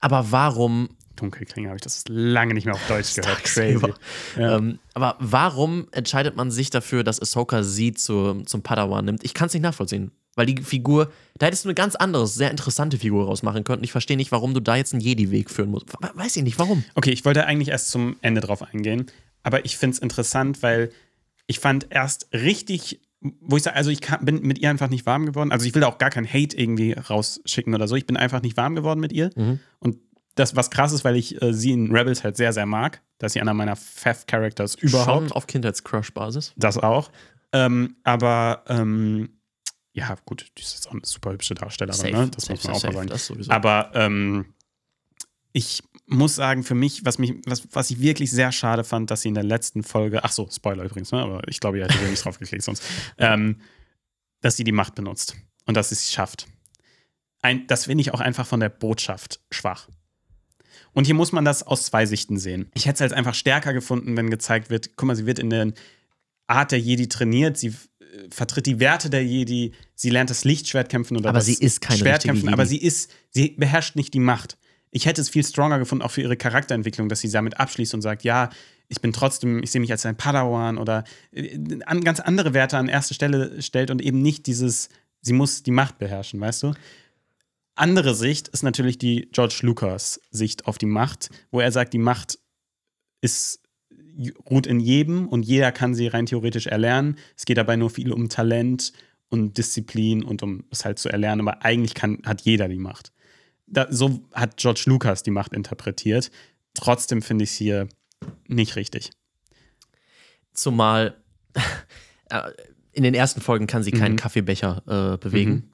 Aber 0.00 0.30
warum 0.30 0.90
Dunkelklinge 1.16 1.68
habe 1.68 1.76
ich 1.76 1.82
das 1.82 2.04
lange 2.08 2.54
nicht 2.54 2.64
mehr 2.64 2.74
auf 2.74 2.86
Deutsch 2.86 3.14
gehört. 3.14 3.44
Crazy. 3.44 3.92
Ja. 4.36 4.56
Ähm, 4.56 4.78
aber 4.94 5.16
warum 5.18 5.88
entscheidet 5.92 6.36
man 6.36 6.50
sich 6.50 6.70
dafür, 6.70 7.04
dass 7.04 7.20
Ahsoka 7.20 7.62
sie 7.62 7.92
zu, 7.92 8.42
zum 8.46 8.62
Padawan 8.62 9.04
nimmt? 9.04 9.24
Ich 9.24 9.34
kann 9.34 9.46
es 9.46 9.54
nicht 9.54 9.62
nachvollziehen. 9.62 10.12
Weil 10.36 10.46
die 10.46 10.62
Figur, 10.62 11.12
da 11.38 11.46
hättest 11.46 11.64
du 11.64 11.68
eine 11.68 11.74
ganz 11.74 11.96
andere, 11.96 12.26
sehr 12.26 12.50
interessante 12.50 12.98
Figur 12.98 13.26
rausmachen 13.26 13.64
können. 13.64 13.82
Ich 13.82 13.92
verstehe 13.92 14.16
nicht, 14.16 14.30
warum 14.32 14.54
du 14.54 14.60
da 14.60 14.76
jetzt 14.76 14.92
einen 14.94 15.00
Jedi-Weg 15.02 15.50
führen 15.50 15.70
musst. 15.70 15.92
We- 15.92 16.10
Weiß 16.14 16.36
ich 16.36 16.42
nicht, 16.44 16.58
warum. 16.58 16.84
Okay, 16.94 17.10
ich 17.10 17.24
wollte 17.24 17.46
eigentlich 17.46 17.68
erst 17.68 17.90
zum 17.90 18.16
Ende 18.22 18.40
drauf 18.40 18.62
eingehen, 18.62 19.06
aber 19.42 19.64
ich 19.64 19.76
finde 19.76 19.94
es 19.96 19.98
interessant, 20.00 20.62
weil 20.62 20.90
ich 21.46 21.58
fand 21.58 21.88
erst 21.90 22.28
richtig, 22.32 23.00
wo 23.40 23.56
ich 23.56 23.64
sage, 23.64 23.76
also 23.76 23.90
ich 23.90 24.00
kann, 24.00 24.24
bin 24.24 24.40
mit 24.42 24.58
ihr 24.60 24.70
einfach 24.70 24.88
nicht 24.88 25.04
warm 25.04 25.26
geworden. 25.26 25.50
Also 25.50 25.66
ich 25.66 25.74
will 25.74 25.80
da 25.82 25.88
auch 25.88 25.98
gar 25.98 26.10
kein 26.10 26.26
Hate 26.26 26.56
irgendwie 26.56 26.92
rausschicken 26.92 27.74
oder 27.74 27.88
so. 27.88 27.96
Ich 27.96 28.06
bin 28.06 28.16
einfach 28.16 28.40
nicht 28.40 28.56
warm 28.56 28.76
geworden 28.76 29.00
mit 29.00 29.12
ihr. 29.12 29.30
Und 29.80 29.98
das, 30.36 30.54
was 30.54 30.70
krass 30.70 30.92
ist, 30.92 31.04
weil 31.04 31.16
ich 31.16 31.42
äh, 31.42 31.52
sie 31.52 31.72
in 31.72 31.90
Rebels 31.94 32.22
halt 32.22 32.36
sehr, 32.36 32.52
sehr 32.52 32.66
mag, 32.66 33.02
dass 33.18 33.32
sie 33.32 33.40
einer 33.40 33.52
meiner 33.52 33.74
Fav-Characters 33.76 34.76
überhaupt. 34.76 35.28
Schon 35.28 35.32
auf 35.32 35.46
Kindheitscrush-Basis. 35.48 36.52
Das 36.56 36.78
auch. 36.78 37.10
Ähm, 37.52 37.96
aber 38.04 38.62
ähm, 38.68 39.30
ja, 39.92 40.16
gut, 40.24 40.46
die 40.56 40.62
ist 40.62 40.74
jetzt 40.74 40.88
auch 40.88 40.92
eine 40.92 41.02
super 41.04 41.32
hübsche 41.32 41.54
Darstellerin, 41.54 42.00
Safe, 42.00 42.12
ne? 42.12 42.28
Das 42.28 42.44
safe, 42.44 42.52
muss 42.54 42.64
man 42.64 42.74
auch 42.74 42.80
safe, 42.80 42.94
mal 42.94 43.18
sagen. 43.18 43.50
Aber 43.50 43.90
ähm, 43.94 44.54
ich 45.52 45.82
muss 46.06 46.36
sagen, 46.36 46.62
für 46.62 46.74
mich, 46.74 47.04
was 47.04 47.18
mich, 47.18 47.34
was, 47.46 47.62
was 47.72 47.90
ich 47.90 48.00
wirklich 48.00 48.30
sehr 48.30 48.52
schade 48.52 48.84
fand, 48.84 49.10
dass 49.10 49.22
sie 49.22 49.28
in 49.28 49.34
der 49.34 49.44
letzten 49.44 49.82
Folge, 49.82 50.24
ach 50.24 50.32
so, 50.32 50.48
Spoiler 50.50 50.84
übrigens, 50.84 51.12
ne? 51.12 51.20
aber 51.20 51.46
ich 51.48 51.60
glaube, 51.60 51.78
ihr 51.78 51.84
hättet 51.84 52.08
nicht 52.08 52.24
drauf 52.24 52.38
geklickt 52.38 52.64
sonst, 52.64 52.82
ähm, 53.18 53.60
dass 54.40 54.56
sie 54.56 54.64
die 54.64 54.72
Macht 54.72 54.94
benutzt 54.94 55.36
und 55.66 55.76
dass 55.76 55.88
sie 55.90 55.94
es 55.94 56.12
schafft. 56.12 56.46
Ein, 57.42 57.66
das 57.66 57.86
finde 57.86 58.02
ich 58.02 58.12
auch 58.12 58.20
einfach 58.20 58.46
von 58.46 58.60
der 58.60 58.68
Botschaft 58.68 59.40
schwach. 59.50 59.88
Und 60.92 61.04
hier 61.04 61.14
muss 61.14 61.32
man 61.32 61.44
das 61.44 61.62
aus 61.62 61.86
zwei 61.86 62.06
Sichten 62.06 62.38
sehen. 62.38 62.70
Ich 62.74 62.86
hätte 62.86 62.96
es 62.96 63.00
halt 63.00 63.12
einfach 63.12 63.34
stärker 63.34 63.72
gefunden, 63.72 64.16
wenn 64.16 64.30
gezeigt 64.30 64.70
wird, 64.70 64.96
guck 64.96 65.06
mal, 65.06 65.16
sie 65.16 65.26
wird 65.26 65.38
in 65.38 65.50
der 65.50 65.72
Art 66.46 66.72
der 66.72 66.80
Jedi 66.80 67.08
trainiert, 67.08 67.56
sie 67.56 67.74
vertritt 68.30 68.66
die 68.66 68.80
Werte 68.80 69.10
der 69.10 69.24
Jedi, 69.24 69.72
sie 69.94 70.10
lernt 70.10 70.30
das 70.30 70.44
Lichtschwert 70.44 70.88
kämpfen 70.88 71.16
oder 71.16 71.28
Aber 71.30 71.38
das 71.38 71.46
sie 71.46 71.54
ist 71.54 71.80
keine 71.80 71.98
Schwertkämpfen, 71.98 72.48
aber 72.48 72.66
sie 72.66 72.78
ist, 72.78 73.10
sie 73.30 73.50
beherrscht 73.50 73.96
nicht 73.96 74.14
die 74.14 74.20
Macht. 74.20 74.58
Ich 74.90 75.06
hätte 75.06 75.20
es 75.20 75.28
viel 75.28 75.44
stronger 75.44 75.78
gefunden, 75.78 76.02
auch 76.02 76.10
für 76.10 76.22
ihre 76.22 76.36
Charakterentwicklung, 76.36 77.08
dass 77.08 77.20
sie 77.20 77.30
damit 77.30 77.60
abschließt 77.60 77.94
und 77.94 78.02
sagt, 78.02 78.24
ja, 78.24 78.50
ich 78.88 79.00
bin 79.00 79.12
trotzdem, 79.12 79.62
ich 79.62 79.70
sehe 79.70 79.80
mich 79.80 79.92
als 79.92 80.04
ein 80.04 80.16
Padawan 80.16 80.78
oder 80.78 81.04
äh, 81.32 81.58
an, 81.86 82.02
ganz 82.02 82.18
andere 82.18 82.54
Werte 82.54 82.76
an 82.76 82.88
erste 82.88 83.14
Stelle 83.14 83.62
stellt 83.62 83.90
und 83.90 84.02
eben 84.02 84.20
nicht 84.20 84.46
dieses, 84.46 84.88
sie 85.20 85.32
muss 85.32 85.62
die 85.62 85.70
Macht 85.70 85.98
beherrschen, 85.98 86.40
weißt 86.40 86.64
du? 86.64 86.74
Andere 87.76 88.14
Sicht 88.14 88.48
ist 88.48 88.62
natürlich 88.62 88.98
die 88.98 89.28
George 89.32 89.60
Lucas 89.62 90.20
Sicht 90.30 90.66
auf 90.66 90.76
die 90.76 90.86
Macht, 90.86 91.30
wo 91.50 91.60
er 91.60 91.70
sagt, 91.70 91.92
die 91.92 91.98
Macht 91.98 92.38
ist 93.20 93.60
ruht 94.48 94.66
in 94.66 94.80
jedem 94.80 95.28
und 95.28 95.44
jeder 95.44 95.72
kann 95.72 95.94
sie 95.94 96.08
rein 96.08 96.26
theoretisch 96.26 96.66
erlernen. 96.66 97.16
Es 97.36 97.44
geht 97.44 97.58
dabei 97.58 97.76
nur 97.76 97.90
viel 97.90 98.12
um 98.12 98.28
Talent 98.28 98.92
und 99.28 99.56
Disziplin 99.58 100.24
und 100.24 100.42
um 100.42 100.64
es 100.70 100.84
halt 100.84 100.98
zu 100.98 101.08
erlernen, 101.08 101.46
aber 101.46 101.64
eigentlich 101.64 101.94
kann, 101.94 102.18
hat 102.24 102.42
jeder 102.42 102.68
die 102.68 102.78
Macht. 102.78 103.12
Da, 103.66 103.86
so 103.90 104.22
hat 104.34 104.56
George 104.56 104.82
Lucas 104.86 105.22
die 105.22 105.30
Macht 105.30 105.52
interpretiert. 105.52 106.30
Trotzdem 106.74 107.22
finde 107.22 107.44
ich 107.44 107.50
es 107.50 107.56
hier 107.56 107.88
nicht 108.48 108.76
richtig. 108.76 109.10
Zumal 110.52 111.16
äh, 112.30 112.50
in 112.92 113.04
den 113.04 113.14
ersten 113.14 113.40
Folgen 113.40 113.66
kann 113.66 113.82
sie 113.82 113.92
keinen 113.92 114.16
Kaffeebecher 114.16 114.82
äh, 115.14 115.16
bewegen. 115.18 115.69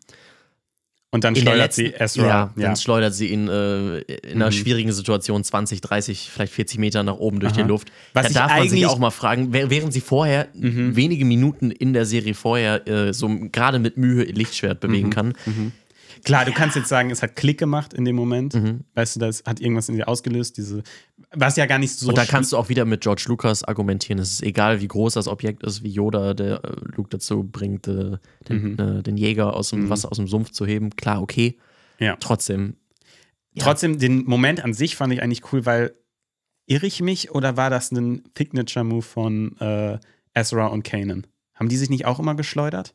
Und 1.13 1.23
dann 1.25 1.35
In 1.35 1.43
schleudert 1.43 1.59
letzten, 1.77 1.87
sie 1.87 1.95
Ezra. 1.95 2.27
Ja, 2.27 2.29
Ja, 2.57 2.67
dann 2.67 2.77
schleudert 2.77 3.15
sie 3.15 3.29
ihn 3.29 3.49
äh, 3.49 3.99
in 4.01 4.43
einer 4.43 4.51
schwierigen 4.53 4.93
Situation 4.93 5.45
20, 5.45 5.81
30, 5.81 6.31
vielleicht 6.33 6.53
40 6.53 6.79
Meter 6.79 7.03
nach 7.05 7.17
oben 7.17 7.39
durch 7.41 7.53
Aha. 7.55 7.63
die 7.63 7.69
Luft. 7.69 7.89
Was 8.13 8.33
da 8.33 8.41
darf 8.41 8.59
man 8.59 8.69
sich 8.69 8.83
Mhm. 8.83 8.89
auch 8.89 8.99
mal 8.99 9.11
fragen, 9.13 9.53
während 9.53 9.93
sie 9.93 10.01
vorher 10.01 10.49
wenige 10.53 11.25
Minuten 11.25 11.71
in 11.71 11.93
der 11.93 12.05
Serie 12.07 12.35
vorher 12.35 12.87
äh, 12.89 13.15
so 13.15 13.29
gerade 13.53 13.79
mit 13.79 13.97
Mühe 13.97 14.25
ihr 14.25 14.35
Lichtschwert 14.35 14.83
Mhm. 14.83 14.87
bewegen 14.89 15.11
kann. 15.11 15.35
Klar, 16.27 16.45
du 16.45 16.53
kannst 16.53 16.75
jetzt 16.75 16.89
sagen, 16.89 17.11
es 17.11 17.23
hat 17.23 17.37
Klick 17.37 17.57
gemacht 17.59 17.95
in 17.95 18.05
dem 18.05 18.17
Moment. 18.17 18.53
Mhm. 18.55 18.81
Weißt 18.95 19.15
du, 19.17 19.21
das 19.21 19.45
hat 19.47 19.61
irgendwas 19.61 19.89
in 19.89 19.95
dir 19.95 20.09
ausgelöst, 20.09 20.57
diese, 20.57 20.83
was 21.33 21.57
ja 21.57 21.67
gar 21.67 21.79
nicht 21.79 21.93
so 21.93 22.09
Und 22.09 22.19
da 22.19 22.25
kannst 22.27 22.53
du 22.53 22.57
auch 22.57 22.69
wieder 22.69 22.85
mit 22.85 23.01
George 23.01 23.25
Lucas 23.29 23.63
argumentieren. 23.63 24.19
Es 24.19 24.33
ist 24.33 24.43
egal, 24.43 24.81
wie 24.81 24.89
groß 24.89 25.15
das 25.15 25.29
Objekt 25.29 25.63
ist, 25.63 25.85
wie 25.85 25.89
Yoda 25.91 26.35
der 26.35 26.65
äh, 26.65 26.73
Luke 26.97 27.09
dazu 27.11 27.45
bringt, 27.45 27.87
äh, 27.87 28.19
den, 28.49 28.73
Mhm. 28.73 28.77
äh, 28.79 29.03
den 29.05 29.17
Jäger 29.17 29.55
aus 29.55 29.71
dem 29.71 29.89
Wasser, 29.89 30.11
aus 30.11 30.17
dem 30.17 30.27
Sumpf 30.27 30.51
zu 30.51 30.67
heben. 30.67 30.91
Klar, 30.91 31.23
okay. 31.23 31.57
ja. 32.01 32.17
Trotzdem, 32.19 32.75
Ja. 33.55 33.63
Trotzdem, 33.65 33.99
den 33.99 34.25
Moment 34.25 34.63
an 34.65 34.75
sich 34.75 34.97
fand 34.97 35.13
ich 35.13 35.23
eigentlich 35.23 35.53
cool, 35.53 35.65
weil 35.65 35.95
irre 36.67 36.87
ich 36.87 37.01
mich 37.01 37.31
oder 37.31 37.57
war 37.57 37.71
das 37.71 37.93
ein 37.93 38.25
Signature-Move 38.37 39.03
von 39.03 39.57
äh, 39.61 39.99
Ezra 40.35 40.67
und 40.67 40.83
Kanan? 40.83 41.27
Haben 41.55 41.69
die 41.69 41.77
sich 41.77 41.89
nicht 41.89 42.05
auch 42.05 42.19
immer 42.19 42.35
geschleudert? 42.35 42.95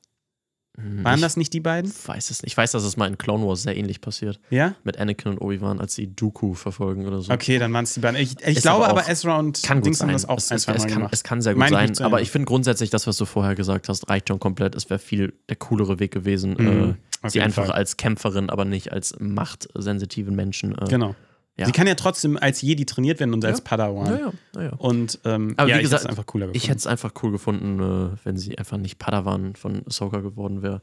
Waren 0.77 1.15
ich 1.15 1.21
das 1.21 1.35
nicht 1.37 1.51
die 1.53 1.59
beiden? 1.59 1.91
weiß 2.05 2.29
es 2.31 2.41
nicht. 2.43 2.53
Ich 2.53 2.57
weiß, 2.57 2.71
dass 2.71 2.83
es 2.83 2.95
mal 2.95 3.07
in 3.07 3.17
Clone 3.17 3.45
Wars 3.45 3.63
sehr 3.63 3.75
ähnlich 3.75 3.99
passiert. 3.99 4.39
Ja? 4.49 4.73
Mit 4.83 4.97
Anakin 4.97 5.33
und 5.33 5.37
Obi-Wan, 5.39 5.79
als 5.81 5.95
sie 5.95 6.07
Dooku 6.15 6.53
verfolgen 6.53 7.05
oder 7.05 7.21
so. 7.21 7.31
Okay, 7.33 7.59
dann 7.59 7.73
waren 7.73 7.83
es 7.83 7.93
die 7.93 7.99
beiden. 7.99 8.19
Ich, 8.19 8.35
ich 8.45 8.61
glaube 8.61 8.85
aber 8.87 9.01
aber, 9.01 9.09
Ezra 9.09 9.37
und 9.37 9.61
Kann 9.63 9.81
Dings 9.81 9.99
haben 9.99 10.07
sein. 10.07 10.13
das 10.13 10.25
auch 10.29 10.37
es, 10.37 10.49
ein, 10.49 10.55
es, 10.55 10.63
zwei 10.63 10.73
es, 10.73 10.79
Mal 10.83 10.87
kann, 10.87 10.97
gemacht. 10.99 11.13
es 11.13 11.23
kann 11.23 11.41
sehr 11.41 11.53
gut 11.53 11.59
Meine 11.59 11.91
ich 11.91 11.97
sein. 11.97 12.05
aber 12.05 12.21
ich 12.21 12.31
finde 12.31 12.45
grundsätzlich, 12.45 12.89
das, 12.89 13.05
was 13.05 13.17
du 13.17 13.25
vorher 13.25 13.53
gesagt 13.55 13.89
hast, 13.89 14.09
reicht 14.09 14.29
schon 14.29 14.39
komplett. 14.39 14.73
Es 14.75 14.89
wäre 14.89 14.99
viel 14.99 15.33
der 15.49 15.57
coolere 15.57 15.99
Weg 15.99 16.11
gewesen, 16.11 16.55
Mhm, 16.57 16.95
äh, 17.23 17.29
sie 17.29 17.41
einfach 17.41 17.65
Fall. 17.65 17.75
als 17.75 17.97
Kämpferin, 17.97 18.49
aber 18.49 18.63
nicht 18.65 18.91
als 18.93 19.15
machtsensitiven 19.19 20.35
Menschen. 20.35 20.77
Äh, 20.77 20.85
Genau. 20.89 21.15
Ja. 21.61 21.65
Sie 21.67 21.71
kann 21.71 21.87
ja 21.87 21.95
trotzdem 21.95 22.37
als 22.37 22.61
Jedi 22.61 22.85
trainiert 22.85 23.19
werden 23.19 23.33
und 23.33 23.43
als 23.45 23.61
Padawan. 23.61 24.05
Ja, 24.07 24.17
ja, 24.19 24.31
ja, 24.55 24.61
ja. 24.63 24.69
Und 24.73 25.19
ähm, 25.25 25.53
Aber 25.57 25.69
ja, 25.69 25.77
wie 25.77 25.81
gesagt, 25.81 26.03
ich 26.03 26.09
hätte 26.09 26.11
es 26.13 26.17
einfach 26.17 26.25
cooler 26.25 26.45
gefunden. 26.47 26.57
Ich 26.57 26.69
hätte 26.69 26.77
es 26.79 26.87
einfach 26.87 27.11
cool 27.23 27.31
gefunden, 27.31 27.79
äh, 28.13 28.17
wenn 28.25 28.37
sie 28.37 28.57
einfach 28.57 28.77
nicht 28.77 28.99
Padawan 28.99 29.55
von 29.55 29.83
Ahsoka 29.87 30.19
geworden 30.19 30.61
wäre, 30.61 30.81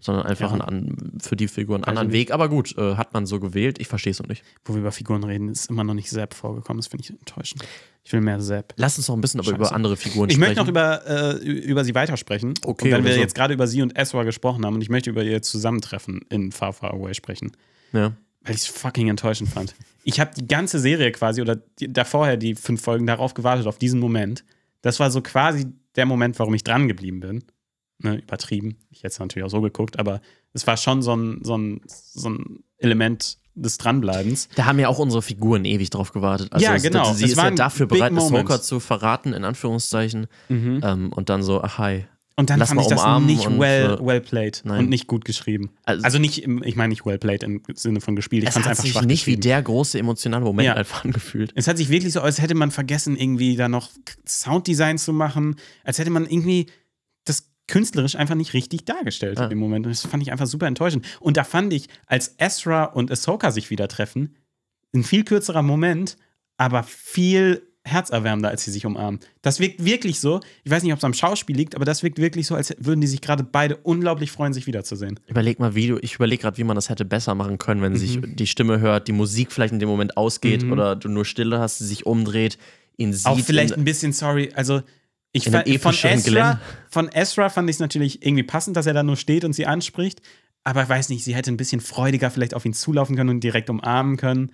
sondern 0.00 0.26
einfach 0.26 0.52
Ja. 0.56 0.64
einen, 0.64 1.18
für 1.22 1.36
die 1.36 1.48
Figur 1.48 1.76
einen 1.76 1.82
Weiß 1.82 1.88
anderen 1.88 2.08
ich 2.08 2.14
Weg. 2.14 2.30
Aber 2.32 2.48
gut, 2.48 2.76
äh, 2.78 2.96
hat 2.96 3.12
man 3.14 3.26
so 3.26 3.40
gewählt. 3.40 3.78
Ich 3.80 3.88
verstehe 3.88 4.10
es 4.12 4.18
noch 4.20 4.28
nicht. 4.28 4.44
Wo 4.64 4.74
wir 4.74 4.80
über 4.80 4.92
Figuren 4.92 5.24
reden, 5.24 5.48
ist 5.48 5.68
immer 5.70 5.84
noch 5.84 5.94
nicht 5.94 6.10
Sepp 6.10 6.34
vorgekommen. 6.34 6.78
Das 6.78 6.86
finde 6.88 7.04
ich 7.04 7.10
enttäuschend. 7.10 7.64
Ich 8.04 8.12
will 8.12 8.20
mehr 8.20 8.40
Sepp. 8.40 8.72
Lass 8.76 8.96
uns 8.98 9.08
noch 9.08 9.16
ein 9.16 9.20
bisschen 9.20 9.42
Scheiße. 9.42 9.56
über 9.56 9.72
andere 9.72 9.96
Figuren 9.96 10.28
Ich 10.30 10.36
sprechen. 10.36 10.48
möchte 10.50 10.60
noch 10.60 10.68
über, 10.68 11.04
äh, 11.08 11.36
über 11.44 11.84
sie 11.84 11.94
weitersprechen. 11.96 12.54
Okay, 12.64 12.84
Und 12.84 12.98
wenn 12.98 13.04
wir 13.04 13.14
so. 13.14 13.20
jetzt 13.20 13.34
gerade 13.34 13.52
über 13.54 13.66
sie 13.66 13.82
und 13.82 13.98
Ezra 13.98 14.22
gesprochen 14.22 14.64
haben 14.64 14.74
und 14.74 14.82
ich 14.82 14.90
möchte 14.90 15.10
über 15.10 15.24
ihr 15.24 15.42
Zusammentreffen 15.42 16.20
in 16.28 16.52
Far 16.52 16.72
Far 16.72 16.94
Away 16.94 17.14
sprechen, 17.14 17.50
ja. 17.92 18.12
weil 18.44 18.54
ich 18.54 18.60
es 18.60 18.66
fucking 18.68 19.08
enttäuschend 19.08 19.48
fand. 19.50 19.74
Ich 20.08 20.20
habe 20.20 20.30
die 20.36 20.46
ganze 20.46 20.78
Serie 20.78 21.10
quasi 21.10 21.42
oder 21.42 21.56
die, 21.56 21.92
davorher 21.92 22.36
die 22.36 22.54
fünf 22.54 22.80
Folgen 22.80 23.06
darauf 23.06 23.34
gewartet, 23.34 23.66
auf 23.66 23.76
diesen 23.76 23.98
Moment. 23.98 24.44
Das 24.80 25.00
war 25.00 25.10
so 25.10 25.20
quasi 25.20 25.66
der 25.96 26.06
Moment, 26.06 26.38
warum 26.38 26.54
ich 26.54 26.62
dran 26.62 26.86
geblieben 26.86 27.18
bin. 27.18 27.44
Ne, 27.98 28.18
übertrieben. 28.18 28.76
Ich 28.90 28.98
hätte 28.98 29.08
es 29.08 29.18
natürlich 29.18 29.44
auch 29.44 29.50
so 29.50 29.60
geguckt, 29.60 29.98
aber 29.98 30.20
es 30.52 30.64
war 30.66 30.76
schon 30.76 31.02
so 31.02 31.16
ein, 31.16 31.40
so 31.42 31.58
ein, 31.58 31.80
so 31.86 32.28
ein 32.28 32.62
Element 32.78 33.38
des 33.56 33.78
Dranbleibens. 33.78 34.48
Da 34.54 34.66
haben 34.66 34.78
ja 34.78 34.86
auch 34.88 35.00
unsere 35.00 35.22
Figuren 35.22 35.64
ewig 35.64 35.90
drauf 35.90 36.12
gewartet. 36.12 36.52
Also 36.52 36.64
Ja, 36.64 36.76
genau. 36.76 37.12
Sie 37.12 37.24
Es 37.24 37.30
ist 37.32 37.36
ja 37.36 37.42
waren 37.42 37.56
dafür 37.56 37.86
big 37.86 37.98
bereit, 37.98 38.12
Ahsoka 38.12 38.42
moments. 38.42 38.66
zu 38.66 38.78
verraten, 38.78 39.32
in 39.32 39.44
Anführungszeichen. 39.44 40.28
Ähm, 40.84 41.12
und 41.12 41.30
dann 41.30 41.42
so, 41.42 41.62
ach 41.62 41.78
hi. 41.78 42.04
Und 42.38 42.50
dann 42.50 42.58
Lass 42.58 42.68
fand 42.68 42.82
ich 42.82 42.86
das 42.88 43.02
nicht 43.22 43.46
well, 43.58 43.94
äh, 43.98 44.06
well 44.06 44.20
played 44.20 44.60
nein. 44.64 44.80
und 44.80 44.88
nicht 44.90 45.06
gut 45.06 45.24
geschrieben. 45.24 45.70
Also- 45.84 46.04
Also, 46.04 46.18
nicht, 46.18 46.42
im, 46.42 46.62
ich 46.62 46.76
meine 46.76 46.90
nicht 46.90 47.06
well 47.06 47.16
played 47.18 47.42
im 47.42 47.62
Sinne 47.74 48.02
von 48.02 48.14
gespielt. 48.14 48.42
Ich 48.42 48.48
Es 48.50 48.54
fand 48.54 48.66
es 48.66 48.70
einfach 48.70 48.82
sich 48.84 48.92
schwach 48.92 49.04
nicht 49.06 49.26
wie 49.26 49.36
der 49.38 49.62
große 49.62 49.98
emotionale 49.98 50.44
Moment 50.44 50.66
Ja. 50.66 50.74
einfach 50.74 51.04
angefühlt. 51.04 51.52
Es 51.54 51.66
hat 51.66 51.78
sich 51.78 51.88
wirklich 51.88 52.12
so, 52.12 52.20
als 52.20 52.38
hätte 52.40 52.54
man 52.54 52.70
vergessen, 52.70 53.16
irgendwie 53.16 53.56
da 53.56 53.68
noch 53.70 53.88
Sounddesign 54.28 54.98
zu 54.98 55.14
machen, 55.14 55.56
als 55.82 55.98
hätte 55.98 56.10
man 56.10 56.26
irgendwie 56.26 56.66
das 57.24 57.48
künstlerisch 57.68 58.16
einfach 58.16 58.34
nicht 58.34 58.52
richtig 58.52 58.84
dargestellt 58.84 59.38
Ja. 59.38 59.44
in 59.44 59.50
dem 59.50 59.58
Moment. 59.58 59.86
Und 59.86 59.92
das 59.92 60.02
fand 60.06 60.22
ich 60.22 60.30
einfach 60.30 60.46
super 60.46 60.66
enttäuschend. 60.66 61.06
Und 61.20 61.38
da 61.38 61.44
fand 61.44 61.72
ich, 61.72 61.88
als 62.06 62.34
Ezra 62.38 62.84
und 62.84 63.10
Ahsoka 63.10 63.50
sich 63.50 63.70
wieder 63.70 63.88
treffen, 63.88 64.36
ein 64.94 65.04
viel 65.04 65.24
kürzerer 65.24 65.62
Moment, 65.62 66.16
aber 66.58 66.82
viel 66.82 67.62
herzerwärmender, 67.86 68.48
als 68.50 68.64
sie 68.64 68.70
sich 68.70 68.84
umarmen. 68.84 69.20
Das 69.42 69.60
wirkt 69.60 69.84
wirklich 69.84 70.20
so. 70.20 70.40
Ich 70.64 70.70
weiß 70.70 70.82
nicht, 70.82 70.92
ob 70.92 70.98
es 70.98 71.04
am 71.04 71.14
Schauspiel 71.14 71.56
liegt, 71.56 71.74
aber 71.74 71.84
das 71.84 72.02
wirkt 72.02 72.18
wirklich 72.18 72.46
so, 72.46 72.54
als 72.54 72.74
würden 72.78 73.00
die 73.00 73.06
sich 73.06 73.20
gerade 73.20 73.42
beide 73.44 73.76
unglaublich 73.76 74.30
freuen, 74.32 74.52
sich 74.52 74.66
wiederzusehen. 74.66 75.18
Überleg 75.26 75.58
mal, 75.60 75.74
wie 75.74 75.86
du, 75.88 75.98
ich 76.02 76.14
überlege 76.16 76.42
gerade, 76.42 76.58
wie 76.58 76.64
man 76.64 76.74
das 76.74 76.88
hätte 76.90 77.04
besser 77.04 77.34
machen 77.34 77.58
können, 77.58 77.80
wenn 77.82 77.92
Mhm. 77.92 77.96
sich 77.96 78.18
die 78.22 78.46
Stimme 78.46 78.80
hört, 78.80 79.08
die 79.08 79.12
Musik 79.12 79.52
vielleicht 79.52 79.72
in 79.72 79.78
dem 79.78 79.88
Moment 79.88 80.16
ausgeht 80.16 80.64
oder 80.64 80.96
du 80.96 81.08
nur 81.08 81.24
Stille 81.24 81.58
hast, 81.60 81.78
sie 81.78 81.86
sich 81.86 82.04
umdreht, 82.06 82.58
ihn 82.96 83.12
sieht. 83.12 83.26
Auch 83.26 83.38
vielleicht 83.40 83.72
in, 83.74 83.80
ein 83.80 83.84
bisschen, 83.84 84.12
sorry, 84.12 84.50
also 84.54 84.82
ich 85.32 85.44
fand, 85.50 85.68
von 85.80 85.94
Ezra, 86.02 86.60
von 86.88 87.10
Ezra 87.12 87.48
fand 87.50 87.68
ich 87.68 87.76
es 87.76 87.80
natürlich 87.80 88.24
irgendwie 88.24 88.42
passend, 88.42 88.76
dass 88.76 88.86
er 88.86 88.94
da 88.94 89.02
nur 89.02 89.16
steht 89.16 89.44
und 89.44 89.52
sie 89.52 89.66
anspricht. 89.66 90.22
Aber 90.64 90.82
ich 90.82 90.88
weiß 90.88 91.10
nicht, 91.10 91.22
sie 91.22 91.34
hätte 91.36 91.52
ein 91.52 91.56
bisschen 91.56 91.80
freudiger 91.80 92.30
vielleicht 92.30 92.54
auf 92.54 92.64
ihn 92.64 92.72
zulaufen 92.72 93.14
können 93.16 93.30
und 93.30 93.40
direkt 93.44 93.70
umarmen 93.70 94.16
können. 94.16 94.50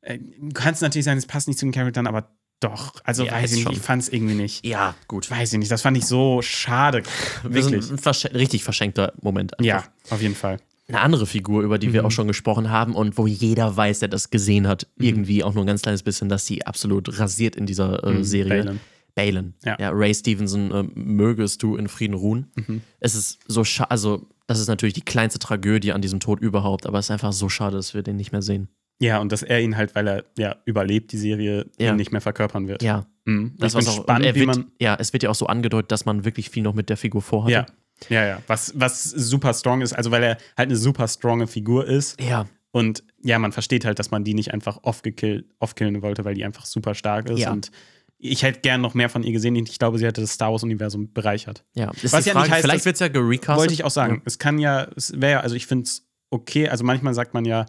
Äh, 0.00 0.18
Du 0.18 0.48
kannst 0.54 0.80
natürlich 0.82 1.04
sagen, 1.04 1.18
es 1.18 1.26
passt 1.26 1.46
nicht 1.46 1.58
zu 1.58 1.66
den 1.66 1.72
Charakteren, 1.72 2.06
aber 2.06 2.30
doch. 2.60 2.94
Also 3.04 3.24
Ja, 3.24 3.32
weiß 3.32 3.52
ich 3.52 3.64
nicht, 3.66 3.78
ich 3.78 3.82
fand 3.82 4.02
es 4.02 4.08
irgendwie 4.08 4.34
nicht. 4.34 4.64
ja, 4.66 4.94
gut. 5.06 5.30
Weiß 5.30 5.52
ich 5.52 5.58
nicht, 5.58 5.70
das 5.70 5.82
fand 5.82 5.96
ich 5.96 6.06
so 6.06 6.42
schade. 6.42 7.02
Wir 7.42 7.54
Wirklich. 7.64 7.90
ein 7.90 7.98
verschen 7.98 8.32
richtig 8.32 8.64
verschenkter 8.64 9.12
Moment. 9.20 9.58
einfach. 9.58 9.64
Ja, 9.64 9.84
auf 10.10 10.20
jeden 10.22 10.34
Fall. 10.34 10.58
Eine 10.88 11.00
andere 11.00 11.26
Figur, 11.26 11.62
über 11.62 11.78
die 11.78 11.92
wir 11.92 12.00
Mhm. 12.02 12.06
auch 12.06 12.10
schon 12.10 12.26
gesprochen 12.28 12.70
haben 12.70 12.94
und 12.94 13.18
wo 13.18 13.26
jeder 13.26 13.76
weiß, 13.76 13.98
der 13.98 14.08
das 14.08 14.30
gesehen 14.30 14.66
hat, 14.66 14.86
Mhm. 14.96 15.04
irgendwie 15.06 15.44
auch 15.44 15.52
nur 15.54 15.64
ein 15.64 15.66
ganz 15.66 15.82
kleines 15.82 16.02
bisschen, 16.02 16.28
dass 16.30 16.46
sie 16.46 16.64
absolut 16.66 17.18
rasiert 17.18 17.56
in 17.56 17.66
dieser 17.66 18.02
äh, 18.04 18.24
Serie. 18.24 18.64
Balin. 18.64 18.80
Balin. 19.14 19.54
Ja. 19.64 19.90
Ray 19.90 20.14
Stevenson, 20.14 20.70
äh, 20.72 20.84
mögest 20.94 21.62
du 21.62 21.76
in 21.76 21.88
Frieden 21.88 22.14
ruhen. 22.14 22.50
Mhm. 22.54 22.80
Es 23.00 23.14
ist 23.14 23.38
so 23.48 23.64
schade, 23.64 23.90
also 23.90 24.26
das 24.46 24.60
ist 24.60 24.68
natürlich 24.68 24.94
die 24.94 25.02
kleinste 25.02 25.38
Tragödie 25.38 25.92
an 25.92 26.00
diesem 26.00 26.20
Tod 26.20 26.40
überhaupt, 26.40 26.86
aber 26.86 26.98
es 26.98 27.06
ist 27.06 27.10
einfach 27.10 27.32
so 27.34 27.48
schade, 27.50 27.76
dass 27.76 27.92
wir 27.94 28.02
den 28.02 28.16
nicht 28.16 28.32
mehr 28.32 28.42
sehen. 28.42 28.68
Ja, 29.00 29.18
und 29.18 29.30
dass 29.30 29.42
er 29.42 29.60
ihn 29.60 29.76
halt, 29.76 29.94
weil 29.94 30.08
er 30.08 30.24
ja 30.36 30.56
überlebt, 30.64 31.12
die 31.12 31.18
Serie, 31.18 31.66
Ja. 31.78 31.90
ihn 31.90 31.96
nicht 31.96 32.10
mehr 32.12 32.20
verkörpern 32.20 32.66
wird. 32.68 32.82
Ja, 32.82 33.06
Mhm. 33.24 33.54
das 33.58 33.74
war's 33.74 33.86
auch. 33.88 34.06
er 34.08 34.34
wie 34.34 34.40
wird, 34.40 34.46
man. 34.46 34.72
ja, 34.80 34.96
es 34.98 35.12
wird 35.12 35.22
ja 35.22 35.30
auch 35.30 35.34
so 35.36 35.46
angedeutet, 35.46 35.92
dass 35.92 36.04
man 36.04 36.24
wirklich 36.24 36.50
viel 36.50 36.62
noch 36.62 36.74
mit 36.74 36.88
der 36.88 36.96
Figur 36.96 37.22
vorhat. 37.22 37.50
Ja, 37.50 37.66
ja, 38.08 38.26
ja. 38.26 38.42
Was, 38.48 38.72
was 38.78 39.02
super 39.04 39.54
strong 39.54 39.82
ist, 39.82 39.92
also 39.92 40.10
weil 40.10 40.22
er 40.22 40.30
halt 40.56 40.68
eine 40.68 40.76
super 40.76 41.06
stronge 41.08 41.46
Figur 41.46 41.86
ist. 41.86 42.20
Ja, 42.20 42.46
Und 42.70 43.02
ja, 43.22 43.38
man 43.38 43.52
versteht 43.52 43.84
halt, 43.84 43.98
dass 43.98 44.10
man 44.10 44.24
die 44.24 44.34
nicht 44.34 44.52
einfach 44.52 44.78
off-killen 44.82 46.02
wollte, 46.02 46.24
weil 46.24 46.34
die 46.34 46.44
einfach 46.44 46.66
super 46.66 46.94
stark 46.94 47.28
ist. 47.30 47.40
Ja. 47.40 47.50
Und 47.52 47.70
ich 48.18 48.42
hätte 48.42 48.60
gern 48.60 48.80
noch 48.80 48.94
mehr 48.94 49.08
von 49.08 49.22
ihr 49.22 49.32
gesehen. 49.32 49.54
Ich 49.56 49.78
glaube, 49.78 49.98
sie 49.98 50.04
hätte 50.06 50.20
das 50.20 50.32
Star 50.32 50.50
Wars-Universum 50.52 51.12
bereichert. 51.12 51.64
ja. 51.74 51.90
Ist 52.02 52.12
Was 52.12 52.24
ja 52.26 52.32
Frage, 52.32 52.46
nicht 52.46 52.52
heißt, 52.54 52.64
vielleicht 52.64 52.84
wird 52.84 52.94
es 52.96 53.00
ja 53.00 53.08
gerecastet. 53.08 53.56
Wollte 53.60 53.74
ich 53.74 53.84
auch 53.84 53.90
sagen. 53.90 54.22
Es 54.24 54.38
kann 54.38 54.58
ja, 54.58 54.86
es 54.96 55.18
wäre 55.20 55.32
ja, 55.32 55.40
also 55.40 55.54
ich 55.54 55.66
finde 55.66 55.84
es 55.84 56.06
okay. 56.30 56.68
Also 56.68 56.84
manchmal 56.84 57.14
sagt 57.14 57.32
man 57.34 57.44
ja, 57.44 57.64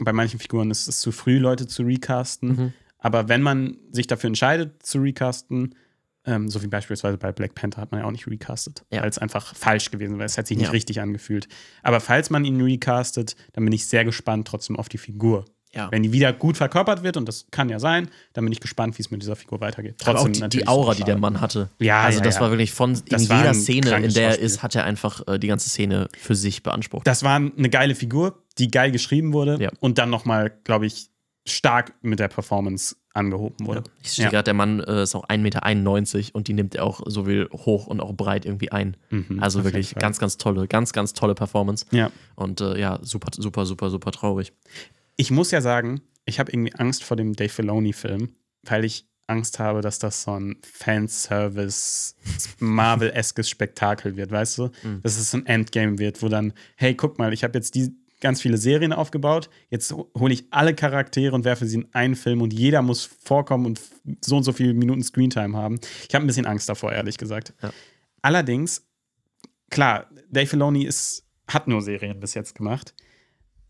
bei 0.00 0.12
manchen 0.12 0.40
Figuren 0.40 0.70
ist 0.70 0.88
es 0.88 1.00
zu 1.00 1.12
früh, 1.12 1.38
Leute 1.38 1.66
zu 1.66 1.82
recasten. 1.82 2.48
Mhm. 2.48 2.72
Aber 2.98 3.28
wenn 3.28 3.42
man 3.42 3.76
sich 3.90 4.06
dafür 4.06 4.28
entscheidet, 4.28 4.82
zu 4.82 4.98
recasten, 4.98 5.74
ähm, 6.26 6.48
so 6.48 6.62
wie 6.62 6.68
beispielsweise 6.68 7.18
bei 7.18 7.32
Black 7.32 7.54
Panther 7.54 7.82
hat 7.82 7.92
man 7.92 8.00
ja 8.00 8.06
auch 8.06 8.10
nicht 8.10 8.26
recastet, 8.26 8.82
Ja. 8.90 9.02
weil 9.02 9.10
es 9.10 9.18
einfach 9.18 9.54
falsch 9.54 9.90
gewesen 9.90 10.16
wäre. 10.16 10.24
Es 10.24 10.38
hat 10.38 10.46
sich 10.46 10.56
nicht 10.56 10.66
Ja. 10.68 10.72
richtig 10.72 11.00
angefühlt. 11.02 11.48
Aber 11.82 12.00
falls 12.00 12.30
man 12.30 12.44
ihn 12.46 12.60
recastet, 12.62 13.36
dann 13.52 13.64
bin 13.64 13.72
ich 13.74 13.86
sehr 13.86 14.04
gespannt 14.06 14.48
trotzdem 14.48 14.76
auf 14.76 14.88
die 14.88 14.96
Figur. 14.98 15.44
Ja. 15.74 15.90
Wenn 15.90 16.02
die 16.02 16.12
wieder 16.12 16.32
gut 16.32 16.56
verkörpert 16.56 17.02
wird, 17.02 17.16
und 17.16 17.26
das 17.26 17.46
kann 17.50 17.68
ja 17.68 17.78
sein, 17.78 18.08
dann 18.32 18.44
bin 18.44 18.52
ich 18.52 18.60
gespannt, 18.60 18.98
wie 18.98 19.02
es 19.02 19.10
mit 19.10 19.22
dieser 19.22 19.36
Figur 19.36 19.60
weitergeht. 19.60 19.96
Auch 20.02 20.04
Trotzdem 20.12 20.32
die, 20.32 20.38
die 20.38 20.42
natürlich 20.42 20.68
Aura, 20.68 20.94
die 20.94 21.02
der. 21.04 21.18
Mann 21.18 21.40
hatte. 21.40 21.68
Ja, 21.78 22.02
also 22.02 22.18
ja, 22.18 22.24
das 22.24 22.36
ja. 22.36 22.40
war 22.42 22.50
wirklich 22.50 22.72
von 22.72 22.92
in 22.92 23.18
jeder 23.18 23.54
Szene, 23.54 23.90
in 24.04 24.12
der 24.12 24.30
er 24.30 24.38
ist, 24.38 24.62
hat 24.62 24.74
er 24.74 24.84
einfach 24.84 25.26
äh, 25.26 25.38
die 25.38 25.46
ganze 25.48 25.68
Szene 25.68 26.08
für 26.18 26.34
sich 26.34 26.62
beansprucht. 26.62 27.06
Das 27.06 27.22
war 27.22 27.36
eine 27.36 27.70
geile 27.70 27.94
Figur, 27.94 28.42
die 28.58 28.70
geil 28.70 28.90
geschrieben 28.92 29.32
wurde 29.32 29.58
Ja. 29.60 29.70
und 29.80 29.98
dann 29.98 30.10
nochmal, 30.10 30.52
glaube 30.64 30.86
ich, 30.86 31.08
stark 31.46 31.92
mit 32.02 32.20
der 32.20 32.28
Performance 32.28 32.96
angehoben 33.12 33.66
wurde. 33.66 33.84
Ich 34.02 34.12
stehe 34.12 34.26
Ja. 34.26 34.30
gerade, 34.30 34.44
der 34.44 34.54
Mann 34.54 34.80
äh, 34.80 35.02
ist 35.02 35.14
auch 35.14 35.28
1,91 35.28 36.16
Meter 36.16 36.34
und 36.34 36.48
die 36.48 36.52
nimmt 36.52 36.74
er 36.74 36.84
auch 36.84 37.00
sowohl 37.06 37.48
hoch 37.52 37.86
und 37.86 38.00
auch 38.00 38.12
breit 38.14 38.44
irgendwie 38.44 38.72
ein. 38.72 38.96
Mhm, 39.10 39.40
also 39.40 39.62
wirklich 39.62 39.94
ganz, 39.94 40.18
ganz 40.18 40.36
tolle, 40.36 40.66
ganz, 40.66 40.92
ganz 40.92 41.12
tolle 41.12 41.34
Performance. 41.34 41.86
Ja. 41.92 42.10
Und 42.34 42.60
äh, 42.60 42.78
ja, 42.78 42.98
super, 43.02 43.28
super, 43.36 43.66
super, 43.66 43.90
super 43.90 44.10
traurig. 44.10 44.52
Ich 45.16 45.30
muss 45.30 45.50
ja 45.50 45.60
sagen, 45.60 46.00
ich 46.24 46.38
habe 46.40 46.50
irgendwie 46.52 46.74
Angst 46.74 47.04
vor 47.04 47.16
dem 47.16 47.34
Dave 47.34 47.48
Filoni-Film, 47.50 48.34
weil 48.62 48.84
ich 48.84 49.06
Angst 49.26 49.58
habe, 49.58 49.80
dass 49.80 49.98
das 49.98 50.22
so 50.22 50.32
ein 50.32 50.56
Fanservice, 50.62 52.14
Marvel-eskes 52.58 53.48
Spektakel 53.48 54.16
wird, 54.16 54.30
weißt 54.30 54.58
du? 54.58 54.70
Mhm. 54.82 55.02
Dass 55.02 55.16
es 55.18 55.30
so 55.30 55.38
ein 55.38 55.46
Endgame 55.46 55.98
wird, 55.98 56.22
wo 56.22 56.28
dann, 56.28 56.52
hey, 56.76 56.94
guck 56.94 57.18
mal, 57.18 57.32
ich 57.32 57.44
habe 57.44 57.56
jetzt 57.58 57.74
die 57.74 57.94
ganz 58.20 58.40
viele 58.40 58.56
Serien 58.56 58.92
aufgebaut, 58.92 59.50
jetzt 59.70 59.92
ho- 59.92 60.10
hole 60.18 60.32
ich 60.32 60.44
alle 60.50 60.74
Charaktere 60.74 61.34
und 61.34 61.44
werfe 61.44 61.66
sie 61.66 61.76
in 61.76 61.94
einen 61.94 62.16
Film 62.16 62.40
und 62.42 62.52
jeder 62.54 62.80
muss 62.82 63.04
vorkommen 63.04 63.66
und 63.66 63.80
so 64.24 64.36
und 64.38 64.44
so 64.44 64.52
viele 64.52 64.72
Minuten 64.74 65.02
Screentime 65.02 65.56
haben. 65.56 65.78
Ich 66.08 66.14
habe 66.14 66.24
ein 66.24 66.26
bisschen 66.26 66.46
Angst 66.46 66.68
davor, 66.68 66.92
ehrlich 66.92 67.18
gesagt. 67.18 67.52
Ja. 67.62 67.70
Allerdings, 68.22 68.86
klar, 69.70 70.08
Dave 70.30 70.46
Filoni 70.46 70.84
ist, 70.84 71.24
hat 71.48 71.68
nur 71.68 71.82
Serien 71.82 72.20
bis 72.20 72.32
jetzt 72.34 72.54
gemacht, 72.54 72.94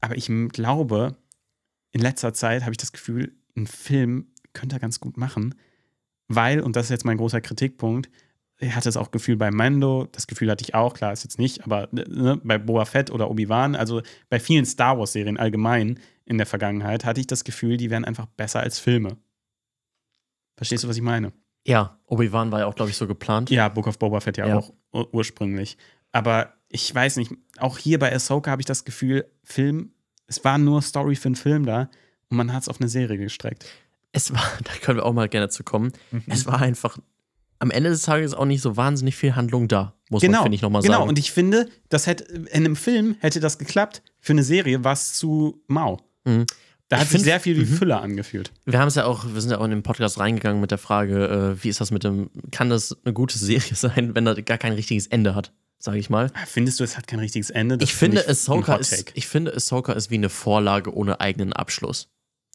aber 0.01 0.17
ich 0.17 0.31
glaube, 0.53 1.17
in 1.95 2.01
letzter 2.01 2.35
Zeit 2.35 2.63
habe 2.63 2.73
ich 2.73 2.77
das 2.77 2.93
Gefühl, 2.93 3.33
ein 3.57 3.67
Film 3.67 4.27
könnte 4.53 4.77
er 4.77 4.81
ganz 4.81 5.01
gut 5.01 5.17
machen, 5.17 5.55
weil, 6.29 6.61
und 6.61 6.77
das 6.77 6.87
ist 6.87 6.91
jetzt 6.91 7.05
mein 7.05 7.17
großer 7.17 7.41
Kritikpunkt, 7.41 8.11
ich 8.59 8.75
hatte 8.75 8.89
es 8.89 8.97
auch 8.97 9.11
Gefühl 9.11 9.37
bei 9.37 9.51
Mando, 9.51 10.09
das 10.13 10.27
Gefühl 10.27 10.51
hatte 10.51 10.63
ich 10.65 10.75
auch, 10.75 10.95
klar 10.95 11.13
ist 11.13 11.25
jetzt 11.25 11.39
nicht, 11.39 11.65
aber 11.65 11.89
ne, 11.93 12.41
bei 12.43 12.59
Boba 12.59 12.85
Fett 12.85 13.11
oder 13.11 13.31
Obi-Wan, 13.31 13.77
also 13.77 14.03
bei 14.29 14.41
vielen 14.41 14.65
Star 14.65 14.99
Wars-Serien 14.99 15.37
allgemein 15.37 16.01
in 16.25 16.37
der 16.37 16.47
Vergangenheit, 16.47 17.05
hatte 17.05 17.21
ich 17.21 17.27
das 17.27 17.45
Gefühl, 17.45 17.77
die 17.77 17.91
wären 17.91 18.05
einfach 18.05 18.27
besser 18.27 18.61
als 18.61 18.79
Filme. 18.79 19.17
Verstehst 20.57 20.85
du, 20.85 20.89
was 20.89 20.97
ich 20.97 21.03
meine? 21.03 21.33
Ja, 21.67 21.99
Obi-Wan 22.07 22.53
war 22.53 22.61
ja 22.61 22.67
auch, 22.67 22.75
glaube 22.75 22.91
ich, 22.91 22.97
so 22.97 23.07
geplant. 23.07 23.51
Ja, 23.51 23.69
Book 23.69 23.87
of 23.87 23.99
Boba 23.99 24.21
Fett 24.21 24.37
ja, 24.37 24.47
Ja. 24.47 24.59
auch 24.59 24.73
ur 24.93 25.13
ursprünglich. 25.15 25.77
Aber 26.13 26.55
ich 26.69 26.95
weiß 26.95 27.17
nicht, 27.17 27.33
auch 27.59 27.79
hier 27.79 27.99
bei 27.99 28.13
Ahsoka 28.13 28.51
habe 28.51 28.63
ich 28.63 28.67
das 28.67 28.85
Gefühl, 28.85 29.31
Film, 29.43 29.94
es 30.27 30.45
war 30.45 30.59
nur 30.59 30.83
Story 30.83 31.17
für 31.17 31.27
einen 31.27 31.37
Film 31.37 31.67
da 31.67 31.89
und 32.31 32.37
man 32.37 32.53
hat 32.53 32.63
es 32.63 32.69
auf 32.69 32.81
eine 32.81 32.89
Serie 32.89 33.19
gestreckt. 33.19 33.65
Es 34.13 34.33
war, 34.33 34.43
da 34.65 34.73
können 34.83 34.99
wir 34.99 35.07
auch 35.07 35.13
mal 35.13 35.29
gerne 35.29 35.49
zu 35.49 35.65
kommen. 35.65 35.93
Mhm. 36.11 36.23
Es 36.29 36.47
war 36.47 36.61
einfach 36.61 36.99
am 37.61 37.71
Ende 37.71 37.91
des 37.91 38.03
Tages 38.03 38.35
auch 38.35 38.45
nicht 38.45 38.61
so 38.63 38.77
wahnsinnig 38.77 39.17
viel 39.17 39.35
Handlung 39.37 39.69
da, 39.69 39.95
muss 40.11 40.23
man, 40.23 40.31
Genau, 40.33 40.43
finde 40.43 40.57
ich, 40.57 40.63
nochmal 40.63 40.83
genau. 40.83 40.99
sagen. 40.99 41.09
Und 41.09 41.19
ich 41.19 41.33
finde, 41.33 41.69
das 41.89 42.07
hätte, 42.07 42.25
in 42.25 42.49
einem 42.49 42.77
Film 42.77 43.17
hätte 43.21 43.41
das 43.41 43.59
geklappt. 43.59 44.03
Für 44.21 44.33
eine 44.33 44.43
Serie 44.43 44.85
war 44.85 44.93
es 44.93 45.15
zu 45.15 45.63
mau. 45.67 46.01
Mhm. 46.25 46.47
Da 46.89 46.97
Ich 46.97 47.01
hat 47.01 47.09
sich 47.09 47.13
find- 47.13 47.25
sehr 47.25 47.41
viel 47.41 47.57
wie 47.59 47.65
Füller 47.65 48.03
angefühlt. 48.03 48.53
Wir 48.67 48.79
haben 48.79 48.89
es 48.89 48.95
ja 48.97 49.07
auch, 49.07 49.25
wir 49.33 49.41
sind 49.41 49.51
ja 49.51 49.59
auch 49.59 49.65
in 49.65 49.71
den 49.71 49.83
Podcast 49.83 50.19
reingegangen 50.19 50.61
mit 50.61 50.71
der 50.71 50.79
Frage, 50.79 51.55
äh, 51.59 51.65
wie 51.65 51.69
ist 51.71 51.81
das 51.81 51.91
mit 51.91 52.05
dem, 52.05 52.29
kann 52.51 52.69
das 52.69 52.95
eine 53.05 53.15
gute 53.15 53.39
Serie 53.39 53.61
sein, 53.75 54.15
wenn 54.15 54.27
er 54.27 54.41
gar 54.43 54.59
kein 54.59 54.75
richtiges 54.75 55.07
Ende 55.07 55.35
hat, 55.35 55.53
sage 55.79 55.99
ich 55.99 56.11
mal. 56.11 56.31
Findest 56.47 56.81
du, 56.81 56.85
es 56.85 56.97
hat 56.97 57.07
kein 57.07 57.19
richtiges 57.19 57.51
Ende? 57.51 57.79
Das 57.79 57.89
Ich 57.89 57.95
finde, 57.95 58.27
Ahsoka 58.29 58.77
ist, 58.77 59.13
ich 59.15 59.27
finde, 59.27 59.55
Ahsoka 59.55 59.93
ist 59.93 60.11
wie 60.11 60.17
eine 60.17 60.29
Vorlage 60.29 60.95
ohne 60.95 61.21
eigenen 61.21 61.53
Abschluss. 61.53 62.09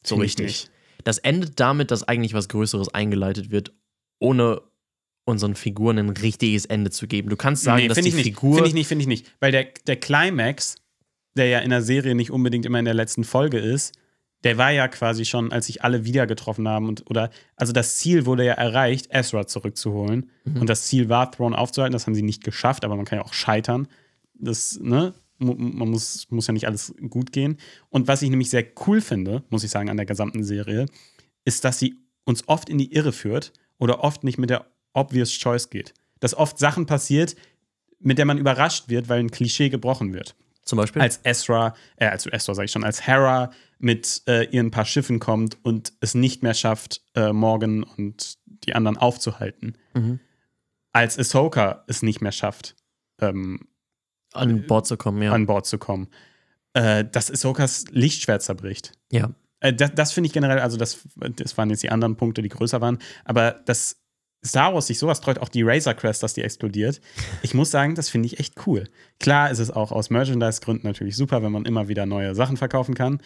So 0.03 0.15
Finde 0.15 0.25
ich 0.25 0.37
richtig. 0.39 0.69
Das 1.03 1.17
endet 1.19 1.59
damit, 1.59 1.91
dass 1.91 2.03
eigentlich 2.03 2.33
was 2.33 2.49
Größeres 2.49 2.89
eingeleitet 2.93 3.51
wird, 3.51 3.73
ohne 4.19 4.61
unseren 5.25 5.55
Figuren 5.55 5.97
ein 5.97 6.09
richtiges 6.09 6.65
Ende 6.65 6.91
zu 6.91 7.07
geben. 7.07 7.29
Du 7.29 7.37
kannst 7.37 7.63
sagen, 7.63 7.83
nee, 7.83 7.87
dass 7.87 7.95
finde 7.95 8.11
die 8.11 8.17
ich 8.17 8.25
nicht. 8.25 8.35
Figur. 8.35 8.55
Finde 8.55 8.69
ich 8.69 8.73
nicht, 8.73 8.87
finde 8.87 9.03
ich 9.03 9.07
nicht. 9.07 9.31
Weil 9.39 9.51
der, 9.51 9.67
der 9.85 9.95
Climax, 9.95 10.75
der 11.37 11.47
ja 11.47 11.59
in 11.59 11.69
der 11.69 11.81
Serie 11.81 12.15
nicht 12.15 12.31
unbedingt 12.31 12.65
immer 12.65 12.79
in 12.79 12.85
der 12.85 12.93
letzten 12.93 13.23
Folge 13.23 13.59
ist, 13.59 13.93
der 14.43 14.57
war 14.57 14.71
ja 14.71 14.87
quasi 14.87 15.25
schon, 15.25 15.51
als 15.51 15.65
sich 15.65 15.83
alle 15.83 16.05
wieder 16.05 16.25
getroffen 16.27 16.67
haben 16.67 16.87
und 16.87 17.09
oder 17.09 17.29
also 17.55 17.73
das 17.73 17.97
Ziel 17.97 18.25
wurde 18.25 18.45
ja 18.45 18.53
erreicht, 18.53 19.07
Ezra 19.11 19.47
zurückzuholen 19.47 20.29
Mhm. 20.45 20.61
und 20.61 20.69
das 20.69 20.83
Ziel 20.87 21.09
war 21.09 21.31
Throne 21.31 21.57
aufzuhalten. 21.57 21.93
Das 21.93 22.05
haben 22.07 22.15
sie 22.15 22.21
nicht 22.21 22.43
geschafft, 22.43 22.85
aber 22.85 22.95
man 22.95 23.05
kann 23.05 23.19
ja 23.19 23.25
auch 23.25 23.33
scheitern. 23.33 23.87
Das 24.33 24.79
ne, 24.81 25.13
man 25.37 25.89
muss 25.89 26.27
muss 26.29 26.47
ja 26.47 26.53
nicht 26.53 26.67
alles 26.67 26.93
gut 27.09 27.31
gehen. 27.33 27.57
Und 27.89 28.07
was 28.07 28.21
ich 28.21 28.29
nämlich 28.29 28.49
sehr 28.49 28.65
cool 28.87 29.01
finde, 29.01 29.43
muss 29.49 29.63
ich 29.63 29.71
sagen, 29.71 29.89
an 29.89 29.97
der 29.97 30.05
gesamten 30.05 30.43
Serie, 30.43 30.85
ist, 31.45 31.63
dass 31.65 31.79
sie 31.79 31.95
uns 32.25 32.47
oft 32.47 32.69
in 32.69 32.77
die 32.77 32.93
Irre 32.93 33.11
führt 33.11 33.51
oder 33.77 34.03
oft 34.03 34.23
nicht 34.23 34.37
mit 34.37 34.49
der 34.49 34.65
obvious 34.93 35.31
choice 35.37 35.69
geht. 35.69 35.93
Dass 36.19 36.33
oft 36.35 36.59
Sachen 36.59 36.85
passiert, 36.85 37.35
mit 37.99 38.17
der 38.17 38.25
man 38.25 38.37
überrascht 38.37 38.87
wird, 38.89 39.09
weil 39.09 39.19
ein 39.19 39.31
Klischee 39.31 39.69
gebrochen 39.69 40.13
wird. 40.13 40.35
zum 40.63 40.77
Beispiel. 40.77 41.01
Als 41.01 41.19
Ezra, 41.23 41.73
äh, 41.97 42.05
als 42.07 42.25
Ezra 42.27 42.53
sage 42.53 42.65
ich 42.65 42.71
schon, 42.71 42.83
als 42.83 43.05
Hera 43.07 43.51
mit 43.79 44.23
äh, 44.27 44.43
ihren 44.49 44.71
paar 44.71 44.85
Schiffen 44.85 45.19
kommt 45.19 45.57
und 45.63 45.93
es 46.01 46.13
nicht 46.13 46.43
mehr 46.43 46.53
schafft, 46.53 47.01
äh, 47.15 47.31
Morgan 47.31 47.83
und 47.83 48.37
die 48.45 48.75
anderen 48.75 48.97
aufzuhalten. 48.97 49.77
Mhm. 49.93 50.19
Als 50.91 51.17
Ahsoka 51.17 51.83
es 51.87 52.01
nicht 52.01 52.21
mehr 52.21 52.31
schafft, 52.31 52.75
ähm, 53.21 53.67
an 54.33 54.67
Bord 54.67 54.85
zu 54.85 54.97
kommen, 54.97 55.21
ja. 55.21 55.31
an 55.31 55.45
Bord 55.45 55.65
zu 55.65 55.77
kommen. 55.77 56.09
Äh, 56.73 57.05
dass 57.05 57.31
Ahsokas 57.31 57.85
Lichtschwert 57.89 58.43
zerbricht. 58.43 58.91
ja. 59.11 59.31
Äh, 59.61 59.73
das 59.73 59.93
das 59.95 60.11
finde 60.11 60.27
ich 60.27 60.33
generell, 60.33 60.59
also 60.59 60.77
das, 60.77 60.99
das 61.15 61.57
waren 61.57 61.69
jetzt 61.69 61.83
die 61.83 61.89
anderen 61.89 62.15
Punkte, 62.15 62.41
die 62.41 62.49
größer 62.49 62.79
waren, 62.79 62.99
aber 63.25 63.51
dass 63.65 63.97
Star 64.45 64.73
Wars 64.73 64.87
sich 64.87 64.99
sowas 64.99 65.19
treut, 65.19 65.39
auch 65.39 65.49
die 65.49 65.63
Razor 65.63 65.93
Crest, 65.93 66.23
dass 66.23 66.33
die 66.33 66.43
explodiert, 66.43 67.01
ich 67.41 67.53
muss 67.53 67.71
sagen, 67.71 67.95
das 67.95 68.07
finde 68.07 68.27
ich 68.27 68.39
echt 68.39 68.65
cool. 68.67 68.85
Klar 69.19 69.51
ist 69.51 69.59
es 69.59 69.69
auch 69.69 69.91
aus 69.91 70.09
Merchandise-Gründen 70.09 70.87
natürlich 70.87 71.17
super, 71.17 71.43
wenn 71.43 71.51
man 71.51 71.65
immer 71.65 71.89
wieder 71.89 72.05
neue 72.05 72.35
Sachen 72.35 72.55
verkaufen 72.55 72.95
kann, 72.95 73.21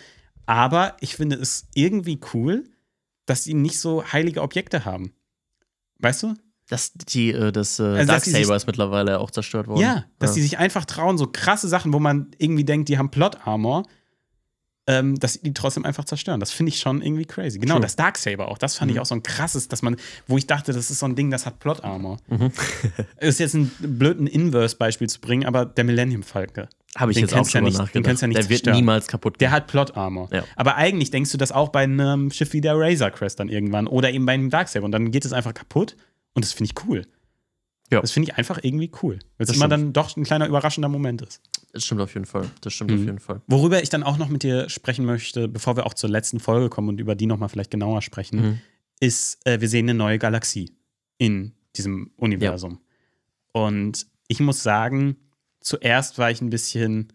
aber 0.45 0.97
ich 0.99 1.15
finde 1.15 1.35
es 1.35 1.67
irgendwie 1.73 2.19
cool, 2.33 2.65
dass 3.25 3.43
sie 3.43 3.53
nicht 3.53 3.79
so 3.79 4.03
heilige 4.03 4.41
Objekte 4.41 4.85
haben. 4.85 5.13
Weißt 5.99 6.23
du? 6.23 6.35
Das, 6.69 6.93
die, 6.93 7.31
äh, 7.31 7.51
das 7.51 7.79
äh, 7.79 7.83
Also, 7.83 8.11
dass 8.11 8.25
Darksaber 8.25 8.55
ist 8.55 8.67
mittlerweile 8.67 9.19
auch 9.19 9.31
zerstört 9.31 9.67
worden. 9.67 9.81
Ja, 9.81 10.05
dass 10.19 10.31
ja. 10.31 10.35
die 10.35 10.41
sich 10.41 10.57
einfach 10.57 10.85
trauen, 10.85 11.17
so 11.17 11.27
krasse 11.27 11.67
Sachen, 11.67 11.93
wo 11.93 11.99
man 11.99 12.31
irgendwie 12.37 12.63
denkt, 12.63 12.89
die 12.89 12.97
haben 12.97 13.09
Plot-Armor, 13.09 13.85
ähm, 14.87 15.19
dass 15.19 15.39
die 15.39 15.53
trotzdem 15.53 15.85
einfach 15.85 16.05
zerstören. 16.05 16.39
Das 16.39 16.51
finde 16.51 16.71
ich 16.71 16.79
schon 16.79 17.01
irgendwie 17.01 17.25
crazy. 17.25 17.59
Genau, 17.59 17.75
True. 17.75 17.83
das 17.83 17.95
Darksaber 17.95 18.47
auch. 18.49 18.57
Das 18.57 18.75
fand 18.75 18.91
ich 18.91 18.99
auch 18.99 19.05
so 19.05 19.15
ein 19.15 19.23
krasses, 19.23 19.67
dass 19.67 19.81
man, 19.81 19.97
wo 20.27 20.37
ich 20.37 20.47
dachte, 20.47 20.73
das 20.73 20.89
ist 20.89 20.99
so 20.99 21.05
ein 21.05 21.15
Ding, 21.15 21.31
das 21.31 21.45
hat 21.45 21.59
Plot-Armor. 21.59 22.17
Mhm. 22.27 22.51
ist 23.19 23.39
jetzt 23.39 23.55
ein 23.55 23.71
blöden 23.79 24.27
Inverse-Beispiel 24.27 25.09
zu 25.09 25.21
bringen, 25.21 25.45
aber 25.45 25.65
der 25.65 25.83
Millennium 25.83 26.23
Falke. 26.23 26.69
Habe 26.95 27.11
ich 27.11 27.15
Den 27.15 27.23
jetzt 27.23 27.33
auch 27.33 27.37
kannst 27.37 27.53
ja 27.53 27.57
schon 27.59 27.63
mal 27.63 27.69
nicht- 27.69 27.77
den 27.79 27.83
nachgedacht. 27.85 28.05
kannst 28.05 28.21
du 28.21 28.25
ja 28.25 28.27
nicht 28.27 28.37
Der 28.37 28.43
wird 28.49 28.57
zerstören. 28.59 28.75
niemals 28.77 29.07
kaputt 29.07 29.41
Der 29.41 29.47
gehen. 29.49 29.55
hat 29.55 29.67
Plot-Armor. 29.67 30.29
Ja. 30.31 30.43
Aber 30.55 30.75
eigentlich 30.75 31.09
denkst 31.11 31.31
du 31.31 31.37
das 31.37 31.51
auch 31.51 31.69
bei 31.69 31.81
einem 31.83 32.29
Schiff 32.31 32.53
wie 32.53 32.61
der 32.61 32.75
Razor 32.77 33.09
Crest 33.11 33.39
dann 33.39 33.49
irgendwann 33.49 33.87
oder 33.87 34.11
eben 34.11 34.25
bei 34.25 34.33
einem 34.33 34.49
Darksaber 34.49 34.85
und 34.85 34.91
dann 34.91 35.09
geht 35.11 35.25
es 35.25 35.33
einfach 35.33 35.53
kaputt 35.53 35.95
und 36.33 36.45
das 36.45 36.53
finde 36.53 36.71
ich 36.75 36.85
cool. 36.87 37.05
Ja. 37.91 38.01
Das 38.01 38.11
finde 38.11 38.29
ich 38.31 38.37
einfach 38.37 38.59
irgendwie 38.63 38.91
cool. 39.03 39.15
Weil 39.37 39.45
es 39.45 39.47
Das 39.47 39.55
immer 39.57 39.65
stimmt. 39.65 39.71
dann 39.71 39.93
doch 39.93 40.15
ein 40.17 40.23
kleiner 40.23 40.47
überraschender 40.47 40.87
Moment 40.89 41.21
ist. 41.21 41.41
Das 41.73 41.83
stimmt 41.83 42.01
auf 42.01 42.13
jeden 42.13 42.25
Fall. 42.25 42.49
Das 42.61 42.73
stimmt 42.73 42.91
Mhm. 42.91 42.97
auf 42.99 43.05
jeden 43.05 43.19
Fall. 43.19 43.41
Worüber 43.47 43.81
ich 43.83 43.89
dann 43.89 44.03
auch 44.03 44.17
noch 44.17 44.29
mit 44.29 44.43
dir 44.43 44.69
sprechen 44.69 45.05
möchte, 45.05 45.47
bevor 45.47 45.75
wir 45.75 45.85
auch 45.85 45.93
zur 45.95 46.09
letzten 46.09 46.39
Folge 46.39 46.69
kommen 46.69 46.89
und 46.89 46.99
über 46.99 47.15
die 47.15 47.25
nochmal 47.25 47.49
vielleicht 47.49 47.71
genauer 47.71 48.01
sprechen, 48.01 48.39
Mhm. 48.41 48.59
ist, 48.99 49.45
äh, 49.45 49.59
wir 49.61 49.67
sehen 49.69 49.85
eine 49.89 49.95
neue 49.97 50.17
Galaxie 50.19 50.71
in 51.17 51.53
diesem 51.75 52.11
Universum. 52.17 52.79
Und 53.51 54.07
ich 54.27 54.39
muss 54.39 54.63
sagen, 54.63 55.17
zuerst 55.63 56.17
war 56.17 56.29
ich 56.29 56.41
ein 56.41 56.49
bisschen 56.49 57.11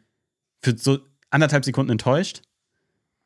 für 0.60 0.76
so 0.76 0.98
anderthalb 1.30 1.64
Sekunden 1.64 1.92
enttäuscht. 1.92 2.42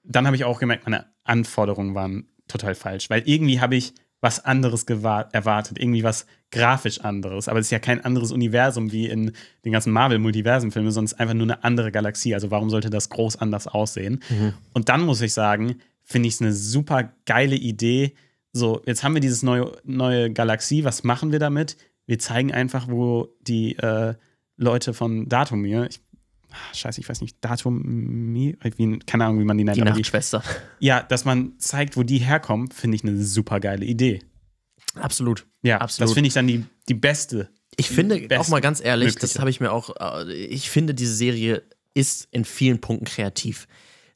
Dann 0.05 0.27
habe 0.27 0.37
ich 0.37 0.45
auch 0.45 0.59
gemerkt, 0.59 0.85
meine 0.85 1.07
Anforderungen 1.25 1.95
waren 1.95 2.29
total 2.49 2.75
falsch, 2.75 3.09
weil 3.09 3.23
irgendwie 3.27 3.61
habe 3.61 3.77
ich 3.77 3.95
was 4.21 4.45
anderes 4.45 4.85
erwartet, 4.85 5.81
irgendwie 5.81 6.05
was 6.05 6.27
grafisch 6.53 7.01
anderes. 7.01 7.49
Aber 7.49 7.59
es 7.59 7.67
ist 7.67 7.71
ja 7.73 7.81
kein 7.81 8.05
anderes 8.05 8.31
Universum 8.31 8.93
wie 8.93 9.09
in 9.09 9.33
den 9.65 9.73
ganzen 9.73 9.93
Marvel-Multiversen-Filmen, 9.93 10.93
sondern 10.93 11.07
es 11.07 11.13
ist 11.15 11.21
einfach 11.21 11.35
nur 11.35 11.47
eine 11.47 11.65
andere 11.65 11.91
Galaxie. 11.91 12.33
Also 12.33 12.51
warum 12.53 12.71
sollte 12.71 12.89
das 12.89 13.09
groß 13.09 13.37
anders 13.37 13.67
aussehen? 13.67 14.23
Und 14.75 14.89
dann 14.89 15.03
muss 15.03 15.21
ich 15.23 15.33
sagen, 15.33 15.81
finde 16.05 16.29
ich 16.29 16.35
es 16.35 16.41
eine 16.41 16.53
super 16.53 17.13
geile 17.27 17.57
Idee. 17.57 18.15
So, 18.53 18.81
jetzt 18.87 19.03
haben 19.03 19.15
wir 19.15 19.21
dieses 19.21 19.43
neue, 19.43 19.73
neue 19.83 20.31
Galaxie. 20.31 20.85
Was 20.85 21.03
machen 21.03 21.33
wir 21.33 21.41
damit? 21.41 21.77
Wir 22.07 22.21
zeigen 22.21 22.53
einfach, 22.53 22.89
wo 22.89 23.29
die 23.41 23.77
äh, 23.77 24.15
Leute 24.63 24.95
von 24.95 25.29
Datumir, 25.29 25.87
ich, 25.91 26.01
ah, 26.51 26.75
scheiße, 26.75 27.01
ich 27.01 27.09
weiß 27.09 27.21
nicht, 27.21 27.37
Datumir, 27.41 28.57
wie, 28.77 28.99
keine 29.01 29.25
Ahnung, 29.27 29.41
wie 29.41 29.45
man 29.45 29.59
die 29.59 29.65
nennt. 29.65 29.77
Die 29.77 29.83
Nachtschwester. 29.83 30.43
ja, 30.79 31.03
dass 31.03 31.25
man 31.25 31.59
zeigt, 31.59 31.97
wo 31.97 32.03
die 32.03 32.19
herkommen, 32.19 32.71
finde 32.71 32.97
ich 32.97 33.03
eine 33.05 33.23
super 33.23 33.61
geile 33.61 33.85
Idee. 33.85 34.23
Absolut. 34.95 35.47
Ja, 35.63 35.79
Absolut. 35.79 36.09
das 36.09 36.15
finde 36.15 36.29
ich 36.29 36.35
dann 36.35 36.47
die, 36.47 36.65
die 36.89 36.95
beste. 36.95 37.49
Ich 37.77 37.89
finde, 37.89 38.19
Best 38.21 38.41
auch 38.41 38.49
mal 38.49 38.61
ganz 38.61 38.83
ehrlich, 38.85 39.15
das 39.15 39.23
mögliche. 39.23 39.39
habe 39.41 39.51
ich 39.51 39.61
mir 39.61 39.73
auch, 39.73 39.95
äh, 40.27 40.33
ich 40.33 40.69
finde, 40.69 40.95
diese 40.95 41.15
Serie 41.15 41.63
ist 41.95 42.29
in 42.31 42.45
vielen 42.45 42.81
Punkten 42.81 43.07
kreativ. 43.07 43.67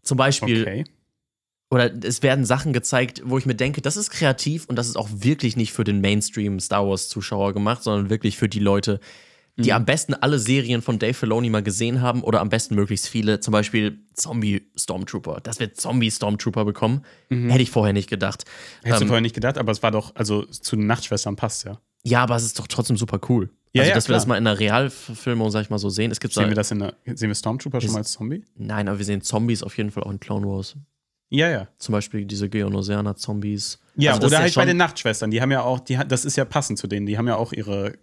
Zum 0.02 0.18
Beispiel, 0.18 0.62
Okay. 0.62 0.84
oder 1.70 1.90
es 2.04 2.22
werden 2.22 2.44
Sachen 2.44 2.72
gezeigt, 2.74 3.22
wo 3.24 3.38
ich 3.38 3.46
mir 3.46 3.54
denke, 3.54 3.80
das 3.80 3.96
ist 3.96 4.10
kreativ 4.10 4.66
und 4.66 4.76
das 4.76 4.88
ist 4.88 4.96
auch 4.96 5.08
wirklich 5.10 5.56
nicht 5.56 5.72
für 5.72 5.84
den 5.84 6.00
Mainstream 6.02 6.60
Star 6.60 6.86
Wars 6.86 7.08
Zuschauer 7.08 7.54
gemacht, 7.54 7.82
sondern 7.82 8.10
wirklich 8.10 8.36
für 8.36 8.48
die 8.48 8.58
Leute, 8.60 9.00
die 9.58 9.70
Mhm. 9.70 9.76
am 9.76 9.84
besten 9.86 10.14
alle 10.14 10.38
Serien 10.38 10.82
von 10.82 10.98
Dave 10.98 11.14
Filoni 11.14 11.48
mal 11.50 11.62
gesehen 11.62 12.00
haben 12.02 12.22
oder 12.22 12.40
am 12.40 12.48
besten 12.50 12.74
möglichst 12.74 13.08
viele. 13.08 13.40
Zum 13.40 13.52
Beispiel 13.52 13.98
Zombie 14.14 14.68
Stormtrooper. 14.76 15.40
Dass 15.42 15.58
wir 15.60 15.72
Zombie 15.74 16.10
Stormtrooper 16.10 16.64
bekommen, 16.64 17.02
hätte 17.30 17.62
ich 17.62 17.70
vorher 17.70 17.92
nicht 17.92 18.08
gedacht. 18.10 18.44
Mhm. 18.46 18.86
Hättest 18.86 19.00
du 19.00 19.04
Ähm, 19.04 19.08
vorher 19.08 19.22
nicht 19.22 19.34
gedacht, 19.34 19.56
aber 19.58 19.72
es 19.72 19.82
war 19.82 19.90
doch, 19.90 20.14
also 20.14 20.44
zu 20.44 20.76
den 20.76 20.86
Nachtschwestern 20.86 21.36
passt 21.36 21.64
ja. 21.64 21.80
ja, 22.04 22.22
aber 22.22 22.36
es 22.36 22.44
ist 22.44 22.58
doch 22.58 22.66
trotzdem 22.66 22.96
super 22.96 23.18
cool. 23.28 23.50
Ja, 23.72 23.82
also, 23.82 23.88
ja, 23.90 23.94
dass 23.94 24.08
wir 24.08 24.14
das 24.14 24.24
klar. 24.24 24.34
mal 24.34 24.38
in 24.38 24.46
einer 24.46 24.58
Realverfilmung, 24.58 25.50
sag 25.50 25.62
ich 25.62 25.70
mal 25.70 25.78
so 25.78 25.90
sehen. 25.90 26.10
Es 26.10 26.20
gibt 26.20 26.32
Sehen 26.32 26.44
so, 26.44 26.48
wir 26.48 26.54
das 26.54 26.70
in 26.70 26.78
der, 26.78 26.94
sehen 27.14 27.28
wir 27.28 27.34
Stormtrooper 27.34 27.80
schon 27.80 27.92
mal 27.92 27.98
als 27.98 28.12
Zombie? 28.12 28.42
Nein, 28.56 28.88
aber 28.88 28.98
wir 28.98 29.04
sehen 29.04 29.20
Zombies 29.20 29.62
auf 29.62 29.76
jeden 29.76 29.90
Fall 29.90 30.02
auch 30.04 30.10
in 30.10 30.20
Clone 30.20 30.46
Wars. 30.46 30.76
Ja, 31.28 31.50
ja. 31.50 31.68
Zum 31.78 31.92
Beispiel 31.92 32.24
diese 32.24 32.48
Geonosianer-Zombies. 32.48 33.78
Ja, 33.96 34.12
Also 34.12 34.26
oder 34.28 34.36
ist 34.36 34.42
halt 34.42 34.54
bei 34.54 34.64
den 34.64 34.76
Nachtschwestern, 34.76 35.30
die 35.30 35.40
haben 35.42 35.50
ja 35.50 35.62
auch, 35.62 35.80
die, 35.80 35.98
das 36.08 36.24
ist 36.24 36.36
ja 36.36 36.44
passend 36.44 36.78
zu 36.78 36.86
denen, 36.86 37.06
die 37.06 37.18
haben 37.18 37.26
ja 37.28 37.36
auch 37.36 37.52
ihre 37.52 37.94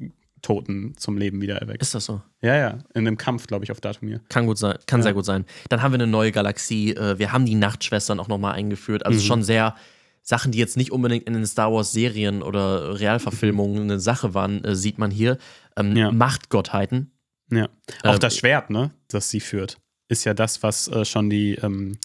Toten 0.44 0.94
zum 0.98 1.18
Leben 1.18 1.42
wieder 1.42 1.56
erweckt. 1.56 1.82
Ist 1.82 1.96
das 1.96 2.06
so? 2.06 2.22
Ja, 2.42 2.56
ja, 2.56 2.70
in 2.94 3.08
einem 3.08 3.18
Kampf, 3.18 3.48
glaube 3.48 3.66
ich, 3.66 3.72
auf 3.72 3.82
Datumir. 3.82 4.22
Kann 4.30 4.46
gut 4.46 4.60
sein, 4.60 4.78
kann 4.86 5.00
Ja. 5.00 5.04
sehr 5.06 5.14
gut 5.14 5.26
sein. 5.26 5.46
Dann 5.70 5.82
haben 5.82 5.92
wir 5.94 5.96
eine 5.96 6.06
neue 6.06 6.32
Galaxie. 6.32 6.92
äh, 6.92 7.18
Wir 7.18 7.32
haben 7.32 7.46
die 7.48 7.56
Nachtschwestern 7.56 8.20
auch 8.20 8.28
nochmal 8.28 8.54
eingeführt. 8.54 9.06
Also 9.08 9.20
Mhm. 9.20 9.24
schon 9.26 9.44
sehr 9.44 9.76
Sachen, 10.22 10.52
die 10.52 10.60
jetzt 10.60 10.78
nicht 10.78 10.92
unbedingt 10.92 11.26
in 11.28 11.34
den 11.34 11.46
Star 11.46 11.72
Wars-Serien 11.74 12.44
oder 12.44 13.00
Realverfilmungen 13.00 13.82
eine 13.84 14.00
Sache 14.00 14.34
waren, 14.34 14.64
äh, 14.64 14.76
sieht 14.76 14.98
man 15.00 15.10
hier. 15.12 15.38
Ähm, 15.76 15.96
Ja. 15.96 16.12
Machtgottheiten. 16.12 17.12
Ja. 17.52 17.68
Auch 18.04 18.14
Ähm, 18.14 18.20
das 18.20 18.38
Schwert, 18.38 18.70
ne, 18.70 18.92
das 19.10 19.30
sie 19.30 19.40
führt, 19.40 19.78
ist 20.08 20.24
ja 20.26 20.34
das, 20.34 20.62
was 20.64 20.88
äh, 20.88 21.04
schon 21.06 21.30
die 21.30 21.56
ähm, 21.56 21.98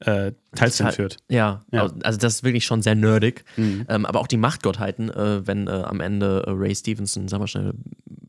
äh, 0.00 0.32
Talzin 0.54 0.86
Tal- 0.86 0.92
führt. 0.92 1.16
Ja, 1.28 1.64
Ja. 1.72 1.90
also 2.02 2.18
das 2.18 2.34
ist 2.36 2.44
wirklich 2.44 2.64
schon 2.66 2.82
sehr 2.82 2.94
nerdig. 2.94 3.44
Mhm. 3.56 3.86
Ähm, 3.88 4.06
aber 4.06 4.20
auch 4.20 4.26
die 4.26 4.36
Machtgottheiten, 4.36 5.08
äh, 5.10 5.46
wenn 5.46 5.66
äh, 5.68 5.70
am 5.70 6.00
Ende 6.00 6.44
äh, 6.46 6.50
Ray 6.50 6.74
Stevenson, 6.74 7.28
sag 7.28 7.38
mal 7.40 7.46
schnell, 7.46 7.72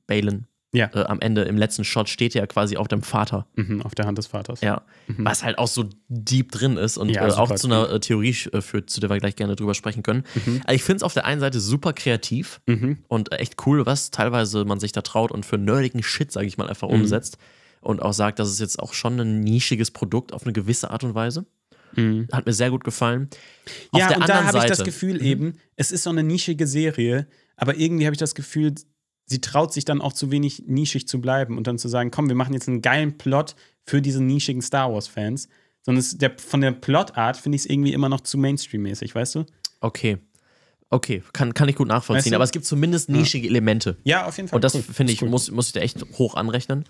Balin, 0.07 0.45
Ja. 0.73 0.89
äh, 0.93 1.03
am 1.05 1.19
Ende 1.19 1.41
im 1.43 1.57
letzten 1.57 1.83
Shot 1.83 2.07
steht 2.07 2.33
ja 2.33 2.45
quasi 2.47 2.77
auf 2.77 2.87
dem 2.87 3.01
Vater. 3.01 3.47
Mhm, 3.55 3.81
auf 3.81 3.95
der 3.95 4.05
Hand 4.05 4.17
des 4.17 4.27
Vaters. 4.27 4.61
Ja, 4.61 4.83
was 5.17 5.43
halt 5.43 5.57
auch 5.57 5.67
so 5.67 5.85
deep 6.07 6.51
drin 6.51 6.77
ist 6.77 6.97
und 6.97 7.09
Ja, 7.09 7.27
äh, 7.27 7.31
auch 7.31 7.53
zu 7.55 7.67
einer 7.67 7.99
Theorie 7.99 8.33
führt, 8.33 8.89
zu 8.89 9.01
der 9.01 9.09
wir 9.09 9.17
gleich 9.17 9.35
gerne 9.35 9.55
drüber 9.57 9.73
sprechen 9.73 10.03
können. 10.03 10.23
Also 10.65 10.75
ich 10.75 10.83
finde 10.83 10.97
es 10.97 11.03
auf 11.03 11.13
der 11.13 11.25
einen 11.25 11.41
Seite 11.41 11.59
super 11.59 11.91
kreativ 11.93 12.61
Mhm. 12.65 12.99
und 13.09 13.31
echt 13.33 13.55
cool, 13.65 13.85
was 13.85 14.11
teilweise 14.11 14.63
man 14.63 14.79
sich 14.79 14.93
da 14.93 15.01
traut 15.01 15.31
und 15.31 15.45
für 15.45 15.57
nerdigen 15.57 16.01
Shit, 16.03 16.31
sage 16.31 16.47
ich 16.47 16.57
mal, 16.57 16.69
einfach 16.69 16.87
Mhm. 16.87 17.01
umsetzt 17.01 17.37
und 17.81 18.01
auch 18.01 18.13
sagt, 18.13 18.39
das 18.39 18.49
ist 18.49 18.59
jetzt 18.59 18.79
auch 18.79 18.93
schon 18.93 19.19
ein 19.19 19.39
nischiges 19.41 19.91
Produkt 19.91 20.33
auf 20.33 20.43
eine 20.43 20.53
gewisse 20.53 20.91
Art 20.91 21.03
und 21.03 21.13
Weise. 21.15 21.45
Mhm. 21.95 22.27
Hat 22.31 22.45
mir 22.45 22.53
sehr 22.53 22.69
gut 22.69 22.83
gefallen. 22.83 23.29
Auf 23.91 23.99
Ja, 23.99 24.07
der 24.07 24.17
und 24.17 24.23
anderen 24.23 24.41
da 24.41 24.47
habe 24.47 24.57
ich 24.59 24.65
das 24.65 24.83
Gefühl 24.83 25.21
eben, 25.21 25.57
es 25.75 25.91
ist 25.91 26.03
so 26.03 26.09
eine 26.09 26.23
nischige 26.23 26.67
Serie, 26.67 27.27
aber 27.55 27.77
irgendwie 27.77 28.05
habe 28.05 28.13
ich 28.13 28.19
das 28.19 28.35
Gefühl, 28.35 28.75
sie 29.25 29.41
traut 29.41 29.73
sich 29.73 29.85
dann 29.85 30.01
auch 30.01 30.13
zu 30.13 30.31
wenig 30.31 30.63
nischig 30.67 31.07
zu 31.07 31.21
bleiben 31.21 31.57
und 31.57 31.67
dann 31.67 31.77
zu 31.77 31.87
sagen, 31.87 32.11
komm, 32.11 32.29
wir 32.29 32.35
machen 32.35 32.53
jetzt 32.53 32.67
einen 32.67 32.81
geilen 32.81 33.17
Plot 33.17 33.55
für 33.83 34.01
diese 34.01 34.23
nischigen 34.23 34.61
Star 34.61 34.91
Wars-Fans. 34.91 35.47
Sondern 35.81 35.99
es, 35.99 36.17
der, 36.17 36.37
von 36.37 36.61
der 36.61 36.71
Plotart 36.71 37.37
finde 37.37 37.55
ich 37.55 37.63
es 37.63 37.69
irgendwie 37.69 37.93
immer 37.93 38.09
noch 38.09 38.21
zu 38.21 38.37
Mainstream-mäßig, 38.37 39.15
weißt 39.15 39.35
du? 39.35 39.45
Okay. 39.79 40.17
Okay, 40.89 41.21
kann, 41.33 41.53
kann 41.53 41.67
ich 41.67 41.75
gut 41.75 41.87
nachvollziehen. 41.89 42.17
Weißt 42.25 42.31
du? 42.31 42.35
Aber 42.35 42.43
es 42.45 42.51
gibt 42.51 42.63
zumindest 42.65 43.09
nischige 43.09 43.45
Elemente. 43.47 43.97
Ja, 44.05 44.25
auf 44.25 44.37
jeden 44.37 44.47
Fall. 44.47 44.55
Und 44.55 44.63
das 44.63 44.73
Cool. 44.73 44.81
finde 44.83 45.11
ich, 45.11 45.21
cool. 45.21 45.27
Mhm. 45.27 45.31
muss, 45.31 45.51
muss 45.51 45.67
ich 45.67 45.73
dir 45.73 45.81
echt 45.81 46.01
hoch 46.17 46.35
anrechnen, 46.35 46.85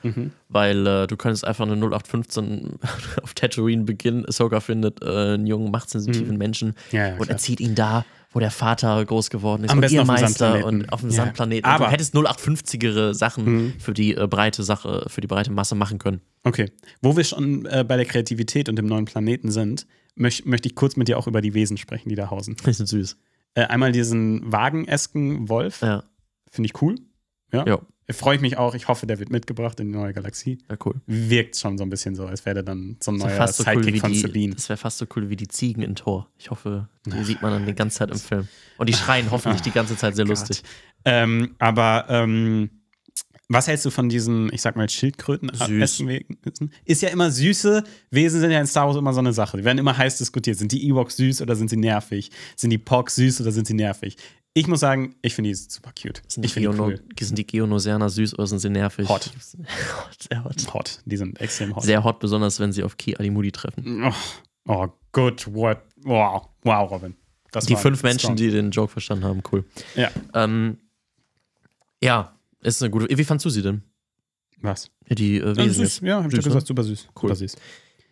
weil 0.50 0.86
äh, 0.86 1.08
du 1.08 1.18
könntest 1.18 1.46
einfach 1.46 1.66
eine 1.66 1.76
0815 1.78 2.74
auf 3.24 3.34
Tatooine 3.34 3.84
beginnen. 3.86 4.24
Ahsoka 4.28 4.60
findet 4.60 5.02
äh, 5.02 5.06
einen 5.34 5.48
jungen, 5.48 5.72
machtsensitiven 5.72 6.38
Menschen 6.38 6.70
Mhm. 6.70 6.74
Ja, 6.92 7.08
ja, 7.08 7.12
und 7.14 7.18
klar. 7.24 7.30
erzieht 7.32 7.60
ihn 7.60 7.74
da, 7.74 8.06
wo 8.32 8.40
der 8.40 8.52
Vater 8.52 9.04
groß 9.04 9.30
geworden 9.32 9.64
ist 9.64 9.72
Am 9.72 9.78
und 9.78 9.82
besten 9.82 9.96
ihr 9.98 10.06
Meister 10.06 10.66
und 10.66 10.92
auf 10.94 11.00
dem 11.02 11.10
Ja. 11.10 11.16
Sandplaneten. 11.16 11.66
Und 11.68 11.74
Aber- 11.76 11.86
Mhm. 11.86 11.90
du 11.90 11.94
hättest 11.94 12.14
0850-ere 12.16 13.16
Sachen 13.16 13.74
für 13.80 13.94
die 13.94 14.16
äh, 14.16 14.28
breite 14.28 14.62
Sache, 14.64 15.06
für 15.08 15.22
die 15.22 15.28
breite 15.28 15.52
Masse 15.52 15.74
machen 15.74 15.98
können. 15.98 16.22
Okay. 16.44 16.72
Wo 17.02 17.18
wir 17.18 17.24
schon 17.24 17.66
äh, 17.66 17.84
bei 17.88 17.96
der 17.98 18.06
Kreativität 18.06 18.70
und 18.70 18.76
dem 18.76 18.86
neuen 18.86 19.06
Planeten 19.06 19.50
sind, 19.50 19.88
möch, 20.16 20.46
möchte 20.46 20.68
ich 20.70 20.76
kurz 20.76 20.98
mit 20.98 21.08
dir 21.08 21.18
auch 21.18 21.26
über 21.28 21.42
die 21.42 21.54
Wesen 21.56 21.78
sprechen, 21.78 22.10
die 22.10 22.16
da 22.16 22.30
hausen. 22.30 22.56
Die 22.66 22.74
sind 22.74 22.88
süß. 22.88 23.18
Äh, 23.54 23.66
einmal 23.66 23.92
diesen 23.92 24.52
wagenesken 24.52 25.50
Wolf, 25.50 25.82
Ja, 25.82 26.04
finde 26.52 26.68
ich 26.68 26.82
cool. 26.82 26.96
Ja. 27.52 27.66
ja, 27.66 27.80
Freue 28.10 28.36
ich 28.36 28.42
mich 28.42 28.58
auch. 28.58 28.74
Ich 28.74 28.88
hoffe, 28.88 29.06
der 29.06 29.20
wird 29.20 29.30
mitgebracht 29.32 29.80
in 29.82 29.92
die 29.92 29.98
neue 29.98 30.14
Galaxie. 30.14 30.60
ja 30.70 30.78
cool. 30.86 30.96
Wirkt 31.08 31.58
schon 31.58 31.78
so 31.78 31.84
ein 31.84 31.90
bisschen 31.90 32.16
so, 32.16 32.26
als 32.26 32.46
wäre 32.46 32.56
der 32.56 32.64
dann 32.64 32.98
so 33.04 33.12
ein 33.12 33.20
wäre 33.20 33.30
neuer 33.30 33.48
so 33.48 33.64
cool 33.66 33.84
Sidekick 33.84 34.02
von 34.02 34.12
die, 34.14 34.20
Sabine. 34.20 34.56
das 34.56 34.70
wär 34.70 34.78
fast 34.78 34.98
so 34.98 35.06
cool 35.16 35.30
wie 35.30 35.36
die 35.36 35.48
Ziegen 35.50 35.82
in 35.82 35.96
Tor. 35.96 36.30
Ich 36.38 36.50
hoffe, 36.50 36.88
die 37.06 37.24
sieht 37.24 37.42
man 37.42 37.52
dann 37.52 37.66
die 37.66 37.74
ganze 37.74 37.98
Zeit 38.00 38.12
im 38.12 38.18
Film. 38.18 38.48
Und 38.78 38.88
die 38.88 38.94
schreien 38.94 39.30
hoffentlich 39.32 39.62
die 39.62 39.72
ganze 39.72 39.98
Zeit 39.98 40.16
sehr 40.16 40.26
lustig. 40.26 40.64
Ähm, 41.04 41.56
aber 41.60 42.06
ähm, 42.10 42.70
was 43.50 43.68
hältst 43.68 43.86
du 43.86 43.92
von 43.92 44.10
diesen, 44.10 44.52
ich 44.54 44.62
sag 44.62 44.76
mal, 44.76 44.90
Schildkröten? 44.90 45.50
Süß. 45.54 46.06
Wesen? 46.06 46.72
Ist 46.84 47.02
ja 47.02 47.10
immer 47.10 47.32
süße 47.32 47.84
Wesen 48.12 48.42
sind 48.42 48.52
ja 48.52 48.60
in 48.60 48.68
Star 48.68 48.88
Wars 48.88 48.98
immer 48.98 49.14
so 49.14 49.20
eine 49.20 49.32
Sache. 49.32 49.58
Die 49.58 49.64
werden 49.64 49.78
immer 49.78 49.98
heiß 49.98 50.18
diskutiert. 50.18 50.58
Sind 50.58 50.72
die 50.72 50.88
Ewoks 50.90 51.16
süß 51.18 51.42
oder 51.42 51.56
sind 51.56 51.70
sie 51.70 51.78
nervig? 51.78 52.30
Sind 52.56 52.72
die 52.72 52.78
Pogs 52.78 53.16
süß 53.16 53.42
oder 53.42 53.52
sind 53.52 53.66
sie 53.68 53.74
nervig? 53.74 54.18
Ich 54.54 54.68
muss 54.68 54.80
sagen, 54.80 55.16
ich 55.22 55.36
finde 55.36 55.50
die 55.52 55.54
super 55.54 55.92
cute. 55.92 56.24
Sind 56.28 56.44
die, 56.44 56.48
ich 56.48 56.56
Geono 56.56 56.88
cool. 56.88 57.00
sind 57.20 57.38
die 57.38 57.46
Geonosianer 57.46 58.10
süß 58.10 58.34
oder 58.34 58.48
sind 58.48 58.60
sie 58.60 58.70
nervig? 58.70 59.08
Hot. 59.08 59.32
hot 59.32 60.18
sehr 60.30 60.44
hot. 60.44 60.74
Hot. 60.74 61.00
Die 61.06 61.16
sind 61.16 61.40
extrem 61.40 61.76
hot. 61.76 61.84
Sehr 61.84 62.04
hot, 62.04 62.20
besonders 62.20 62.60
wenn 62.60 62.72
sie 62.74 62.84
auf 62.84 62.98
Ki 62.98 63.16
Alimudi 63.16 63.52
treffen. 63.52 64.04
oh, 64.04 64.14
oh, 64.68 64.88
good. 65.12 65.46
What? 65.54 65.84
Wow. 66.04 66.50
Wow, 66.64 66.92
Robin. 66.92 67.16
Das 67.52 67.66
Die 67.66 67.76
fünf 67.76 68.04
Menschen, 68.04 68.20
strong. 68.20 68.36
die 68.36 68.50
den 68.50 68.72
Joke 68.72 68.92
verstanden 68.92 69.26
haben, 69.26 69.42
cool. 69.52 69.64
Ja. 69.96 70.10
Ähm, 70.34 70.80
ja, 72.04 72.37
ist 72.62 72.82
eine 72.82 72.90
gute. 72.92 73.16
Wie 73.18 73.24
fandst 73.24 73.46
du 73.46 73.50
sie 73.50 73.62
denn? 73.62 73.84
Was? 74.62 74.90
Die 75.10 75.38
äh, 75.38 75.56
Wesen 75.56 75.86
süß. 75.86 76.02
Ja, 76.02 76.18
hab 76.24 76.26
ich 76.28 76.36
Süß, 76.36 76.44
doch 76.44 76.50
gesagt, 76.52 76.68
super 76.68 76.84
süß. 76.84 77.08
Cool. 77.16 77.30
Super 77.30 77.36
süß. 77.36 77.56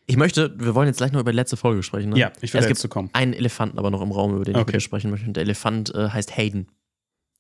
Ich 0.08 0.18
möchte, 0.18 0.54
wir 0.60 0.76
wollen 0.76 0.88
jetzt 0.88 0.98
gleich 0.98 1.12
noch 1.12 1.20
über 1.20 1.32
die 1.32 1.36
letzte 1.36 1.58
Folge 1.58 1.82
sprechen. 1.82 2.12
Ne? 2.12 2.20
Ja, 2.20 2.32
ich 2.42 2.50
es 2.50 2.54
jetzt 2.54 2.68
gibt 2.68 2.80
zu 2.80 2.88
kommen. 2.88 3.10
einen 3.14 3.34
Elefanten 3.34 3.80
aber 3.80 3.90
noch 3.90 4.02
im 4.04 4.12
Raum, 4.12 4.36
über 4.36 4.46
den 4.46 4.56
ich 4.56 4.62
Okay. 4.62 4.74
dir 4.74 4.80
sprechen 4.80 5.10
möchte. 5.10 5.26
Und 5.26 5.36
der 5.36 5.42
Elefant 5.44 5.94
äh, 5.96 6.10
heißt 6.10 6.38
Hayden. 6.38 6.68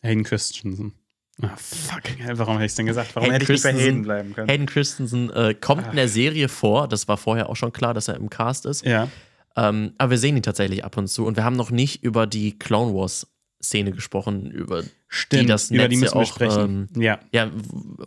Hayden 0.01 0.23
Christensen. 0.23 0.93
Ah, 1.41 1.55
fucking 1.57 2.17
hell, 2.23 2.37
warum 2.39 2.55
hätte 2.55 2.65
ich 2.65 2.71
es 2.71 2.75
denn 2.75 2.87
gesagt? 2.87 3.15
Warum 3.15 3.29
Hayden 3.29 3.41
hätte 3.41 3.53
ich 3.53 3.63
nicht 3.63 3.75
bei 3.75 3.79
Hayden 3.79 4.01
bleiben 4.01 4.33
können? 4.33 4.49
Hayden 4.49 4.65
Christensen 4.65 5.29
äh, 5.31 5.53
kommt 5.53 5.87
in 5.89 5.95
der 5.95 6.07
Serie 6.07 6.49
vor. 6.49 6.87
Das 6.87 7.07
war 7.07 7.17
vorher 7.17 7.49
auch 7.49 7.55
schon 7.55 7.71
klar, 7.71 7.93
dass 7.93 8.07
er 8.07 8.15
im 8.15 8.31
Cast 8.31 8.65
ist. 8.65 8.83
Ja. 8.83 9.09
Ähm, 9.55 9.93
aber 9.99 10.11
wir 10.11 10.17
sehen 10.17 10.35
ihn 10.35 10.43
tatsächlich 10.43 10.83
ab 10.83 10.97
und 10.97 11.07
zu. 11.07 11.25
Und 11.25 11.37
wir 11.37 11.43
haben 11.43 11.55
noch 11.55 11.69
nicht 11.69 12.03
über 12.03 12.25
die 12.25 12.57
Clone 12.57 12.93
Wars 12.95 13.27
Szene 13.65 13.91
gesprochen, 13.91 14.49
über 14.51 14.83
Stimmt, 15.07 15.49
das 15.49 15.67
die 15.69 15.77
Netz 15.77 15.91
müssen 15.91 16.03
ja 16.05 16.11
wir 16.13 16.17
auch, 16.21 16.25
sprechen. 16.25 16.89
ja. 16.97 17.19
ja, 17.31 17.51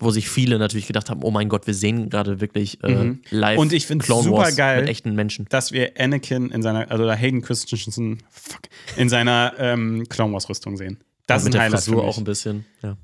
wo 0.00 0.10
sich 0.10 0.28
viele 0.28 0.58
natürlich 0.58 0.86
gedacht 0.86 1.10
haben, 1.10 1.22
oh 1.22 1.30
mein 1.30 1.48
Gott, 1.48 1.66
wir 1.66 1.74
sehen 1.74 2.10
gerade 2.10 2.40
wirklich 2.40 2.82
äh, 2.84 2.90
Mhm. 2.94 3.22
live 3.30 3.58
Und 3.58 3.72
ich 3.72 3.86
find's 3.86 4.06
Clone 4.06 4.24
super 4.24 4.52
geil, 4.52 4.80
mit 4.80 4.90
echten 4.90 5.14
Menschen. 5.14 5.46
Dass 5.48 5.72
wir 5.72 5.92
Anakin 5.98 6.50
in 6.50 6.62
seiner, 6.62 6.90
also 6.90 7.10
Hayden 7.10 7.40
Christensen, 7.42 8.22
fuck, 8.30 8.60
in 8.96 9.08
seiner 9.08 9.54
ähm, 9.58 10.06
Clone 10.08 10.32
Wars 10.32 10.48
Rüstung 10.48 10.76
sehen. 10.76 10.98
Das 11.26 11.44
mit 11.44 11.50
ist 11.54 11.56
ein 11.56 11.58
der 11.58 11.60
Highlight 11.62 11.80
für 11.80 11.84
Frisur 11.90 12.02
mich. 12.04 12.14
auch 12.14 12.18
ein 12.18 12.24
bisschen. 12.24 12.64
Ja. 12.82 12.96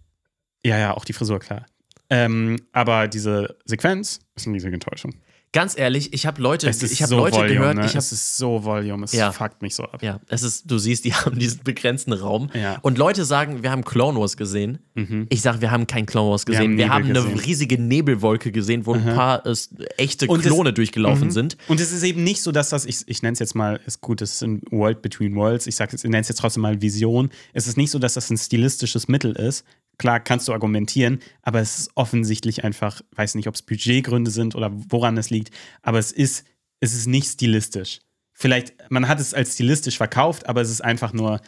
Ja, 0.65 0.79
ja, 0.79 0.95
auch 0.97 1.05
die 1.05 1.13
Frisur, 1.13 1.41
klar. 1.41 1.67
Ähm, 2.11 2.57
aber 2.73 3.09
diese 3.09 3.57
Sequenz 3.65 4.21
ist 4.37 4.47
eine 4.47 4.55
riesige 4.57 4.75
Enttäuschung. 4.75 5.15
Ganz 5.55 5.79
ehrlich, 5.79 6.13
ich 6.13 6.27
habe 6.27 6.43
Leute, 6.43 6.69
Es 6.69 6.83
ich 6.83 7.01
habe 7.01 7.11
so 7.11 7.17
Leute 7.17 7.37
Volume, 7.37 7.55
gehört, 7.55 7.77
ne? 7.77 7.83
ich 7.87 7.91
habe 7.93 7.99
es 7.99 8.11
ist 8.11 8.37
so 8.37 8.65
Volume, 8.65 9.05
es 9.05 9.13
Ja. 9.13 9.31
fuckt 9.31 9.63
mich 9.63 9.77
so 9.77 9.85
ab. 9.85 10.03
ja, 10.03 10.19
es 10.29 10.43
ist, 10.43 10.69
du 10.69 10.79
siehst, 10.79 11.05
die 11.05 11.15
haben 11.15 11.39
diesen 11.39 11.63
begrenzten 11.63 12.13
Raum. 12.13 12.51
Ja. 12.55 12.79
Und 12.83 12.99
Leute 12.99 13.25
sagen, 13.25 13.63
wir 13.63 13.71
haben 13.71 13.85
Clone 13.85 14.19
Wars 14.19 14.37
gesehen. 14.37 14.81
Mhm. 14.95 15.27
Ich 15.31 15.43
sage, 15.43 15.61
wir 15.61 15.71
haben 15.71 15.87
kein 15.87 16.07
Clone 16.07 16.33
Wars 16.33 16.45
Wir 16.47 16.55
gesehen. 16.55 16.73
haben 16.73 16.77
Wir 16.79 16.89
haben, 16.91 17.05
eine 17.05 17.13
gesehen. 17.15 17.39
riesige 17.39 17.81
Nebelwolke 17.81 18.51
gesehen, 18.51 18.85
wo 18.85 18.95
ein 18.95 19.05
paar 19.05 19.47
äh, 19.47 19.55
echte 19.97 20.27
Und 20.27 20.41
es- 20.41 20.47
Klone 20.47 20.73
durchgelaufen 20.73 21.29
Mhm. 21.29 21.33
sind. 21.33 21.57
Und 21.69 21.81
es 21.81 21.93
ist 21.93 22.03
eben 22.03 22.25
nicht 22.25 22.43
so, 22.43 22.51
dass 22.51 22.71
das, 22.71 22.85
ich, 22.85 23.03
ich 23.07 23.23
nenne 23.23 23.35
es 23.35 23.39
jetzt 23.39 23.55
mal, 23.55 23.79
ist 23.87 24.01
gut, 24.01 24.23
es 24.23 24.35
ist 24.35 24.43
ein 24.43 24.61
World 24.73 25.03
Between 25.03 25.37
Worlds, 25.37 25.69
ich, 25.69 25.79
ich 25.79 26.03
nenne 26.03 26.19
es 26.19 26.29
jetzt 26.29 26.39
trotzdem 26.41 26.63
mal 26.63 26.83
Vision. 26.83 27.31
Es 27.53 27.69
ist 27.69 27.77
nicht 27.77 27.93
so, 27.93 28.01
dass 28.01 28.15
das 28.15 28.29
ein 28.29 28.39
stilistisches 28.39 29.07
Mittel 29.07 29.33
ist. 29.37 29.65
Klar, 29.97 30.19
kannst 30.19 30.49
du 30.49 30.53
argumentieren, 30.53 31.21
aber 31.43 31.61
es 31.61 31.79
ist 31.79 31.91
offensichtlich 31.95 32.65
einfach, 32.65 33.01
weiß 33.15 33.37
nicht, 33.37 33.47
ob 33.47 33.55
es 33.55 33.63
Budgetgründe 33.63 34.29
sind 34.33 34.57
oder 34.57 34.73
woran 34.89 35.17
es 35.17 35.31
liegt, 35.31 35.44
aber 35.83 35.99
es 35.99 36.13
ist, 36.13 36.47
es 36.81 36.95
ist 36.95 37.07
nicht 37.07 37.27
stilistisch. 37.27 38.01
Vielleicht, 38.33 38.75
man 38.91 39.09
hat 39.09 39.21
es 39.21 39.33
als 39.33 39.55
stilistisch 39.55 39.97
verkauft, 39.97 40.49
aber 40.49 40.61
es 40.61 40.71
ist 40.71 40.81
einfach 40.83 41.13
nur, 41.13 41.41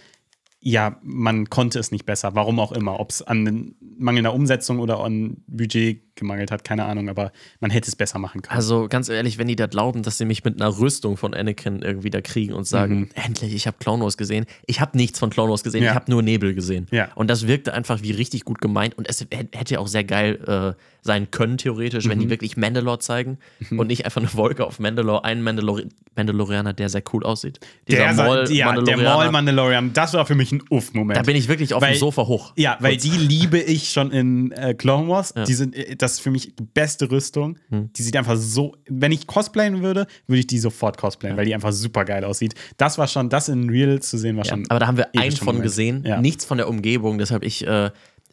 ja, 0.60 0.98
man 1.02 1.50
konnte 1.50 1.78
es 1.78 1.90
nicht 1.90 2.06
besser, 2.06 2.34
warum 2.34 2.58
auch 2.60 2.72
immer. 2.72 2.98
Ob 3.00 3.10
es 3.10 3.22
an 3.22 3.74
mangelnder 3.80 4.34
Umsetzung 4.34 4.78
oder 4.78 5.00
an 5.00 5.42
Budget 5.46 6.05
gemangelt 6.16 6.50
hat, 6.50 6.64
keine 6.64 6.84
Ahnung, 6.86 7.08
aber 7.08 7.30
man 7.60 7.70
hätte 7.70 7.88
es 7.88 7.94
besser 7.96 8.18
machen 8.18 8.42
können. 8.42 8.56
Also 8.56 8.88
ganz 8.88 9.08
ehrlich, 9.08 9.38
wenn 9.38 9.46
die 9.46 9.56
da 9.56 9.66
glauben, 9.66 10.02
dass 10.02 10.18
sie 10.18 10.24
mich 10.24 10.42
mit 10.44 10.60
einer 10.60 10.76
Rüstung 10.78 11.16
von 11.16 11.34
Anakin 11.34 11.82
irgendwie 11.82 12.10
da 12.10 12.20
kriegen 12.20 12.52
und 12.54 12.66
sagen, 12.66 13.00
Mhm. 13.00 13.08
endlich, 13.14 13.54
ich 13.54 13.66
habe 13.66 13.76
Clone 13.78 14.02
Wars 14.02 14.16
gesehen. 14.16 14.46
Ich 14.66 14.80
habe 14.80 14.96
nichts 14.96 15.18
von 15.18 15.30
Clone 15.30 15.50
Wars 15.50 15.62
gesehen, 15.62 15.82
Ja. 15.84 15.90
ich 15.90 15.94
habe 15.94 16.10
nur 16.10 16.22
Nebel 16.22 16.54
gesehen. 16.54 16.86
Ja. 16.90 17.08
Und 17.14 17.28
das 17.28 17.46
wirkte 17.46 17.72
einfach 17.74 18.02
wie 18.02 18.10
richtig 18.12 18.44
gut 18.44 18.60
gemeint 18.60 18.96
und 18.98 19.08
es 19.08 19.20
hä- 19.20 19.48
hätte 19.54 19.78
auch 19.78 19.86
sehr 19.88 20.04
geil 20.04 20.74
äh, 20.76 20.80
sein 21.02 21.30
können, 21.30 21.56
theoretisch, 21.56 22.08
wenn 22.08 22.18
Mhm. 22.18 22.22
die 22.22 22.30
wirklich 22.30 22.56
Mandalore 22.56 22.98
zeigen 22.98 23.38
und 23.70 23.86
nicht 23.86 24.04
einfach 24.04 24.20
eine 24.20 24.34
Wolke 24.34 24.64
auf 24.66 24.80
Mandalore, 24.80 25.22
einen 25.24 25.42
Mandalori 25.42 25.86
Mandalorianer, 26.16 26.72
der 26.72 26.88
sehr 26.88 27.02
cool 27.12 27.24
aussieht. 27.24 27.60
Der, 27.88 28.14
Maul- 28.14 28.50
ja, 28.50 28.72
der 28.72 28.74
Mandalorianer. 28.76 29.16
Maul 29.16 29.30
Mandalorian, 29.32 29.92
das 29.92 30.14
war 30.14 30.24
für 30.24 30.34
mich 30.34 30.50
ein 30.50 30.62
Uff-Moment. 30.70 31.18
Da 31.18 31.22
bin 31.22 31.36
ich 31.36 31.46
wirklich 31.46 31.74
auf 31.74 31.82
Weil- 31.82 31.92
dem 31.92 31.98
Sofa 31.98 32.26
hoch. 32.26 32.54
ja, 32.56 32.78
weil 32.80 32.96
die 32.96 33.10
liebe 33.10 33.58
ich 33.60 33.90
schon 33.92 34.10
in 34.12 34.50
äh, 34.52 34.72
Clone 34.72 35.08
Wars. 35.08 35.34
Ja. 35.36 35.44
Die 35.44 35.52
sind, 35.52 35.76
äh, 35.76 35.94
das 36.06 36.12
ist 36.14 36.20
für 36.20 36.30
mich 36.30 36.54
die 36.54 36.62
beste 36.62 37.10
Rüstung. 37.10 37.58
Hm. 37.70 37.90
Die 37.92 38.02
sieht 38.02 38.16
einfach 38.16 38.36
so, 38.36 38.76
wenn 38.88 39.10
ich 39.12 39.26
cosplayen 39.26 39.82
würde, 39.82 40.06
würde 40.26 40.38
ich 40.40 40.46
die 40.46 40.58
sofort 40.58 40.96
cosplayen, 40.98 41.36
weil 41.36 41.44
die 41.46 41.54
einfach 41.54 41.72
super 41.72 42.04
geil 42.04 42.24
aussieht. 42.24 42.54
Das 42.76 42.96
war 42.96 43.08
schon, 43.08 43.28
das 43.28 43.48
in 43.48 43.68
Real 43.68 44.00
zu 44.00 44.16
sehen, 44.18 44.36
war 44.36 44.44
Ja, 44.44 44.50
schon. 44.50 44.64
aber 44.70 44.78
da 44.80 44.86
haben 44.86 44.96
wir 44.96 45.08
einen 45.16 45.32
schon 45.32 45.38
von 45.38 45.46
Moment. 45.56 45.62
gesehen, 45.64 46.04
Ja. 46.06 46.20
nichts 46.20 46.44
von 46.44 46.58
der 46.58 46.68
Umgebung. 46.68 47.18
Deshalb 47.18 47.42
ich 47.44 47.66
äh, 47.66 47.90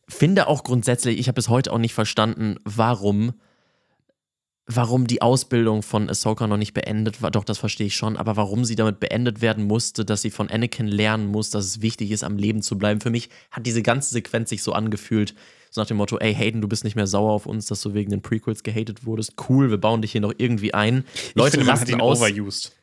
finde 0.08 0.48
auch 0.48 0.64
grundsätzlich, 0.64 1.18
ich 1.18 1.28
habe 1.28 1.36
bis 1.36 1.50
heute 1.50 1.72
auch 1.74 1.80
nicht 1.80 1.94
verstanden, 1.94 2.58
warum, 2.66 3.34
warum 4.66 5.08
die 5.08 5.22
Ausbildung 5.22 5.82
von 5.82 6.10
Ahsoka 6.10 6.48
noch 6.48 6.58
nicht 6.58 6.74
beendet 6.74 7.22
war. 7.22 7.32
Doch, 7.32 7.44
das 7.44 7.58
verstehe 7.58 7.88
ich 7.88 7.96
schon, 7.96 8.16
aber 8.18 8.38
warum 8.38 8.64
sie 8.64 8.76
damit 8.76 9.00
beendet 9.00 9.42
werden 9.42 9.66
musste, 9.66 10.06
dass 10.06 10.22
sie 10.22 10.30
von 10.30 10.50
Anakin 10.50 10.88
lernen 10.88 11.28
muss, 11.28 11.50
dass 11.50 11.66
es 11.66 11.82
wichtig 11.82 12.12
ist, 12.12 12.24
am 12.24 12.38
Leben 12.38 12.62
zu 12.62 12.78
bleiben. 12.78 13.02
Für 13.02 13.10
mich 13.10 13.30
hat 13.52 13.66
diese 13.66 13.82
ganze 13.82 14.12
Sequenz 14.12 14.50
sich 14.50 14.64
so 14.64 14.72
angefühlt, 14.74 15.36
so 15.74 15.82
nach 15.82 15.88
dem 15.88 15.98
Motto, 15.98 16.20
ey 16.20 16.36
Hayden, 16.36 16.62
du 16.62 16.68
bist 16.68 16.84
nicht 16.84 16.96
mehr 16.96 17.08
sauer 17.08 17.32
auf 17.32 17.48
uns, 17.48 17.66
dass 17.66 17.82
du 17.82 17.96
wegen 17.96 18.12
den 18.12 18.22
Prequels 18.22 18.62
gehatet 18.62 19.06
wurdest. 19.06 19.34
Cool, 19.50 19.72
wir 19.72 19.80
bauen 19.80 20.04
dich 20.04 20.12
hier 20.12 20.22
noch 20.22 20.34
irgendwie 20.38 20.74
ein. 20.74 21.04
ich 21.14 21.36
Leute 21.36 21.52
finde, 21.52 21.66
man 21.66 21.80
hat 21.80 21.90
ihn 21.90 22.00
aus. 22.00 22.22
overused. 22.22 22.74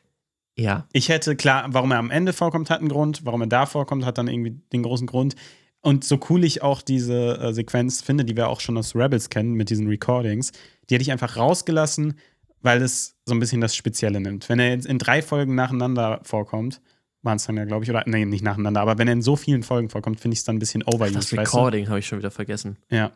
Ja, 0.57 0.85
Ich 0.91 1.07
hätte, 1.07 1.37
klar, 1.37 1.67
warum 1.69 1.91
er 1.91 1.99
am 1.99 2.11
Ende 2.11 2.33
vorkommt, 2.33 2.69
hat 2.69 2.79
einen 2.79 2.89
Grund. 2.89 3.25
Warum 3.25 3.41
er 3.41 3.47
da 3.47 3.65
vorkommt, 3.65 4.05
hat 4.05 4.17
dann 4.17 4.27
irgendwie 4.27 4.59
den 4.73 4.83
großen 4.83 5.07
Grund. 5.07 5.35
Und 5.79 6.03
so 6.03 6.19
cool 6.29 6.43
ich 6.43 6.61
auch 6.61 6.81
diese 6.81 7.39
äh, 7.39 7.53
Sequenz 7.53 8.01
finde, 8.01 8.25
die 8.25 8.35
wir 8.35 8.49
auch 8.49 8.59
schon 8.59 8.77
aus 8.77 8.93
Rebels 8.93 9.29
kennen 9.29 9.53
mit 9.53 9.69
diesen 9.69 9.87
Recordings, 9.87 10.51
die 10.89 10.95
hätte 10.95 11.01
ich 11.01 11.11
einfach 11.11 11.37
rausgelassen, 11.37 12.19
weil 12.61 12.81
es 12.81 13.15
so 13.25 13.33
ein 13.33 13.39
bisschen 13.39 13.61
das 13.61 13.73
Spezielle 13.73 14.19
nimmt. 14.19 14.49
Wenn 14.49 14.59
er 14.59 14.69
jetzt 14.69 14.85
in 14.85 14.99
drei 14.99 15.21
Folgen 15.21 15.55
nacheinander 15.55 16.19
vorkommt, 16.23 16.81
waren 17.23 17.37
es 17.37 17.45
dann 17.45 17.57
ja, 17.57 17.65
glaube 17.65 17.83
ich, 17.83 17.89
oder 17.89 18.03
nee, 18.05 18.25
nicht 18.25 18.43
nacheinander, 18.43 18.81
aber 18.81 18.97
wenn 18.97 19.07
er 19.07 19.13
in 19.13 19.21
so 19.21 19.35
vielen 19.35 19.63
Folgen 19.63 19.89
vorkommt, 19.89 20.19
finde 20.19 20.33
ich 20.33 20.39
es 20.39 20.45
dann 20.45 20.55
ein 20.55 20.59
bisschen 20.59 20.83
overused. 20.83 21.15
das? 21.15 21.33
Recording 21.33 21.87
habe 21.89 21.99
ich 21.99 22.07
schon 22.07 22.19
wieder 22.19 22.31
vergessen. 22.31 22.77
Ja. 22.89 23.11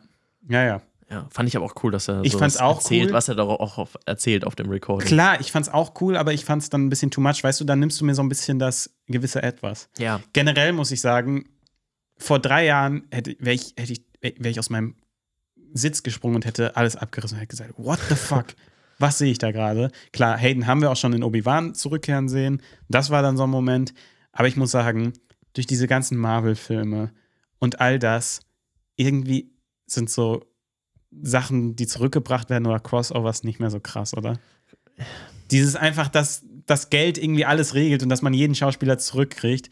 Ja, 0.48 0.64
ja. 0.64 0.82
Ja, 1.08 1.28
fand 1.30 1.48
ich 1.48 1.56
aber 1.56 1.66
auch 1.66 1.74
cool, 1.84 1.92
dass 1.92 2.08
er 2.08 2.22
Ich 2.24 2.32
sowas 2.32 2.40
fand's 2.40 2.56
auch 2.56 2.78
erzählt, 2.78 3.08
cool. 3.08 3.12
was 3.12 3.28
er 3.28 3.36
da 3.36 3.44
auch 3.44 3.78
auf, 3.78 3.96
erzählt 4.06 4.44
auf 4.44 4.56
dem 4.56 4.68
Recording. 4.68 5.06
Klar, 5.06 5.40
ich 5.40 5.52
fand's 5.52 5.68
auch 5.68 6.00
cool, 6.00 6.16
aber 6.16 6.32
ich 6.32 6.44
fand's 6.44 6.68
dann 6.68 6.86
ein 6.86 6.88
bisschen 6.88 7.12
too 7.12 7.20
much. 7.20 7.44
Weißt 7.44 7.60
du, 7.60 7.64
dann 7.64 7.78
nimmst 7.78 8.00
du 8.00 8.04
mir 8.04 8.14
so 8.16 8.22
ein 8.22 8.28
bisschen 8.28 8.58
das 8.58 8.90
gewisse 9.06 9.40
Etwas. 9.40 9.88
Ja, 9.98 10.20
generell 10.32 10.72
muss 10.72 10.90
ich 10.90 11.00
sagen, 11.00 11.44
vor 12.18 12.40
drei 12.40 12.64
Jahren 12.64 13.04
hätte, 13.12 13.36
wäre 13.38 13.54
ich, 13.54 13.74
hätte 13.76 13.92
ich, 13.92 14.02
wär 14.20 14.50
ich 14.50 14.58
aus 14.58 14.68
meinem 14.68 14.96
Sitz 15.74 16.02
gesprungen 16.02 16.36
und 16.36 16.44
hätte 16.44 16.76
alles 16.76 16.96
abgerissen 16.96 17.36
und 17.36 17.40
hätte 17.40 17.50
gesagt, 17.50 17.74
what 17.76 18.00
the 18.08 18.16
fuck? 18.16 18.46
Was 18.98 19.18
sehe 19.18 19.30
ich 19.30 19.38
da 19.38 19.52
gerade? 19.52 19.90
Klar, 20.12 20.38
Hayden 20.38 20.66
haben 20.66 20.80
wir 20.80 20.90
auch 20.90 20.96
schon 20.96 21.12
in 21.12 21.22
Obi-Wan 21.22 21.74
zurückkehren 21.74 22.28
sehen. 22.28 22.62
Das 22.88 23.10
war 23.10 23.22
dann 23.22 23.36
so 23.36 23.44
ein 23.44 23.50
Moment. 23.50 23.92
Aber 24.32 24.48
ich 24.48 24.56
muss 24.56 24.70
sagen, 24.70 25.12
durch 25.52 25.66
diese 25.66 25.86
ganzen 25.86 26.18
Marvel-Filme 26.18 27.12
und 27.58 27.80
all 27.80 27.98
das, 27.98 28.40
irgendwie 28.96 29.52
sind 29.86 30.10
so 30.10 30.44
Sachen, 31.22 31.76
die 31.76 31.86
zurückgebracht 31.86 32.50
werden 32.50 32.66
oder 32.66 32.80
Crossovers 32.80 33.44
nicht 33.44 33.60
mehr 33.60 33.70
so 33.70 33.80
krass, 33.80 34.14
oder? 34.14 34.38
Dieses 35.50 35.76
einfach, 35.76 36.08
dass 36.08 36.44
das 36.66 36.90
Geld 36.90 37.18
irgendwie 37.18 37.44
alles 37.44 37.74
regelt 37.74 38.02
und 38.02 38.08
dass 38.08 38.22
man 38.22 38.34
jeden 38.34 38.54
Schauspieler 38.54 38.98
zurückkriegt, 38.98 39.70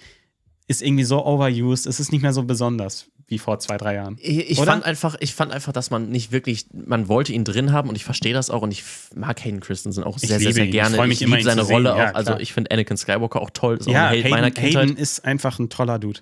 ist 0.66 0.83
irgendwie 0.83 1.05
so 1.05 1.24
overused. 1.24 1.87
Es 1.87 2.00
ist 2.00 2.11
nicht 2.12 2.22
mehr 2.22 2.33
so 2.33 2.42
besonders 2.44 3.07
wie 3.27 3.38
vor 3.38 3.59
zwei, 3.59 3.77
drei 3.79 3.94
Jahren. 3.94 4.16
ich, 4.20 4.50
ich 4.50 4.61
fand 4.61 4.85
einfach, 4.85 5.16
ich 5.20 5.35
fand 5.35 5.50
einfach, 5.53 5.72
dass 5.72 5.90
man 5.90 6.11
nicht 6.11 6.31
wirklich, 6.31 6.66
man 6.72 7.09
wollte 7.09 7.33
ihn 7.33 7.44
drin 7.44 7.72
haben 7.72 7.88
und 7.88 7.96
ich 7.96 8.05
verstehe 8.05 8.35
das 8.35 8.50
auch 8.50 8.61
und 8.62 8.70
ich 8.70 8.85
mag 9.14 9.42
Hayden 9.42 9.61
Christensen 9.61 10.05
auch 10.05 10.16
Ich 10.20 10.29
sehr, 10.29 10.38
sehr, 10.38 10.53
sehr 10.53 10.64
ihn. 10.64 10.68
Ich 10.68 10.72
gerne. 10.74 10.96
freu 10.96 11.07
mich 11.07 11.22
ich 11.22 11.27
immer, 11.29 11.40
seine. 11.42 11.62
Rolle 11.62 11.90
Ja, 11.96 12.11
auch. 12.11 12.14
Also 12.14 12.33
klar. 12.33 12.40
ich 12.40 12.53
finde 12.53 12.70
Anakin 12.70 12.96
Skywalker 12.98 13.40
auch 13.40 13.50
toll, 13.50 13.79
ist 13.79 13.88
auch 13.88 13.92
ja, 13.92 14.09
ein 14.09 14.20
Held 14.20 14.31
meiner 14.31 14.46
Hayden, 14.48 14.55
Kindheit. 14.55 14.83
Hayden 14.88 14.96
ist 14.98 15.24
einfach 15.24 15.59
ein 15.59 15.70
toller 15.70 15.98
Dude. 15.98 16.20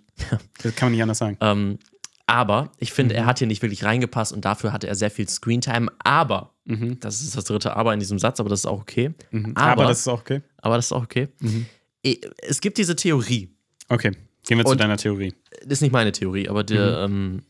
Das 0.62 0.74
kann 0.76 0.87
man 0.87 0.92
nicht 0.92 1.02
anders 1.02 1.18
sagen. 1.18 1.37
Ähm, 1.40 1.78
aber 2.26 2.70
ich 2.78 2.92
finde, 2.92 3.14
Mhm. 3.14 3.20
er 3.20 3.26
hat 3.26 3.38
hier 3.38 3.48
nicht 3.48 3.62
wirklich 3.62 3.83
reingepasst 3.85 4.33
und 4.33 4.44
dafür 4.44 4.72
hatte 4.72 4.87
er 4.87 4.94
sehr 4.94 5.11
viel 5.11 5.28
Screentime. 5.28 5.90
Aber, 6.05 6.52
Mhm. 6.64 7.00
das 7.00 7.20
ist 7.20 7.37
das 7.37 7.44
dritte 7.44 7.74
Aber 7.76 7.92
in 7.94 7.98
diesem 8.00 8.18
Satz, 8.20 8.38
aber 8.38 8.48
das 8.48 8.61
ist 8.61 8.66
auch 8.66 8.81
okay. 8.81 9.11
Mhm. 9.33 9.52
Aber- 9.57 9.72
Aber, 9.72 9.85
das 9.87 10.00
ist 10.00 10.09
auch 10.09 10.20
okay. 10.20 10.40
Aber 10.59 10.76
das 10.76 10.87
ist 10.87 10.92
auch 10.92 11.02
okay. 11.02 11.28
Mhm. 11.40 11.66
Eh, 12.05 12.18
Es 12.42 12.61
gibt 12.61 12.78
diese 12.78 12.94
Theorie, 12.96 13.48
Okay, 13.88 14.12
gehen 14.46 14.59
wir 14.59 14.64
zu 14.64 14.72
Und- 14.72 14.81
deiner 14.81 14.96
Theorie. 14.96 15.35
das 15.62 15.72
ist 15.78 15.83
nicht 15.83 15.92
meine 15.92 16.12
Theorie, 16.12 16.48
aber 16.48 16.64
der, 16.64 17.09
Mhm. 17.09 17.14
ähm, 17.14 17.42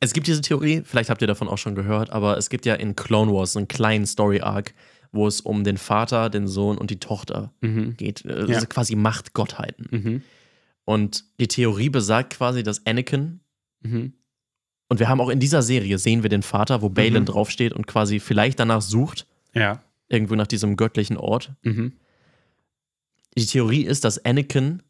es 0.00 0.12
gibt 0.12 0.26
diese 0.26 0.40
Theorie, 0.40 0.82
vielleicht 0.84 1.10
habt 1.10 1.20
ihr 1.22 1.28
davon 1.28 1.48
auch 1.48 1.58
schon 1.58 1.74
gehört, 1.74 2.10
aber 2.10 2.36
es 2.36 2.50
gibt 2.50 2.66
ja 2.66 2.74
in 2.74 2.96
Clone 2.96 3.32
Wars 3.32 3.56
einen 3.56 3.68
kleinen 3.68 4.06
Story-Arc, 4.06 4.74
wo 5.12 5.26
es 5.26 5.40
um 5.42 5.62
den 5.62 5.76
Vater, 5.76 6.30
den 6.30 6.48
Sohn 6.48 6.78
und 6.78 6.90
die 6.90 6.98
Tochter 6.98 7.52
Mhm. 7.60 7.96
geht. 7.96 8.24
Äh, 8.24 8.40
Ja. 8.40 8.46
Das 8.46 8.58
sind 8.60 8.70
quasi 8.70 8.96
Machtgottheiten. 8.96 9.86
Mhm. 9.90 10.22
Und 10.84 11.24
die 11.38 11.46
Theorie 11.48 11.90
besagt 11.90 12.34
quasi, 12.34 12.62
dass 12.62 12.84
Anakin, 12.86 13.40
Mhm. 13.82 14.14
und 14.88 14.98
wir 15.00 15.08
haben 15.08 15.20
auch 15.20 15.28
in 15.28 15.38
dieser 15.38 15.62
Serie, 15.62 15.98
sehen 15.98 16.22
wir 16.24 16.30
den 16.30 16.42
Vater, 16.42 16.82
wo 16.82 16.88
Balin 16.88 17.22
Mhm. 17.22 17.26
draufsteht 17.26 17.72
und 17.72 17.86
quasi 17.86 18.18
vielleicht 18.18 18.58
danach 18.58 18.82
sucht, 18.82 19.26
Ja. 19.54 19.82
irgendwo 20.08 20.34
nach 20.34 20.46
diesem 20.48 20.76
göttlichen 20.76 21.16
Ort. 21.16 21.52
Mhm. 21.62 21.92
Die 23.36 23.46
Theorie 23.46 23.82
ist, 23.84 24.04
dass 24.04 24.24
Anakin, 24.24 24.82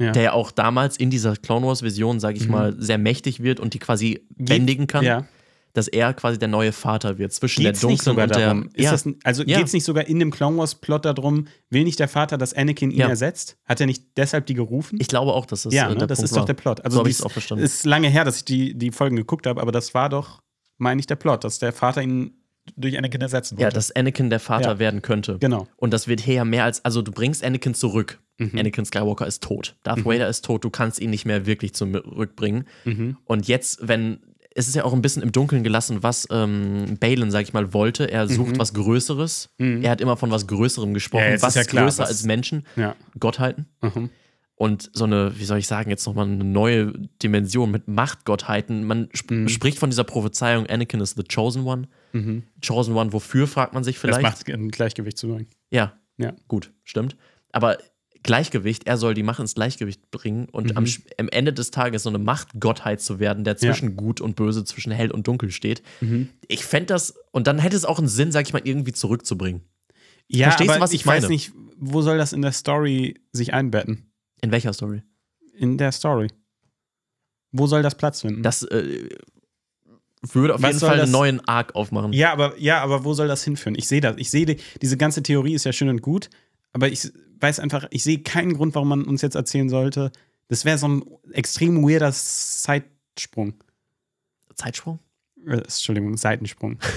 Ja. 0.00 0.12
der 0.12 0.22
ja 0.22 0.32
auch 0.32 0.50
damals 0.52 0.96
in 0.96 1.10
dieser 1.10 1.34
Clone 1.36 1.66
Wars-Vision, 1.66 2.20
sage 2.20 2.36
ich 2.38 2.44
Mhm. 2.46 2.52
mal, 2.52 2.74
sehr 2.78 2.98
mächtig 2.98 3.42
wird 3.42 3.58
und 3.60 3.74
die 3.74 3.78
quasi 3.80 4.24
bändigen 4.36 4.86
kann, 4.86 5.04
Ja. 5.04 5.26
dass 5.72 5.88
er 5.88 6.14
quasi 6.14 6.38
der 6.38 6.48
neue 6.48 6.72
Vater 6.72 7.18
wird 7.18 7.32
zwischen 7.32 7.62
Geht's 7.62 7.80
der 7.80 7.90
nicht 7.90 8.06
dunklen 8.06 8.28
sogar 8.30 8.54
und 8.56 8.74
der. 8.76 8.84
ja, 8.84 8.90
das, 8.92 9.08
also 9.24 9.44
geht 9.44 9.64
es 9.66 9.72
nicht 9.72 9.84
sogar 9.84 10.06
in 10.06 10.18
dem 10.20 10.30
Clone 10.30 10.56
Wars 10.56 10.76
Plot 10.76 11.04
darum, 11.04 11.46
will 11.70 11.84
nicht 11.84 11.98
der 11.98 12.08
Vater, 12.08 12.38
dass 12.38 12.54
Anakin 12.54 12.90
ihn 12.92 13.00
ersetzt? 13.00 13.56
Hat 13.64 13.80
er 13.80 13.86
nicht 13.86 14.04
deshalb 14.16 14.46
die 14.46 14.54
gerufen? 14.54 14.98
ich 15.00 15.08
glaube 15.08 15.32
auch, 15.34 15.46
dass 15.46 15.62
das 15.64 15.74
ja, 15.74 15.86
äh, 15.90 15.94
ne? 15.94 16.06
das 16.06 16.18
Punkt 16.18 16.24
ist 16.24 16.32
doch 16.32 16.38
war. 16.40 16.46
der 16.46 16.54
Plot. 16.54 16.78
so 16.78 16.84
Also 16.84 16.98
habe 16.98 17.08
dies, 17.08 17.16
ich 17.16 17.20
es 17.20 17.26
auch 17.26 17.32
verstanden. 17.32 17.64
ist 17.64 17.84
lange 17.84 18.08
her, 18.08 18.24
dass 18.24 18.36
ich 18.38 18.44
die, 18.44 18.78
die 18.78 18.90
Folgen 18.92 19.16
geguckt 19.16 19.46
habe, 19.46 19.60
aber 19.60 19.72
das 19.72 19.94
war 19.94 20.08
doch, 20.08 20.40
meine 20.78 21.00
ich, 21.00 21.06
der 21.06 21.16
Plot, 21.16 21.42
dass 21.44 21.58
der 21.58 21.72
Vater 21.72 22.02
ihn 22.02 22.32
durch 22.76 22.96
Anakin 22.98 23.20
ersetzen 23.20 23.56
wollte. 23.56 23.62
Ja, 23.64 23.70
dass 23.70 23.90
Anakin 23.94 24.30
der 24.30 24.40
Vater 24.40 24.72
Ja. 24.72 24.78
werden 24.78 25.02
könnte. 25.02 25.38
Genau. 25.40 25.66
Und 25.76 25.92
das 25.92 26.06
wird 26.06 26.20
hier 26.20 26.34
ja 26.34 26.44
mehr 26.44 26.64
als, 26.64 26.84
also 26.84 27.02
du 27.02 27.10
bringst 27.12 27.42
Anakin 27.42 27.74
zurück. 27.74 28.20
Mhm. 28.38 28.58
Anakin 28.58 28.84
Skywalker 28.84 29.26
ist 29.26 29.42
tot. 29.42 29.76
Darth 29.82 30.04
Vader 30.04 30.28
ist 30.28 30.44
tot, 30.44 30.64
du 30.64 30.70
kannst 30.70 31.00
ihn 31.00 31.10
nicht 31.10 31.24
mehr 31.26 31.44
wirklich 31.46 31.74
zurückbringen. 31.74 32.64
Mhm. 32.84 33.16
Und 33.24 33.48
jetzt, 33.48 33.86
wenn, 33.86 34.20
es 34.54 34.68
ist 34.68 34.74
ja 34.76 34.84
auch 34.84 34.92
ein 34.92 35.02
bisschen 35.02 35.22
im 35.22 35.32
Dunkeln 35.32 35.62
gelassen, 35.64 36.02
was 36.02 36.26
ähm, 36.30 36.96
Balin, 37.00 37.30
sag 37.30 37.42
ich 37.42 37.52
mal, 37.52 37.72
wollte. 37.74 38.10
Er 38.10 38.28
sucht 38.28 38.58
was 38.58 38.74
Größeres. 38.74 39.50
Er 39.58 39.90
hat 39.90 40.00
immer 40.00 40.16
von 40.16 40.30
was 40.30 40.46
Größerem 40.46 40.94
gesprochen. 40.94 41.24
Mhm. 41.26 41.32
Ja, 41.36 41.42
was 41.42 41.56
ist 41.56 41.64
ja 41.66 41.70
klar, 41.70 41.84
größer 41.84 42.02
was- 42.04 42.08
als 42.10 42.22
Menschen? 42.24 42.64
Ja. 42.76 42.94
Gottheiten. 43.20 43.66
Mhm. 43.82 44.10
Und 44.56 44.90
so 44.92 45.04
eine, 45.04 45.38
wie 45.38 45.44
soll 45.44 45.58
ich 45.58 45.68
sagen, 45.68 45.88
jetzt 45.88 46.04
nochmal 46.06 46.26
eine 46.26 46.42
neue 46.42 46.92
Dimension 47.22 47.70
mit 47.70 47.86
Machtgottheiten. 47.86 48.84
Man 48.84 49.08
sp 49.14 49.30
Mhm. 49.34 49.48
spricht 49.48 49.78
von 49.78 49.90
dieser 49.90 50.02
Prophezeiung, 50.02 50.66
Anakin 50.66 51.00
is 51.00 51.12
the 51.16 51.22
chosen 51.22 51.62
one. 51.64 51.86
Chosen 52.66 52.96
one, 52.96 53.12
wofür, 53.12 53.46
fragt 53.46 53.74
man 53.74 53.84
sich 53.84 53.94
Das 53.96 54.00
vielleicht. 54.00 54.22
macht 54.22 54.48
ein 54.48 54.70
Gleichgewicht 54.70 55.16
zu 55.18 55.28
bringen. 55.28 55.46
Ja, 55.70 55.92
Ja. 56.16 56.32
gut, 56.48 56.72
stimmt. 56.82 57.16
Aber 57.52 57.78
Gleichgewicht, 58.22 58.86
er 58.86 58.96
soll 58.96 59.14
die 59.14 59.22
Macht 59.22 59.40
ins 59.40 59.54
Gleichgewicht 59.54 60.10
bringen 60.10 60.48
und 60.50 60.76
am, 60.76 60.84
Sch- 60.84 61.02
am 61.18 61.28
Ende 61.28 61.52
des 61.52 61.70
Tages 61.70 62.02
so 62.02 62.08
eine 62.08 62.18
Machtgottheit 62.18 63.00
zu 63.00 63.18
werden, 63.20 63.44
der 63.44 63.56
zwischen 63.56 63.96
Gut 63.96 64.20
und 64.20 64.36
Böse, 64.36 64.64
zwischen 64.64 64.92
Hell 64.92 65.10
und 65.10 65.26
Dunkel 65.28 65.50
steht. 65.50 65.82
Ich 66.48 66.64
fände 66.64 66.86
das, 66.86 67.14
und 67.30 67.46
dann 67.46 67.58
hätte 67.58 67.76
es 67.76 67.84
auch 67.84 67.98
einen 67.98 68.08
Sinn, 68.08 68.32
sag 68.32 68.46
ich 68.46 68.52
mal, 68.52 68.62
irgendwie 68.64 68.92
zurückzubringen. 68.92 69.62
Ja, 70.26 70.46
Verstehst 70.48 70.68
du, 70.68 70.72
aber 70.74 70.82
was 70.82 70.92
ich 70.92 71.00
ich 71.02 71.06
weiß 71.06 71.22
meine? 71.22 71.32
nicht, 71.34 71.52
wo 71.78 72.02
soll 72.02 72.18
das 72.18 72.32
in 72.32 72.42
der 72.42 72.52
Story 72.52 73.14
sich 73.32 73.54
einbetten? 73.54 74.10
In 74.42 74.50
welcher 74.50 74.72
Story? 74.72 75.02
In 75.54 75.78
der 75.78 75.92
Story. 75.92 76.28
Wo 77.52 77.66
soll 77.66 77.82
das 77.82 77.94
Platz 77.96 78.20
finden? 78.20 78.42
Das 78.42 78.62
äh, 78.64 79.08
würde 80.32 80.54
auf 80.56 80.62
Was 80.62 80.68
jeden 80.70 80.80
Fall 80.80 80.96
das- 80.96 81.04
einen 81.04 81.12
neuen 81.12 81.40
Arc 81.48 81.74
aufmachen. 81.74 82.12
ja, 82.12 82.32
aber, 82.32 82.58
ja, 82.58 82.82
aber 82.82 83.04
wo 83.04 83.14
soll 83.14 83.28
das 83.28 83.44
hinführen? 83.44 83.74
Ich 83.78 83.86
sehe 83.88 84.00
das. 84.00 84.16
Ich 84.18 84.30
sehe, 84.30 84.44
die, 84.46 84.56
diese 84.82 84.96
ganze 84.96 85.22
Theorie 85.22 85.54
ist 85.54 85.64
ja 85.64 85.72
schön 85.72 85.88
und 85.88 86.02
gut, 86.02 86.28
aber 86.72 86.88
ich 86.88 87.10
weiß 87.40 87.60
einfach, 87.60 87.86
ich 87.90 88.02
sehe 88.02 88.20
keinen 88.20 88.54
Grund, 88.54 88.74
warum 88.74 88.88
man 88.88 89.04
uns 89.04 89.22
jetzt 89.22 89.34
erzählen 89.34 89.68
sollte. 89.68 90.12
Das 90.48 90.64
wäre 90.64 90.78
so 90.78 90.88
ein 90.88 91.02
extrem 91.32 91.82
weirder 91.82 92.12
Zeitsprung. 92.12 93.54
Zeitsprung? 94.54 94.98
Äh, 95.46 95.58
Entschuldigung, 95.58 96.16
Seitensprung. 96.16 96.78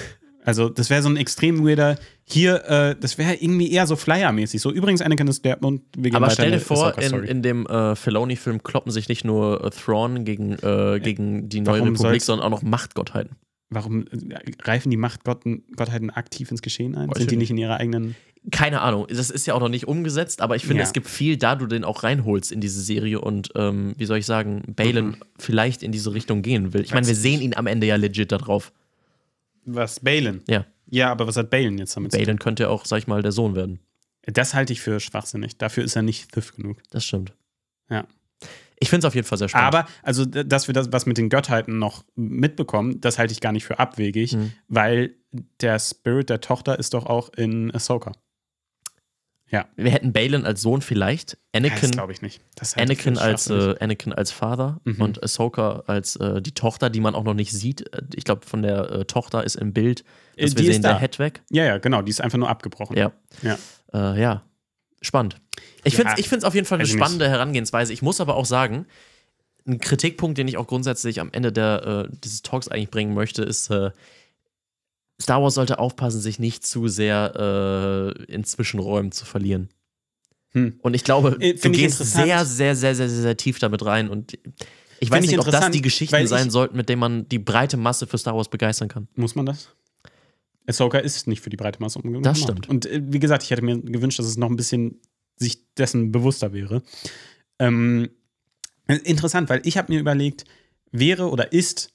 Also, 0.43 0.69
das 0.69 0.89
wäre 0.89 1.01
so 1.01 1.09
ein 1.09 1.17
extrem 1.17 1.63
weirder. 1.63 1.99
Hier, 2.23 2.65
äh, 2.65 2.95
das 2.99 3.17
wäre 3.17 3.35
irgendwie 3.35 3.71
eher 3.71 3.85
so 3.85 3.95
Flyer-mäßig. 3.95 4.61
So, 4.61 4.71
übrigens, 4.71 5.01
Anakin 5.01 5.27
ist 5.27 5.45
der. 5.45 5.61
Und 5.61 5.83
wir 5.95 6.09
gehen 6.09 6.15
Aber 6.15 6.25
weiter 6.25 6.33
stell 6.33 6.51
dir 6.51 6.59
vor, 6.59 6.97
in, 6.97 7.23
in 7.23 7.41
dem 7.43 7.67
äh, 7.67 7.95
Filoni-Film 7.95 8.63
kloppen 8.63 8.91
sich 8.91 9.07
nicht 9.07 9.23
nur 9.23 9.63
äh, 9.63 9.69
Thrawn 9.69 10.25
gegen, 10.25 10.53
äh, 10.53 10.99
gegen 10.99 11.49
die 11.49 11.61
neue 11.61 11.81
Warum 11.81 11.95
Republik, 11.95 12.21
sondern 12.23 12.47
auch 12.47 12.49
noch 12.49 12.63
Machtgottheiten. 12.63 13.35
Warum 13.69 14.07
äh, 14.07 14.51
greifen 14.57 14.89
die 14.89 14.97
Machtgottheiten 14.97 16.09
aktiv 16.09 16.49
ins 16.49 16.61
Geschehen 16.61 16.95
ein? 16.95 17.09
Sind 17.15 17.31
die 17.31 17.37
nicht 17.37 17.51
in 17.51 17.57
ihrer 17.57 17.77
eigenen. 17.77 18.15
Keine 18.49 18.81
Ahnung, 18.81 19.05
das 19.07 19.29
ist 19.29 19.45
ja 19.45 19.53
auch 19.53 19.59
noch 19.59 19.69
nicht 19.69 19.87
umgesetzt, 19.87 20.41
aber 20.41 20.55
ich 20.55 20.63
finde, 20.63 20.77
Ja. 20.81 20.83
es 20.87 20.93
gibt 20.93 21.07
viel, 21.07 21.37
da 21.37 21.55
du 21.55 21.67
den 21.67 21.83
auch 21.83 22.01
reinholst 22.03 22.51
in 22.51 22.59
diese 22.59 22.81
Serie 22.81 23.21
und 23.21 23.51
ähm, 23.55 23.93
wie 23.97 24.05
soll 24.05 24.17
ich 24.17 24.25
sagen, 24.25 24.63
Balin 24.75 25.09
Mhm. 25.09 25.15
vielleicht 25.37 25.83
in 25.83 25.91
diese 25.91 26.11
Richtung 26.13 26.41
gehen 26.41 26.73
will. 26.73 26.81
Ich 26.81 26.93
meine, 26.93 27.05
wir 27.05 27.15
sehen 27.15 27.39
ihn 27.41 27.53
am 27.55 27.67
Ende 27.67 27.85
ja 27.85 27.97
legit 27.97 28.31
da 28.31 28.39
drauf. 28.39 28.71
Was? 29.65 29.99
Balen? 29.99 30.41
Ja, 30.47 30.65
Ja, 30.89 31.11
aber 31.11 31.27
was 31.27 31.37
hat 31.37 31.51
Balen 31.51 31.77
jetzt 31.77 31.95
damit 31.95 32.11
zu 32.13 32.17
Balin 32.17 32.39
könnte 32.39 32.63
ja 32.63 32.69
auch, 32.69 32.85
sag 32.85 32.97
ich 32.97 33.07
mal, 33.07 33.21
der 33.21 33.31
Sohn 33.31 33.55
werden. 33.55 33.75
tun? 33.77 34.33
Das 34.33 34.53
halte 34.55 34.73
ich 34.73 34.81
für 34.81 34.99
schwachsinnig. 34.99 35.57
Dafür 35.57 35.83
ist 35.83 35.95
er 35.95 36.01
nicht 36.01 36.31
Thief 36.31 36.55
genug. 36.55 36.77
Das 36.89 37.05
stimmt. 37.05 37.33
Ja. 37.89 38.05
Ich 38.79 38.89
finde 38.89 39.05
es 39.05 39.05
auf 39.05 39.13
jeden 39.15 39.27
Fall 39.27 39.37
sehr 39.37 39.49
spannend. 39.49 39.67
Aber, 39.75 39.87
also, 40.01 40.25
dass 40.25 40.65
wir 40.67 40.73
das, 40.73 40.91
was 40.91 41.05
mit 41.05 41.17
den 41.19 41.29
Gottheiten 41.29 41.77
noch 41.77 42.03
mitbekommen, 42.15 42.99
das 43.01 43.19
halte 43.19 43.31
ich 43.33 43.39
gar 43.39 43.51
nicht 43.51 43.63
für 43.65 43.77
abwegig, 43.77 44.33
Mhm. 44.33 44.51
weil 44.67 45.13
der 45.61 45.77
Spirit 45.79 46.29
der 46.31 46.41
Tochter 46.41 46.79
ist 46.79 46.95
doch 46.95 47.05
auch 47.05 47.29
in 47.37 47.71
Ahsoka. 47.73 48.11
Wir 49.75 49.91
hätten 49.91 50.13
Balin 50.13 50.45
als 50.45 50.61
Sohn 50.61 50.81
vielleicht, 50.81 51.33
Ja, 51.53 51.59
Anakin, 51.59 51.91
glaube 51.91 52.11
ich 52.13 52.21
nicht. 52.21 52.41
Das 52.55 52.77
Anakin, 52.77 53.17
als, 53.17 53.49
äh, 53.49 53.75
Anakin 53.79 54.13
als 54.13 54.31
Vater 54.31 54.79
Mhm. 54.85 55.01
und 55.01 55.23
Ahsoka 55.23 55.83
als 55.87 56.15
äh, 56.15 56.41
die 56.41 56.53
Tochter, 56.53 56.89
die 56.89 56.99
man 57.01 57.15
auch 57.15 57.23
noch 57.23 57.33
nicht 57.33 57.51
sieht. 57.51 57.93
Äh, 57.93 58.01
Ich 58.15 58.23
glaube, 58.23 58.45
von 58.45 58.61
der 58.61 58.89
äh, 58.91 59.05
Tochter 59.05 59.43
ist 59.43 59.55
im 59.55 59.73
Bild, 59.73 60.03
Äh, 60.35 60.43
dass 60.45 60.55
die 60.55 60.63
wir 60.65 60.73
sehen, 60.73 60.81
da. 60.81 60.89
der 60.93 60.99
Head 60.99 61.19
weg. 61.19 61.41
Ja, 61.49 61.65
ja, 61.65 61.77
genau. 61.79 62.01
Die 62.01 62.09
ist 62.09 62.21
einfach 62.21 62.37
nur 62.37 62.49
abgebrochen. 62.49 62.95
Ja. 62.97 63.11
Ja. 63.41 63.57
Äh, 63.93 64.21
ja, 64.21 64.43
spannend. 65.01 65.35
Ich 65.83 65.97
Ja, 65.97 66.09
finde 66.15 66.37
es 66.37 66.43
auf 66.45 66.55
jeden 66.55 66.65
Fall 66.65 66.77
eine 66.77 66.85
ich 66.87 66.93
nicht. 66.93 66.99
spannende 67.03 67.27
Herangehensweise. 67.29 67.91
Ich 67.91 68.01
muss 68.01 68.21
aber 68.21 68.35
auch 68.35 68.45
sagen, 68.45 68.85
ein 69.67 69.79
Kritikpunkt, 69.79 70.37
den 70.37 70.47
ich 70.47 70.57
auch 70.57 70.67
grundsätzlich 70.67 71.19
am 71.19 71.29
Ende 71.33 71.51
der, 71.51 72.07
dieses 72.23 72.41
Talks 72.41 72.67
eigentlich 72.67 72.89
bringen 72.89 73.13
möchte, 73.13 73.43
ist, 73.43 73.69
Star 75.21 75.41
Wars 75.41 75.53
sollte 75.53 75.79
aufpassen, 75.79 76.19
sich 76.19 76.39
nicht 76.39 76.65
zu 76.65 76.87
sehr 76.87 78.15
äh, 78.17 78.23
in 78.33 78.43
Zwischenräumen 78.43 79.11
zu 79.11 79.25
verlieren. 79.25 79.69
Hm. 80.53 80.79
Und 80.81 80.93
ich 80.95 81.03
glaube, 81.03 81.37
Äh, 81.39 81.53
du 81.53 81.71
gehst 81.71 81.99
sehr, 81.99 82.45
sehr, 82.45 82.75
sehr, 82.75 82.95
sehr, 82.95 83.09
sehr, 83.09 83.21
sehr 83.21 83.37
tief 83.37 83.59
damit 83.59 83.85
rein. 83.85 84.09
Und 84.09 84.33
ich 84.99 85.09
weiß 85.09 85.17
Find 85.17 85.25
ich 85.25 85.37
nicht, 85.37 85.39
ob 85.39 85.51
das 85.51 85.71
die 85.71 85.81
Geschichten 85.81 86.27
sein 86.27 86.49
sollten, 86.49 86.75
mit 86.75 86.89
denen 86.89 86.99
man 86.99 87.29
die 87.29 87.39
breite 87.39 87.77
Masse 87.77 88.07
für 88.07 88.17
Star 88.17 88.35
Wars 88.35 88.49
begeistern 88.49 88.87
kann. 88.87 89.07
Muss 89.15 89.35
man 89.35 89.45
das? 89.45 89.69
Ahsoka 90.67 90.99
ist 90.99 91.27
nicht 91.27 91.41
für 91.41 91.49
die 91.49 91.57
breite 91.57 91.79
Masse 91.79 91.99
umgegangen. 91.99 92.23
Das 92.23 92.39
stimmt. 92.39 92.69
Und 92.69 92.85
äh, 92.85 93.01
wie 93.03 93.19
gesagt, 93.19 93.43
ich 93.43 93.51
hätte 93.51 93.63
mir 93.63 93.79
gewünscht, 93.79 94.19
dass 94.19 94.25
es 94.25 94.37
noch 94.37 94.49
ein 94.49 94.55
bisschen 94.55 94.99
sich 95.37 95.73
dessen 95.75 96.11
bewusster 96.11 96.53
wäre. 96.53 96.83
Ähm, 97.59 98.09
äh, 98.87 98.97
interessant, 98.97 99.49
weil 99.49 99.61
ich 99.65 99.77
habe 99.77 99.91
mir 99.91 99.99
überlegt, 99.99 100.45
wäre 100.91 101.29
oder 101.29 101.51
ist 101.51 101.93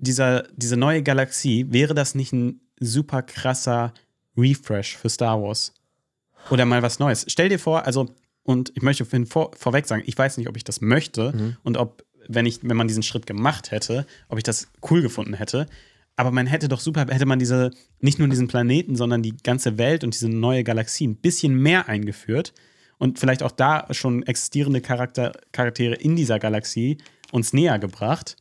dieser, 0.00 0.44
diese 0.56 0.76
neue 0.76 1.02
Galaxie, 1.02 1.66
wäre 1.70 1.94
das 1.94 2.14
nicht 2.14 2.32
ein 2.32 2.60
super 2.80 3.22
krasser 3.22 3.92
Refresh 4.36 4.96
für 4.96 5.08
Star 5.08 5.40
Wars? 5.40 5.74
Oder 6.50 6.64
mal 6.64 6.82
was 6.82 6.98
Neues. 6.98 7.26
Stell 7.28 7.48
dir 7.50 7.58
vor, 7.58 7.84
also, 7.86 8.08
und 8.42 8.72
ich 8.74 8.82
möchte 8.82 9.04
vor, 9.26 9.50
vorweg 9.56 9.86
sagen, 9.86 10.02
ich 10.06 10.16
weiß 10.16 10.38
nicht, 10.38 10.48
ob 10.48 10.56
ich 10.56 10.64
das 10.64 10.80
möchte 10.80 11.32
Mhm. 11.32 11.56
und 11.62 11.76
ob, 11.76 12.04
wenn 12.28 12.46
ich, 12.46 12.60
wenn 12.62 12.76
man 12.76 12.88
diesen 12.88 13.02
Schritt 13.02 13.26
gemacht 13.26 13.70
hätte, 13.70 14.06
ob 14.28 14.38
ich 14.38 14.44
das 14.44 14.68
cool 14.90 15.02
gefunden 15.02 15.34
hätte. 15.34 15.66
Aber 16.16 16.30
man 16.30 16.46
hätte 16.46 16.68
doch 16.68 16.80
super, 16.80 17.06
hätte 17.08 17.26
man 17.26 17.38
diese, 17.38 17.70
nicht 18.00 18.18
nur 18.18 18.28
diesen 18.28 18.48
Planeten, 18.48 18.96
sondern 18.96 19.22
die 19.22 19.36
ganze 19.36 19.78
Welt 19.78 20.04
und 20.04 20.14
diese 20.14 20.28
neue 20.28 20.64
Galaxie 20.64 21.06
ein 21.06 21.16
bisschen 21.16 21.54
mehr 21.54 21.88
eingeführt 21.88 22.52
und 22.98 23.18
vielleicht 23.18 23.42
auch 23.42 23.52
da 23.52 23.86
schon 23.90 24.22
existierende 24.24 24.80
Charakter, 24.80 25.32
Charaktere 25.52 25.94
in 25.94 26.16
dieser 26.16 26.38
Galaxie 26.38 26.98
uns 27.32 27.52
näher 27.52 27.78
gebracht. 27.78 28.36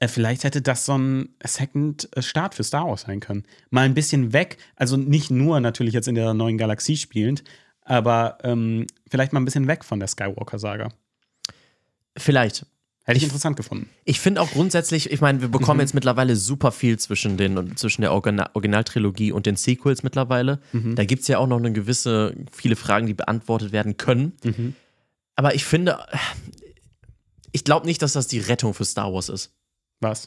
Äh, 0.00 0.08
Vielleicht 0.08 0.44
hätte 0.44 0.60
das 0.62 0.84
so 0.86 0.96
ein 0.98 1.28
Second 1.44 2.08
äh, 2.16 2.22
Start 2.22 2.54
für 2.54 2.64
Star 2.64 2.86
Wars 2.86 3.02
sein 3.02 3.20
können. 3.20 3.44
Mal 3.70 3.82
ein 3.86 3.94
bisschen 3.94 4.32
weg, 4.32 4.58
also 4.76 4.96
nicht 4.96 5.30
nur 5.30 5.60
natürlich 5.60 5.94
jetzt 5.94 6.08
in 6.08 6.14
der 6.14 6.34
neuen 6.34 6.58
Galaxie 6.58 6.96
spielend, 6.96 7.44
aber 7.82 8.38
ähm, 8.42 8.86
vielleicht 9.08 9.32
mal 9.32 9.40
ein 9.40 9.44
bisschen 9.44 9.66
weg 9.68 9.84
von 9.84 9.98
der 10.00 10.08
Skywalker-Saga. 10.08 10.88
Vielleicht. 12.16 12.66
Hätte 13.06 13.18
ich, 13.18 13.24
interessant 13.24 13.56
gefunden. 13.58 13.90
Ich 14.06 14.18
finde 14.18 14.40
auch 14.40 14.50
grundsätzlich, 14.50 15.10
ich 15.10 15.20
meine, 15.20 15.42
wir 15.42 15.48
bekommen 15.48 15.76
Mhm. 15.76 15.82
jetzt 15.82 15.92
mittlerweile 15.94 16.36
super 16.36 16.72
viel 16.72 16.98
zwischen, 16.98 17.36
den, 17.36 17.76
zwischen 17.76 18.00
der 18.00 18.12
Original 18.12 18.48
Originaltrilogie 18.54 19.30
und 19.30 19.44
den 19.44 19.56
Sequels 19.56 20.02
mittlerweile. 20.02 20.58
Mhm. 20.72 20.94
Da 20.94 21.04
gibt 21.04 21.20
es 21.20 21.28
ja 21.28 21.36
auch 21.36 21.46
noch 21.46 21.58
eine 21.58 21.70
gewisse, 21.72 22.34
viele 22.50 22.76
Fragen, 22.76 23.06
die 23.06 23.12
beantwortet 23.12 23.72
werden 23.72 23.98
können. 23.98 24.32
Mhm. 24.42 24.74
Aber 25.36 25.54
ich 25.54 25.66
finde, 25.66 25.98
ich 27.52 27.64
glaube 27.64 27.84
nicht, 27.86 28.00
dass 28.00 28.14
das 28.14 28.26
die 28.26 28.38
Rettung 28.38 28.72
für 28.72 28.86
Star 28.86 29.12
Wars 29.12 29.28
ist. 29.28 29.52
Was? 30.04 30.26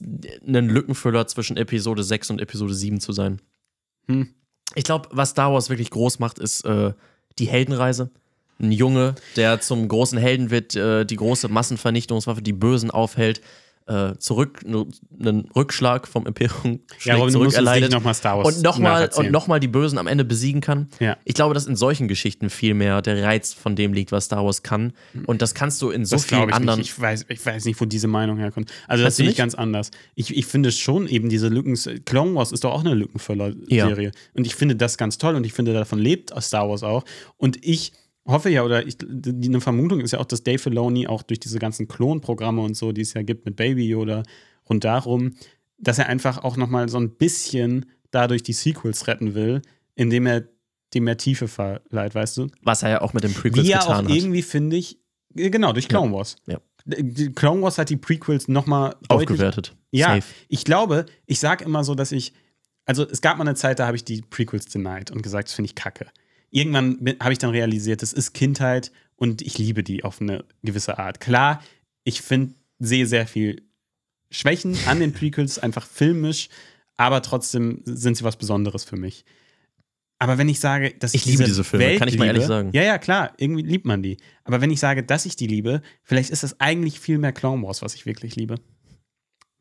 Ein 0.00 0.68
Lückenfüller 0.68 1.26
zwischen 1.26 1.56
Episode 1.56 2.02
6 2.02 2.30
und 2.30 2.40
Episode 2.40 2.74
7 2.74 3.00
zu 3.00 3.12
sein. 3.12 3.40
Hm. 4.08 4.34
Ich 4.74 4.84
glaube, 4.84 5.08
was 5.12 5.30
Star 5.30 5.52
Wars 5.52 5.68
wirklich 5.68 5.90
groß 5.90 6.20
macht, 6.20 6.38
ist 6.38 6.64
äh, 6.64 6.94
die 7.38 7.46
Heldenreise. 7.46 8.10
Ein 8.58 8.72
Junge, 8.72 9.14
der 9.36 9.60
zum 9.60 9.88
großen 9.88 10.18
Helden 10.18 10.50
wird, 10.50 10.74
äh, 10.74 11.04
die 11.04 11.16
große 11.16 11.48
Massenvernichtungswaffe, 11.48 12.42
die 12.42 12.52
Bösen 12.52 12.90
aufhält, 12.90 13.40
äh, 13.86 14.16
zurück, 14.18 14.60
einen 14.64 15.48
Rückschlag 15.56 16.06
vom 16.06 16.26
Imperium 16.26 16.80
Ja, 17.02 17.14
Robin, 17.16 17.32
zurück 17.32 17.52
erleidet 17.52 17.90
nicht 17.90 17.98
nochmal 17.98 18.14
Star 18.14 18.38
Wars 18.38 18.56
und 18.56 18.62
nochmal 18.62 19.10
und 19.16 19.32
noch 19.32 19.48
mal 19.48 19.58
die 19.58 19.68
Bösen 19.68 19.98
am 19.98 20.06
Ende 20.06 20.24
besiegen 20.24 20.60
kann. 20.60 20.88
Ja. 21.00 21.16
Ich 21.24 21.34
glaube, 21.34 21.54
dass 21.54 21.66
in 21.66 21.76
solchen 21.76 22.06
Geschichten 22.06 22.50
viel 22.50 22.74
mehr 22.74 23.02
der 23.02 23.22
Reiz 23.22 23.52
von 23.52 23.74
dem 23.74 23.92
liegt, 23.92 24.12
was 24.12 24.26
Star 24.26 24.44
Wars 24.44 24.62
kann. 24.62 24.92
Und 25.26 25.42
das 25.42 25.54
kannst 25.54 25.82
du 25.82 25.90
in 25.90 26.04
so 26.04 26.16
das 26.16 26.26
vielen 26.26 26.48
ich 26.48 26.54
anderen. 26.54 26.78
nicht. 26.78 26.90
Ich 26.90 27.00
weiß, 27.00 27.26
ich 27.28 27.44
weiß 27.44 27.64
nicht, 27.64 27.80
wo 27.80 27.84
diese 27.84 28.06
Meinung 28.06 28.38
herkommt. 28.38 28.70
Also, 28.86 29.02
das 29.02 29.16
sehe 29.16 29.24
ich 29.24 29.30
nicht? 29.30 29.38
ganz 29.38 29.54
anders. 29.54 29.90
Ich, 30.14 30.36
ich 30.36 30.46
finde 30.46 30.70
schon 30.70 31.08
eben 31.08 31.28
diese 31.28 31.48
Lücken. 31.48 31.74
Clone 32.04 32.34
Wars 32.34 32.52
ist 32.52 32.64
doch 32.64 32.72
auch 32.72 32.80
eine 32.80 32.94
Lückenfüller-Serie. 32.94 34.12
Und 34.34 34.46
ich 34.46 34.54
finde 34.54 34.76
das 34.76 34.98
ganz 34.98 35.18
toll 35.18 35.34
und 35.34 35.44
ich 35.44 35.52
finde, 35.52 35.72
davon 35.72 35.98
lebt 35.98 36.32
Star 36.40 36.68
Wars 36.68 36.82
auch. 36.82 37.04
Und 37.36 37.64
ich 37.64 37.92
hoffe 38.30 38.50
ja, 38.50 38.64
oder 38.64 38.86
ich, 38.86 38.96
die, 38.98 39.48
eine 39.48 39.60
Vermutung 39.60 40.00
ist 40.00 40.12
ja 40.12 40.18
auch, 40.18 40.24
dass 40.24 40.42
Dave 40.42 40.58
Filoni 40.58 41.06
auch 41.06 41.22
durch 41.22 41.40
diese 41.40 41.58
ganzen 41.58 41.88
Klonprogramme 41.88 42.62
und 42.62 42.76
so, 42.76 42.92
die 42.92 43.02
es 43.02 43.14
ja 43.14 43.22
gibt 43.22 43.44
mit 43.44 43.56
Baby 43.56 43.86
Yoda 43.88 44.22
und 44.64 44.84
darum, 44.84 45.34
dass 45.78 45.98
er 45.98 46.08
einfach 46.08 46.38
auch 46.38 46.56
nochmal 46.56 46.88
so 46.88 46.98
ein 46.98 47.10
bisschen 47.10 47.86
dadurch 48.10 48.42
die 48.42 48.52
Sequels 48.52 49.06
retten 49.06 49.34
will, 49.34 49.62
indem 49.94 50.26
er 50.26 50.44
dem 50.94 51.04
mehr 51.04 51.16
Tiefe 51.16 51.48
verleiht, 51.48 52.14
weißt 52.14 52.36
du? 52.38 52.48
was 52.62 52.82
er 52.82 52.90
ja 52.90 53.00
auch 53.02 53.12
mit 53.12 53.24
den 53.24 53.32
Prequels 53.32 53.66
Wie 53.66 53.70
er 53.70 53.78
getan 53.78 54.06
auch 54.06 54.10
hat. 54.10 54.16
irgendwie, 54.16 54.42
finde 54.42 54.76
ich, 54.76 54.98
äh, 55.36 55.50
genau, 55.50 55.72
durch 55.72 55.88
Clone 55.88 56.12
Wars. 56.12 56.36
Ja. 56.46 56.60
die 56.84 57.32
Clone 57.32 57.62
Wars 57.62 57.78
hat 57.78 57.90
die 57.90 57.96
Prequels 57.96 58.48
nochmal 58.48 58.96
Aufgewertet. 59.08 59.76
Ja, 59.92 60.14
Safe. 60.14 60.26
ich 60.48 60.64
glaube, 60.64 61.06
ich 61.26 61.38
sage 61.38 61.64
immer 61.64 61.84
so, 61.84 61.94
dass 61.94 62.12
ich, 62.12 62.32
also 62.86 63.06
es 63.08 63.20
gab 63.20 63.38
mal 63.38 63.46
eine 63.46 63.54
Zeit, 63.54 63.78
da 63.78 63.86
habe 63.86 63.96
ich 63.96 64.04
die 64.04 64.22
Prequels 64.22 64.66
denied 64.66 65.10
und 65.10 65.22
gesagt, 65.22 65.48
das 65.48 65.54
finde 65.54 65.66
ich 65.66 65.74
kacke. 65.74 66.06
Irgendwann 66.50 66.98
habe 67.20 67.32
ich 67.32 67.38
dann 67.38 67.50
realisiert, 67.50 68.02
das 68.02 68.12
ist 68.12 68.32
Kindheit 68.32 68.90
und 69.16 69.42
ich 69.42 69.58
liebe 69.58 69.82
die 69.82 70.04
auf 70.04 70.20
eine 70.20 70.44
gewisse 70.62 70.98
Art. 70.98 71.20
Klar, 71.20 71.62
ich 72.04 72.22
finde, 72.22 72.54
sehe 72.78 73.06
sehr 73.06 73.26
viel 73.26 73.62
Schwächen 74.30 74.76
an 74.86 75.00
den 75.00 75.12
Prequels, 75.12 75.58
einfach 75.58 75.86
filmisch, 75.86 76.48
aber 76.96 77.22
trotzdem 77.22 77.82
sind 77.84 78.16
sie 78.16 78.24
was 78.24 78.36
Besonderes 78.36 78.84
für 78.84 78.96
mich. 78.96 79.24
Aber 80.18 80.36
wenn 80.38 80.48
ich 80.48 80.60
sage, 80.60 80.92
dass 80.98 81.14
Ich 81.14 81.24
liebe 81.24 81.44
diese 81.44 81.64
Filme, 81.64 81.86
Welt 81.86 81.98
kann 81.98 82.08
ich 82.08 82.18
mal 82.18 82.26
ehrlich 82.26 82.42
liebe- 82.42 82.48
sagen. 82.52 82.70
Ja, 82.74 82.82
ja, 82.82 82.98
klar, 82.98 83.32
irgendwie 83.38 83.62
liebt 83.62 83.86
man 83.86 84.02
die. 84.02 84.18
Aber 84.44 84.60
wenn 84.60 84.70
ich 84.70 84.78
sage, 84.78 85.02
dass 85.02 85.24
ich 85.24 85.34
die 85.34 85.46
liebe, 85.46 85.80
vielleicht 86.02 86.28
ist 86.30 86.42
das 86.42 86.60
eigentlich 86.60 87.00
viel 87.00 87.16
mehr 87.18 87.32
Clone 87.32 87.62
Wars, 87.62 87.80
was 87.80 87.94
ich 87.94 88.04
wirklich 88.04 88.36
liebe. 88.36 88.56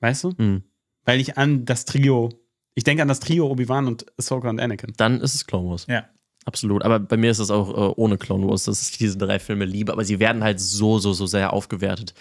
Weißt 0.01 0.23
du? 0.25 0.33
Mhm. 0.37 0.63
Weil 1.05 1.21
ich 1.21 1.37
an 1.37 1.63
das 1.65 1.85
Trio, 1.85 2.29
ich 2.75 2.83
denke 2.83 3.01
an 3.01 3.07
das 3.07 3.21
Trio 3.21 3.47
Obi-Wan 3.49 3.87
und 3.87 4.05
Ahsoka 4.17 4.49
und 4.49 4.59
Anakin. 4.59 4.93
Dann 4.97 5.21
ist 5.21 5.33
es 5.35 5.45
Clone 5.47 5.69
Wars. 5.69 5.85
Ja. 5.87 6.09
Absolut. 6.45 6.83
Aber 6.83 6.99
bei 6.99 7.17
mir 7.17 7.31
ist 7.31 7.39
es 7.39 7.51
auch 7.51 7.69
äh, 7.69 7.93
ohne 7.95 8.17
Clone 8.17 8.47
Wars, 8.47 8.63
dass 8.63 8.89
ich 8.89 8.97
diese 8.97 9.17
drei 9.17 9.39
Filme 9.39 9.65
liebe. 9.65 9.91
Aber 9.91 10.03
sie 10.05 10.19
werden 10.19 10.43
halt 10.43 10.59
so, 10.59 10.97
so, 10.99 11.13
so 11.13 11.25
sehr 11.27 11.53
aufgewertet 11.53 12.13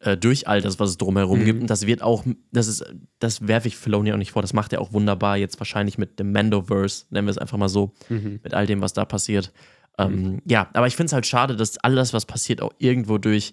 äh, 0.00 0.16
durch 0.16 0.48
all 0.48 0.60
das, 0.60 0.78
was 0.78 0.90
es 0.90 0.98
drumherum 0.98 1.40
Mhm. 1.40 1.44
gibt. 1.44 1.60
Und 1.62 1.70
das 1.70 1.86
wird 1.86 2.02
auch, 2.02 2.24
das 2.52 2.66
ist, 2.66 2.84
das 3.20 3.46
werfe 3.46 3.68
ich 3.68 3.76
Filoni 3.76 4.12
auch 4.12 4.16
nicht 4.18 4.32
vor. 4.32 4.42
Das 4.42 4.52
macht 4.52 4.72
er 4.72 4.80
auch 4.80 4.92
wunderbar 4.92 5.36
jetzt 5.36 5.58
wahrscheinlich 5.60 5.98
mit 5.98 6.18
dem 6.18 6.32
Mandoverse, 6.32 7.04
nennen 7.10 7.26
wir 7.26 7.30
es 7.32 7.38
einfach 7.38 7.58
mal 7.58 7.68
so, 7.68 7.92
Mhm. 8.08 8.40
mit 8.42 8.54
all 8.54 8.66
dem, 8.66 8.80
was 8.80 8.92
da 8.92 9.04
passiert. 9.04 9.52
Ähm, 9.98 10.40
ja, 10.46 10.68
aber 10.72 10.86
ich 10.86 10.96
finde 10.96 11.06
es 11.06 11.12
halt 11.12 11.26
schade, 11.26 11.56
dass 11.56 11.78
alles, 11.78 12.12
was 12.12 12.24
passiert, 12.26 12.60
auch 12.62 12.72
irgendwo 12.78 13.18
durch 13.18 13.52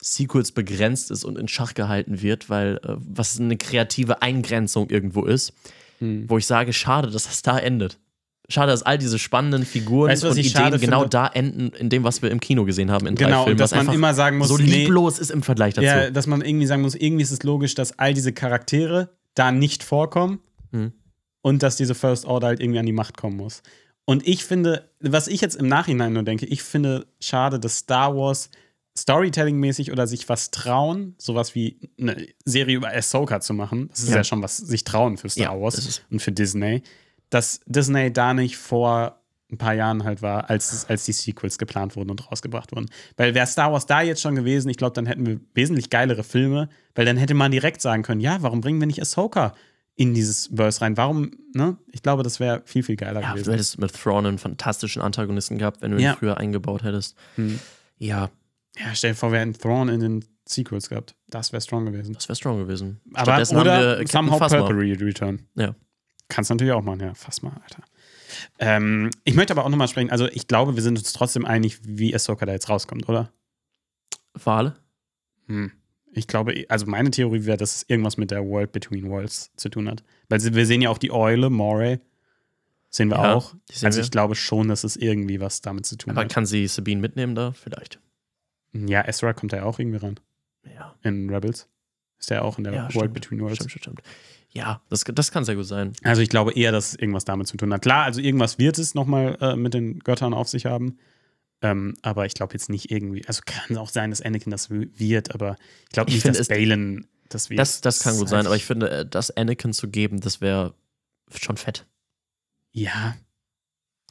Sequels 0.00 0.50
begrenzt 0.52 1.10
ist 1.10 1.24
und 1.24 1.38
in 1.38 1.46
Schach 1.48 1.74
gehalten 1.74 2.22
wird, 2.22 2.50
weil 2.50 2.76
äh, 2.82 2.94
was 2.96 3.38
eine 3.38 3.56
kreative 3.56 4.20
Eingrenzung 4.22 4.90
irgendwo 4.90 5.24
ist, 5.24 5.52
Mhm. 6.00 6.24
wo 6.28 6.36
ich 6.38 6.46
sage, 6.46 6.72
schade, 6.72 7.10
dass 7.10 7.24
das 7.24 7.42
da 7.42 7.56
endet. 7.58 7.98
Schade, 8.52 8.70
dass 8.70 8.82
all 8.82 8.98
diese 8.98 9.18
spannenden 9.18 9.64
Figuren 9.64 10.10
Weißt 10.10 10.24
und 10.24 10.36
Ideen 10.36 10.78
genau 10.78 10.98
finde? 11.00 11.08
da 11.10 11.26
enden, 11.28 11.68
in 11.70 11.88
dem, 11.88 12.04
was 12.04 12.22
wir 12.22 12.30
im 12.30 12.38
Kino 12.40 12.64
gesehen 12.64 12.90
haben 12.90 13.06
in 13.06 13.14
drei 13.16 13.24
Genau, 13.26 13.44
Filmen. 13.44 13.54
und 13.54 13.60
dass 13.60 13.74
man 13.74 13.92
immer 13.92 14.14
sagen 14.14 14.38
muss, 14.38 14.48
so 14.48 14.58
nee, 14.58 14.64
lieblos 14.64 15.18
ist 15.18 15.30
im 15.30 15.42
Vergleich 15.42 15.74
dazu. 15.74 15.86
ja, 15.86 16.10
dass 16.10 16.26
man 16.26 16.42
irgendwie 16.42 16.66
sagen 16.66 16.82
muss, 16.82 16.94
irgendwie 16.94 17.22
ist 17.22 17.30
es 17.32 17.42
logisch, 17.42 17.74
dass 17.74 17.98
all 17.98 18.14
diese 18.14 18.32
Charaktere 18.32 19.08
da 19.34 19.50
nicht 19.52 19.82
vorkommen 19.82 20.40
Mhm. 20.70 20.92
und 21.42 21.62
dass 21.62 21.76
diese 21.76 21.94
First 21.94 22.24
Order 22.26 22.46
halt 22.48 22.60
irgendwie 22.60 22.78
an 22.78 22.86
die 22.86 22.92
Macht 22.92 23.16
kommen 23.16 23.36
muss. 23.36 23.62
Und 24.04 24.26
ich 24.26 24.44
finde, 24.44 24.90
was 25.00 25.28
ich 25.28 25.40
jetzt 25.40 25.54
im 25.56 25.66
Nachhinein 25.68 26.12
nur 26.12 26.22
denke, 26.24 26.44
ich 26.46 26.62
finde 26.62 27.06
schade, 27.20 27.58
dass 27.60 27.78
Star 27.78 28.14
Wars 28.16 28.50
Storytelling-mäßig 28.98 29.90
oder 29.90 30.06
sich 30.06 30.28
was 30.28 30.50
trauen, 30.50 31.14
sowas 31.18 31.54
wie 31.54 31.78
eine 31.98 32.26
Serie 32.44 32.76
über 32.76 32.88
Ahsoka 32.94 33.40
zu 33.40 33.54
machen, 33.54 33.88
das 33.88 34.00
ist 34.00 34.10
ja, 34.10 34.16
Ja. 34.16 34.24
schon 34.24 34.42
was 34.42 34.58
sich 34.58 34.84
trauen 34.84 35.16
für 35.16 35.28
Star 35.30 35.54
Ja, 35.54 35.60
Wars 35.60 36.02
und 36.10 36.20
für 36.20 36.32
Disney, 36.32 36.82
dass 37.32 37.60
Disney 37.66 38.12
da 38.12 38.34
nicht 38.34 38.56
vor 38.56 39.18
ein 39.50 39.58
paar 39.58 39.74
Jahren 39.74 40.04
halt 40.04 40.22
war, 40.22 40.48
als, 40.48 40.86
als 40.88 41.04
die 41.04 41.12
Sequels 41.12 41.58
geplant 41.58 41.94
wurden 41.96 42.10
und 42.10 42.30
rausgebracht 42.30 42.72
wurden. 42.72 42.86
Weil 43.16 43.34
wäre 43.34 43.46
Star 43.46 43.70
Wars 43.72 43.84
da 43.86 44.00
jetzt 44.00 44.22
schon 44.22 44.34
gewesen, 44.34 44.68
ich 44.70 44.78
glaube, 44.78 44.94
dann 44.94 45.04
hätten 45.06 45.26
wir 45.26 45.40
wesentlich 45.54 45.90
geilere 45.90 46.24
Filme, 46.24 46.68
weil 46.94 47.04
dann 47.04 47.16
hätte 47.18 47.34
man 47.34 47.50
direkt 47.52 47.82
sagen 47.82 48.02
können, 48.02 48.20
ja, 48.20 48.38
warum 48.40 48.60
bringen 48.62 48.80
wir 48.80 48.86
nicht 48.86 49.00
Ahsoka 49.02 49.52
in 49.94 50.14
dieses 50.14 50.50
Verse 50.54 50.80
rein? 50.80 50.96
Warum, 50.96 51.32
ne? 51.54 51.76
Ich 51.90 52.02
glaube, 52.02 52.22
das 52.22 52.40
wäre 52.40 52.62
viel, 52.64 52.82
viel 52.82 52.96
geiler 52.96 53.20
ja, 53.20 53.28
du 53.28 53.34
gewesen. 53.34 53.52
hättest 53.52 53.78
mit 53.78 53.92
Thrawn 53.92 54.24
einen 54.24 54.38
fantastischen 54.38 55.02
Antagonisten 55.02 55.58
gehabt, 55.58 55.82
wenn 55.82 55.90
du 55.90 55.98
ihn 55.98 56.04
Ja. 56.04 56.16
früher 56.16 56.38
eingebaut 56.38 56.82
hättest. 56.82 57.16
Hm. 57.36 57.58
Ja, 57.98 58.30
Ja, 58.78 58.94
stell 58.94 59.10
dir 59.10 59.16
vor, 59.16 59.32
wir 59.32 59.40
hätten 59.40 59.52
Thrawn 59.52 59.90
in 59.90 60.00
den 60.00 60.24
Sequels 60.48 60.88
gehabt. 60.88 61.14
Das 61.28 61.52
wäre 61.52 61.60
strong 61.60 61.84
gewesen. 61.84 62.14
das 62.14 62.26
wäre 62.28 62.36
strong 62.36 62.56
gewesen. 62.58 63.00
Aber 63.12 63.34
oder 63.36 64.06
somehow. 64.06 64.38
Purple 64.38 64.76
Return. 65.00 65.42
Ja. 65.56 65.74
Kannst 66.32 66.48
natürlich 66.50 66.72
auch 66.72 66.82
machen, 66.82 67.00
ja. 67.00 67.14
Fass 67.14 67.42
mal, 67.42 67.52
Alter. 67.62 67.82
Ähm, 68.58 69.10
ich 69.24 69.34
möchte 69.34 69.52
aber 69.52 69.64
auch 69.64 69.68
nochmal 69.68 69.88
sprechen, 69.88 70.10
also 70.10 70.26
ich 70.28 70.46
glaube, 70.48 70.74
wir 70.74 70.82
sind 70.82 70.98
uns 70.98 71.12
trotzdem 71.12 71.44
einig, 71.44 71.78
wie 71.82 72.14
Ahsoka 72.14 72.46
da 72.46 72.52
jetzt 72.52 72.70
rauskommt, 72.70 73.06
oder? 73.08 73.30
Wale? 74.32 74.74
Hm. 75.46 75.72
Ich 76.14 76.26
glaube, 76.26 76.64
also 76.68 76.86
meine 76.86 77.10
Theorie 77.10 77.44
wäre, 77.44 77.58
dass 77.58 77.76
es 77.76 77.84
irgendwas 77.88 78.16
mit 78.16 78.30
der 78.30 78.46
World 78.46 78.72
Between 78.72 79.10
Worlds 79.10 79.50
zu 79.56 79.68
tun 79.68 79.88
hat. 79.90 80.02
Weil 80.30 80.40
wir 80.54 80.64
sehen 80.66 80.80
ja 80.82 80.88
auch 80.90 80.98
die 80.98 81.10
Eule, 81.10 81.50
Moray. 81.50 82.00
Sehen 82.88 83.08
wir 83.10 83.16
Ja, 83.16 83.34
auch. 83.34 83.54
sehen 83.70 83.86
Also 83.86 83.98
wir. 83.98 84.04
ich 84.04 84.10
glaube 84.10 84.34
schon, 84.34 84.68
dass 84.68 84.84
es 84.84 84.96
irgendwie 84.96 85.40
was 85.40 85.60
damit 85.60 85.84
zu 85.86 85.96
tun 85.96 86.12
Aber 86.12 86.22
hat. 86.22 86.32
kann 86.32 86.44
sie 86.46 86.66
Sabine 86.66 87.00
mitnehmen 87.00 87.34
da? 87.34 87.52
Vielleicht. 87.52 87.98
Ja, 88.72 89.06
Ezra 89.06 89.32
kommt 89.34 89.52
da 89.52 89.58
ja 89.58 89.64
auch 89.64 89.78
irgendwie 89.78 89.98
rein. 89.98 90.18
Ja. 90.74 90.94
In 91.02 91.28
Rebels. 91.30 91.68
Ist 92.18 92.30
der 92.30 92.44
auch 92.44 92.56
in 92.58 92.64
der 92.64 92.72
Ja, 92.74 92.82
World 92.82 92.92
stimmt. 92.94 93.14
Between 93.14 93.40
Worlds. 93.40 93.56
Stimmt, 93.56 93.70
stimmt, 93.70 93.82
stimmt. 93.84 94.02
Ja, 94.54 94.82
das, 94.90 95.04
das 95.04 95.30
kann 95.32 95.44
sehr 95.44 95.56
gut 95.56 95.66
sein. 95.66 95.92
Also 96.04 96.20
ich 96.20 96.28
glaube 96.28 96.52
eher, 96.52 96.72
dass 96.72 96.90
es 96.90 96.94
irgendwas 96.98 97.24
damit 97.24 97.46
zu 97.46 97.56
tun 97.56 97.72
hat. 97.72 97.82
Klar, 97.82 98.04
also 98.04 98.20
irgendwas 98.20 98.58
wird 98.58 98.78
es 98.78 98.94
nochmal 98.94 99.38
äh, 99.40 99.56
mit 99.56 99.72
den 99.74 99.98
Göttern 100.00 100.34
auf 100.34 100.48
sich 100.48 100.66
haben. 100.66 100.98
Ähm, 101.62 101.94
aber 102.02 102.26
ich 102.26 102.34
glaube 102.34 102.52
jetzt 102.54 102.68
nicht 102.68 102.90
irgendwie, 102.90 103.24
also 103.26 103.40
kann 103.46 103.76
auch 103.78 103.88
sein, 103.88 104.10
dass 104.10 104.20
Anakin 104.20 104.50
das 104.50 104.68
wird, 104.68 105.32
aber 105.34 105.56
ich 105.84 105.90
glaube 105.90 106.10
Ich 106.10 106.16
nicht, 106.16 106.22
finde, 106.22 106.38
dass 106.38 106.48
es- 106.48 106.48
Balen 106.48 107.06
das 107.28 107.48
wird. 107.48 107.60
Das, 107.60 107.80
das 107.80 108.00
kann 108.00 108.18
gut 108.18 108.28
sein, 108.28 108.38
halt- 108.38 108.46
aber 108.46 108.56
ich 108.56 108.64
finde, 108.66 108.90
äh, 108.90 109.06
das 109.06 109.30
Anakin 109.30 109.72
zu 109.72 109.88
geben, 109.88 110.20
das 110.20 110.40
wäre 110.40 110.74
schon 111.34 111.56
fett. 111.56 111.86
Ja, 112.72 113.14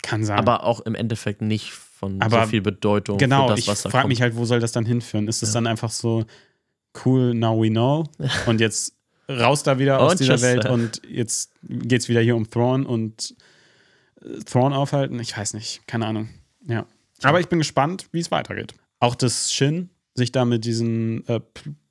kann 0.01 0.23
sein. 0.23 0.39
Aber 0.39 0.63
auch 0.63 0.79
im 0.81 0.95
Endeffekt 0.95 1.41
nicht 1.41 1.71
von 1.73 2.19
Aber 2.21 2.43
so 2.45 2.47
viel 2.49 2.61
Bedeutung 2.61 3.17
genau, 3.19 3.43
für 3.47 3.51
das, 3.51 3.59
ich 3.59 3.67
was 3.67 3.83
da 3.83 3.89
frage 3.91 4.03
kommt. 4.03 4.09
mich 4.09 4.21
halt, 4.21 4.35
wo 4.35 4.45
soll 4.45 4.59
das 4.59 4.71
dann 4.71 4.85
hinführen? 4.85 5.27
Ist 5.27 5.43
es 5.43 5.49
Ja. 5.49 5.55
dann 5.55 5.67
einfach 5.67 5.91
so 5.91 6.25
cool, 7.05 7.33
now 7.35 7.61
we 7.61 7.69
know 7.69 8.05
und 8.47 8.59
jetzt 8.61 8.95
raus 9.39 9.63
da 9.63 9.79
wieder 9.79 9.99
aus 9.99 10.15
dieser 10.15 10.41
Welt 10.41 10.65
ja. 10.65 10.71
und 10.71 11.01
jetzt 11.07 11.51
geht's 11.63 12.09
wieder 12.09 12.21
hier 12.21 12.35
um 12.35 12.49
Thrawn 12.49 12.85
und 12.85 13.35
äh, 14.21 14.39
Thrawn 14.45 14.73
aufhalten? 14.73 15.19
Ich 15.19 15.37
weiß 15.37 15.53
nicht, 15.53 15.87
keine 15.87 16.05
Ahnung. 16.05 16.29
Ja. 16.67 16.85
Aber 17.23 17.39
ich 17.39 17.47
bin 17.47 17.59
gespannt, 17.59 18.07
wie 18.11 18.19
es 18.19 18.31
weitergeht. 18.31 18.73
Auch 18.99 19.15
das 19.15 19.53
Shin 19.53 19.89
sich 20.15 20.31
da 20.31 20.45
mit 20.45 20.65
diesen, 20.65 21.27
äh, 21.27 21.39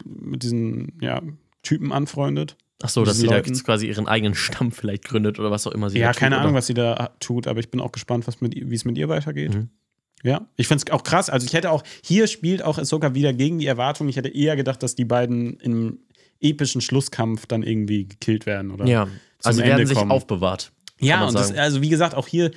mit 0.05 0.43
diesen 0.43 0.99
ja, 1.01 1.23
Typen 1.63 1.93
anfreundet. 1.93 2.57
Ach 2.83 2.89
so, 2.89 3.05
dass 3.05 3.19
sie 3.19 3.27
da 3.27 3.37
Leuten. 3.37 3.53
quasi 3.63 3.89
ihren 3.89 4.09
eigenen 4.09 4.35
Stamm 4.35 4.73
vielleicht 4.73 5.05
gründet 5.05 5.39
oder 5.39 5.51
was 5.51 5.67
auch 5.67 5.73
immer 5.73 5.91
sie 5.91 5.99
ja, 5.99 6.09
da 6.09 6.13
tut, 6.13 6.21
keine 6.21 6.37
oder? 6.37 6.45
Ahnung, 6.45 6.55
was 6.55 6.67
sie 6.67 6.75
da 6.75 7.11
tut, 7.21 7.47
aber 7.47 7.61
ich 7.61 7.71
bin 7.71 7.81
auch 7.81 7.93
gespannt, 7.93 8.27
wie 8.41 8.75
es 8.75 8.85
mit 8.85 8.99
ihr 8.99 9.09
weitergeht. 9.09 9.55
Mhm. 9.55 9.69
Ja, 10.23 10.47
ich 10.57 10.69
finde 10.69 10.85
es 10.87 10.93
auch 10.93 11.03
krass. 11.03 11.31
Also 11.31 11.47
ich 11.47 11.55
hätte 11.55 11.71
auch, 11.71 11.83
hier 12.05 12.27
spielt 12.27 12.63
auch 12.63 12.79
Ahsoka 12.79 13.15
wieder 13.15 13.33
gegen 13.33 13.59
die 13.59 13.67
Erwartung. 13.67 14.09
Ich 14.09 14.17
hätte 14.17 14.29
eher 14.29 14.55
gedacht, 14.55 14.83
dass 14.83 14.95
die 14.95 15.07
beiden 15.07 15.59
im 15.61 16.01
epischen 16.41 16.81
Schlusskampf 16.81 17.47
dann 17.47 17.63
irgendwie 17.63 18.07
gekillt 18.07 18.47
werden, 18.47 18.71
oder? 18.71 18.87
Ja, 18.87 19.09
also 19.43 19.59
sie 19.59 19.65
werden 19.67 19.73
Ende 19.81 19.87
sich 19.87 19.97
kommen. 19.99 20.11
aufbewahrt. 20.11 20.73
Ja, 20.99 21.27
und 21.27 21.35
das, 21.35 21.53
also 21.53 21.81
wie 21.83 21.89
gesagt, 21.89 22.15
auch 22.15 22.29
hier 22.29 22.51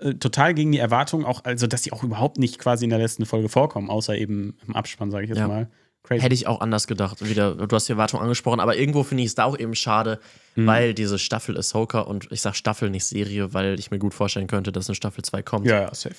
äh, 0.00 0.14
total 0.14 0.52
gegen 0.54 0.72
die 0.72 0.78
Erwartung, 0.78 1.24
auch, 1.24 1.44
also 1.44 1.66
dass 1.66 1.82
sie 1.82 1.92
auch 1.92 2.02
überhaupt 2.02 2.38
nicht 2.38 2.58
quasi 2.58 2.84
in 2.84 2.90
der 2.90 2.98
letzten 2.98 3.24
Folge 3.24 3.48
vorkommen, 3.48 3.88
außer 3.90 4.16
eben 4.16 4.56
im 4.66 4.76
Abspann, 4.76 5.10
sage 5.10 5.24
ich 5.24 5.30
jetzt 5.30 5.38
Ja. 5.38 5.48
mal. 5.48 5.70
Crazy. 6.02 6.20
Hätte 6.22 6.34
ich 6.34 6.46
auch 6.46 6.60
anders 6.60 6.86
gedacht. 6.86 7.28
Wieder, 7.28 7.54
du 7.56 7.74
hast 7.74 7.88
die 7.88 7.92
Erwartung 7.92 8.20
angesprochen, 8.20 8.60
aber 8.60 8.76
irgendwo 8.76 9.02
finde 9.02 9.24
ich 9.24 9.30
es 9.30 9.34
da 9.34 9.42
auch 9.44 9.58
eben 9.58 9.74
schade, 9.74 10.20
Mhm. 10.54 10.66
weil 10.66 10.94
diese 10.94 11.18
Staffel 11.18 11.58
Ahsoka 11.58 12.00
und 12.00 12.28
ich 12.30 12.42
sag 12.42 12.54
Staffel, 12.54 12.90
nicht 12.90 13.04
Serie, 13.06 13.52
weil 13.54 13.76
ich 13.80 13.90
mir 13.90 13.98
gut 13.98 14.14
vorstellen 14.14 14.46
könnte, 14.46 14.70
dass 14.70 14.88
eine 14.88 14.94
Staffel 14.94 15.24
2 15.24 15.42
kommt. 15.42 15.66
ja, 15.66 15.80
ja, 15.82 15.94
safe. 15.94 16.14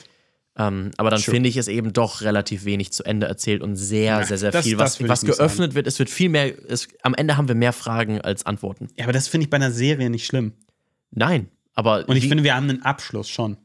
Ähm, 0.59 0.91
aber 0.97 1.09
dann 1.11 1.19
Sure. 1.19 1.35
finde 1.35 1.49
ich 1.49 1.57
es 1.57 1.67
eben 1.67 1.93
doch 1.93 2.21
relativ 2.21 2.65
wenig 2.65 2.91
zu 2.91 3.03
Ende 3.03 3.27
erzählt 3.27 3.61
und 3.61 3.75
sehr, 3.75 4.19
Ja, 4.19 4.23
sehr, 4.25 4.37
sehr 4.39 4.51
das- 4.51 4.65
viel, 4.65 4.77
was, 4.79 5.01
was 5.07 5.21
geöffnet 5.23 5.75
wird. 5.75 5.85
Es 5.85 5.99
wird 5.99 6.09
viel 6.09 6.29
mehr, 6.29 6.53
es, 6.67 6.87
am 7.03 7.13
Ende 7.13 7.37
haben 7.37 7.47
wir 7.47 7.55
mehr 7.55 7.73
Fragen 7.73 8.19
als 8.21 8.45
Antworten. 8.45 8.87
Ja, 8.97 9.03
aber 9.05 9.13
das 9.13 9.27
finde 9.27 9.45
ich 9.45 9.49
bei 9.51 9.57
einer 9.57 9.71
Serie 9.71 10.09
nicht 10.09 10.25
schlimm. 10.25 10.53
Nein, 11.11 11.49
aber 11.75 12.07
Und 12.09 12.15
ich 12.17 12.23
wie, 12.23 12.29
finde, 12.29 12.43
wir 12.43 12.55
haben 12.55 12.69
einen 12.69 12.81
Abschluss 12.81 13.29
schon. 13.29 13.57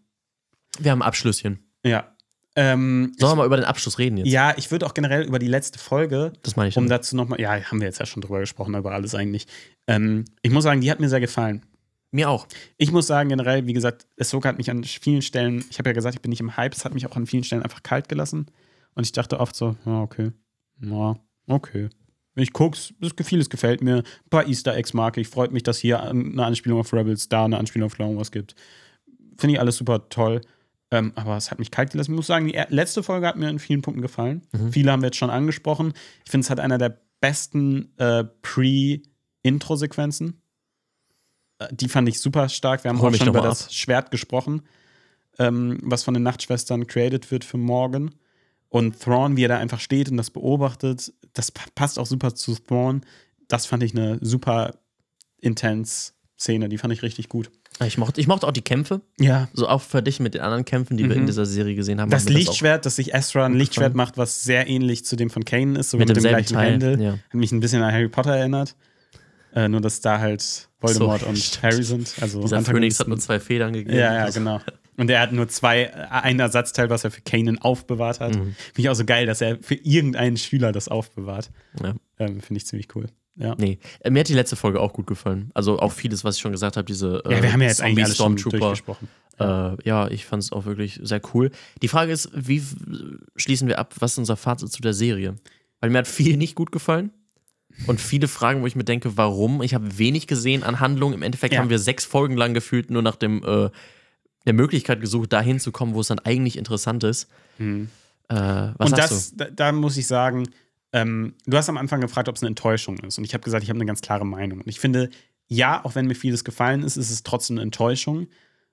wir 0.78 0.90
haben 0.90 1.00
ein 1.02 1.06
Abschlüsschen. 1.08 1.58
Ja. 1.84 2.08
Ähm, 2.54 3.14
Sollen 3.18 3.32
wir 3.32 3.36
mal 3.36 3.46
über 3.46 3.56
den 3.56 3.64
Abschluss 3.64 3.98
reden 3.98 4.18
jetzt? 4.18 4.28
ja, 4.28 4.52
ich 4.58 4.70
würde 4.70 4.84
auch 4.84 4.92
generell 4.92 5.24
über 5.24 5.38
die 5.38 5.46
letzte 5.48 5.78
Folge 5.78 6.34
Das 6.42 6.54
meine 6.56 6.68
ich. 6.68 6.76
Um 6.76 6.86
damit. 6.86 7.00
dazu 7.04 7.16
nochmal, 7.16 7.40
ja, 7.40 7.52
haben 7.64 7.80
wir 7.80 7.86
jetzt 7.86 7.98
ja 8.00 8.04
schon 8.04 8.20
drüber 8.20 8.40
gesprochen, 8.40 8.74
über 8.74 8.92
alles 8.92 9.14
eigentlich. 9.14 9.46
Ähm, 9.86 10.26
ich 10.42 10.50
muss 10.50 10.64
sagen, 10.64 10.82
die 10.82 10.90
hat 10.90 11.00
mir 11.00 11.08
sehr 11.08 11.20
gefallen. 11.20 11.62
Mir 12.12 12.28
auch. 12.28 12.46
Ich 12.76 12.92
muss 12.92 13.06
sagen, 13.06 13.30
generell, 13.30 13.66
wie 13.66 13.72
gesagt, 13.72 14.06
Ahsoka 14.20 14.50
hat 14.50 14.58
mich 14.58 14.70
an 14.70 14.84
vielen 14.84 15.22
Stellen, 15.22 15.64
ich 15.70 15.78
habe 15.78 15.88
ja 15.88 15.94
gesagt, 15.94 16.14
ich 16.14 16.20
bin 16.20 16.28
nicht 16.28 16.40
im 16.40 16.56
Hype, 16.56 16.74
es 16.74 16.84
hat 16.84 16.92
mich 16.92 17.06
auch 17.06 17.16
an 17.16 17.26
vielen 17.26 17.42
Stellen 17.42 17.62
einfach 17.62 17.82
kalt 17.82 18.08
gelassen. 18.08 18.46
Und 18.94 19.04
ich 19.04 19.12
dachte 19.12 19.40
oft 19.40 19.56
so, 19.56 19.76
ja, 19.86 20.02
okay, 20.02 20.32
ja, 20.80 21.16
okay. 21.46 21.88
Ich 22.34 22.52
guck's, 22.52 22.92
das 23.00 23.16
Gefühl, 23.16 23.40
es 23.40 23.50
gefällt 23.50 23.82
mir. 23.82 23.96
Ein 23.98 24.30
paar 24.30 24.46
Easter 24.46 24.74
Eggs 24.74 24.94
mag 24.94 25.16
ich. 25.18 25.28
Freut 25.28 25.52
mich, 25.52 25.62
dass 25.64 25.78
hier 25.78 26.02
eine 26.02 26.44
Anspielung 26.44 26.80
auf 26.80 26.92
Rebels, 26.92 27.28
da 27.28 27.44
eine 27.44 27.58
Anspielung 27.58 27.86
auf 27.86 27.94
Clone 27.94 28.16
Wars 28.16 28.30
gibt. 28.30 28.54
Finde 29.36 29.54
ich 29.54 29.60
alles 29.60 29.76
super 29.76 30.08
toll. 30.08 30.40
Ähm, 30.90 31.12
aber 31.14 31.36
es 31.36 31.50
hat 31.50 31.58
mich 31.58 31.70
kalt 31.70 31.90
gelassen. 31.92 32.12
Ich 32.12 32.16
muss 32.16 32.26
sagen, 32.26 32.46
die 32.46 32.58
letzte 32.68 33.02
Folge 33.02 33.26
hat 33.26 33.36
mir 33.36 33.48
in 33.48 33.58
vielen 33.58 33.82
Punkten 33.82 34.02
gefallen. 34.02 34.42
Viele 34.70 34.92
haben 34.92 35.02
wir 35.02 35.08
jetzt 35.08 35.16
schon 35.16 35.30
angesprochen. 35.30 35.94
Ich 36.24 36.30
finde, 36.30 36.44
es 36.44 36.50
hat 36.50 36.60
einer 36.60 36.78
der 36.78 37.00
besten 37.20 37.96
äh, 37.98 38.24
Pre-Intro-Sequenzen. 38.42 40.28
Äh, 40.28 40.41
Die 41.70 41.88
fand 41.88 42.08
ich 42.08 42.20
super 42.20 42.48
stark. 42.48 42.84
Wir 42.84 42.88
haben 42.90 43.00
Hol 43.00 43.12
auch 43.12 43.16
schon 43.16 43.28
über 43.28 43.40
das 43.42 43.72
Schwert 43.74 44.10
gesprochen, 44.10 44.62
ähm, 45.38 45.78
was 45.82 46.02
von 46.02 46.14
den 46.14 46.22
Nachtschwestern 46.22 46.86
created 46.86 47.30
wird 47.30 47.44
für 47.44 47.58
morgen. 47.58 48.10
Und 48.68 49.00
Thrawn, 49.00 49.36
wie 49.36 49.44
er 49.44 49.48
da 49.48 49.58
einfach 49.58 49.80
steht 49.80 50.10
und 50.10 50.16
das 50.16 50.30
beobachtet, 50.30 51.12
das 51.34 51.50
pa- 51.50 51.64
passt 51.74 51.98
auch 51.98 52.06
super 52.06 52.34
zu 52.34 52.54
Thrawn. 52.54 53.02
Das 53.48 53.66
fand 53.66 53.82
ich 53.82 53.92
eine 53.94 54.18
super 54.22 54.74
intense 55.40 56.12
Szene, 56.38 56.68
die 56.68 56.78
fand 56.78 56.92
ich 56.92 57.02
richtig 57.02 57.28
gut. 57.28 57.50
Ich 57.84 57.98
mochte, 57.98 58.20
ich 58.20 58.26
mochte 58.28 58.46
auch 58.46 58.52
die 58.52 58.62
Kämpfe. 58.62 59.00
Ja. 59.18 59.48
So 59.54 59.66
auch 59.68 59.80
verglichen 59.82 60.22
mit 60.22 60.34
den 60.34 60.42
anderen 60.42 60.64
Kämpfen, 60.64 60.96
die 60.96 61.08
wir 61.08 61.16
in 61.16 61.26
dieser 61.26 61.46
Serie 61.46 61.74
gesehen 61.74 62.00
haben. 62.00 62.08
Mhm. 62.08 62.12
Das 62.12 62.28
Lichtschwert, 62.28 62.84
dass 62.86 62.96
sich 62.96 63.14
Ezra 63.14 63.46
ein 63.46 63.54
Lichtschwert 63.54 63.94
macht, 63.94 64.18
was 64.18 64.44
sehr 64.44 64.68
ähnlich 64.68 65.04
zu 65.04 65.16
dem 65.16 65.30
von 65.30 65.44
Kanan 65.44 65.76
ist, 65.76 65.90
so 65.90 65.96
Mit 65.96 66.08
mit, 66.08 66.16
dem 66.18 66.22
gleichen 66.22 66.54
Teil, 66.54 66.72
Händel. 66.72 67.00
ja. 67.00 67.12
Hat 67.12 67.34
mich 67.34 67.50
ein 67.50 67.60
bisschen 67.60 67.82
an 67.82 67.92
Harry 67.92 68.08
Potter 68.08 68.36
erinnert. 68.36 68.76
Äh, 69.54 69.68
nur, 69.68 69.80
dass 69.80 70.00
da 70.00 70.18
halt 70.18 70.68
Voldemort 70.80 71.20
So, 71.20 71.26
und 71.28 71.38
stimmt. 71.38 71.62
Harry 71.62 71.82
sind. 71.82 72.14
Also 72.20 72.40
Dieser 72.42 72.62
Phönix 72.62 72.98
hat 73.00 73.08
nur 73.08 73.18
zwei 73.18 73.38
Federn 73.40 73.72
gegeben. 73.72 73.96
Ja, 73.96 74.14
ja, 74.14 74.30
genau. 74.30 74.60
Und 74.96 75.10
er 75.10 75.20
hat 75.20 75.32
nur 75.32 75.48
zwei, 75.48 75.84
äh, 75.84 75.92
ein 76.10 76.38
Ersatzteil, 76.40 76.90
was 76.90 77.04
er 77.04 77.10
für 77.10 77.20
Kanan 77.22 77.58
aufbewahrt 77.58 78.20
hat. 78.20 78.34
Mhm. 78.34 78.54
Finde 78.54 78.56
ich 78.76 78.88
auch 78.88 78.94
so 78.94 79.04
geil, 79.04 79.26
dass 79.26 79.40
er 79.40 79.58
für 79.62 79.74
irgendeinen 79.74 80.36
Schüler 80.36 80.72
das 80.72 80.88
aufbewahrt. 80.88 81.50
Ja. 81.82 81.94
Ähm, 82.18 82.40
Finde 82.40 82.58
ich 82.58 82.66
ziemlich 82.66 82.88
cool. 82.94 83.06
Ja. 83.34 83.54
Nee, 83.58 83.78
äh, 84.00 84.10
mir 84.10 84.20
hat 84.20 84.28
die 84.28 84.34
letzte 84.34 84.56
Folge 84.56 84.80
auch 84.80 84.92
gut 84.92 85.06
gefallen. 85.06 85.50
Also 85.54 85.78
auch 85.78 85.92
vieles, 85.92 86.24
was 86.24 86.36
ich 86.36 86.42
schon 86.42 86.52
gesagt 86.52 86.76
habe, 86.76 86.84
diese 86.84 87.22
Ja, 87.28 87.42
wir 87.42 87.52
haben 87.52 87.62
ja 87.62 87.68
jetzt 87.68 87.80
eigentlich 87.80 88.04
alles 88.04 88.16
schon 88.18 88.36
Zombie-Stormtrooper. 88.36 88.58
durchgesprochen. 88.58 89.08
Äh, 89.40 89.88
ja, 89.88 90.08
ich 90.08 90.26
fand 90.26 90.42
es 90.42 90.52
auch 90.52 90.66
wirklich 90.66 91.00
sehr 91.02 91.22
cool. 91.32 91.50
Die 91.80 91.88
Frage 91.88 92.12
ist, 92.12 92.28
wie 92.34 92.62
schließen 93.36 93.68
wir 93.68 93.78
ab, 93.78 93.94
was 93.98 94.12
ist 94.12 94.18
unser 94.18 94.36
Fazit 94.36 94.70
zu 94.70 94.82
der 94.82 94.92
Serie? 94.92 95.36
Weil 95.80 95.88
mir 95.90 95.98
hat 95.98 96.08
viel 96.08 96.36
nicht 96.36 96.54
gut 96.54 96.70
gefallen. 96.70 97.10
Und 97.86 98.00
viele 98.00 98.28
Fragen, 98.28 98.62
wo 98.62 98.66
ich 98.66 98.76
mir 98.76 98.84
denke, 98.84 99.16
warum? 99.16 99.62
Ich 99.62 99.74
habe 99.74 99.98
wenig 99.98 100.26
gesehen 100.26 100.62
an 100.62 100.80
Handlung. 100.80 101.12
Im 101.12 101.22
Endeffekt 101.22 101.54
Ja. 101.54 101.60
haben 101.60 101.70
wir 101.70 101.78
sechs 101.78 102.04
Folgen 102.04 102.36
lang 102.36 102.54
gefühlt 102.54 102.90
nur 102.90 103.02
nach 103.02 103.16
dem, 103.16 103.42
äh, 103.44 103.70
der 104.46 104.52
Möglichkeit 104.52 105.00
gesucht, 105.00 105.32
dahin 105.32 105.60
zu 105.60 105.72
kommen, 105.72 105.94
wo 105.94 106.00
es 106.00 106.08
dann 106.08 106.18
eigentlich 106.20 106.56
interessant 106.58 107.04
ist. 107.04 107.28
Äh, 107.58 108.34
was 108.34 108.90
und 108.90 108.98
das, 108.98 109.34
da, 109.36 109.46
da 109.46 109.72
muss 109.72 109.96
ich 109.96 110.06
sagen, 110.06 110.48
ähm, 110.92 111.34
du 111.46 111.56
hast 111.56 111.68
am 111.68 111.76
Anfang 111.76 112.00
gefragt, 112.00 112.28
ob 112.28 112.36
es 112.36 112.42
eine 112.42 112.48
Enttäuschung 112.48 112.98
ist. 112.98 113.18
Und 113.18 113.24
ich 113.24 113.34
habe 113.34 113.42
gesagt, 113.42 113.62
ich 113.62 113.70
habe 113.70 113.78
eine 113.78 113.86
ganz 113.86 114.00
klare 114.00 114.26
Meinung. 114.26 114.60
Und 114.60 114.68
ich 114.68 114.80
finde, 114.80 115.10
ja, 115.48 115.84
auch 115.84 115.94
wenn 115.94 116.06
mir 116.06 116.14
vieles 116.14 116.44
gefallen 116.44 116.82
ist, 116.82 116.96
ist 116.96 117.10
es 117.10 117.22
trotzdem 117.22 117.56
eine 117.56 117.62
Enttäuschung. 117.62 118.28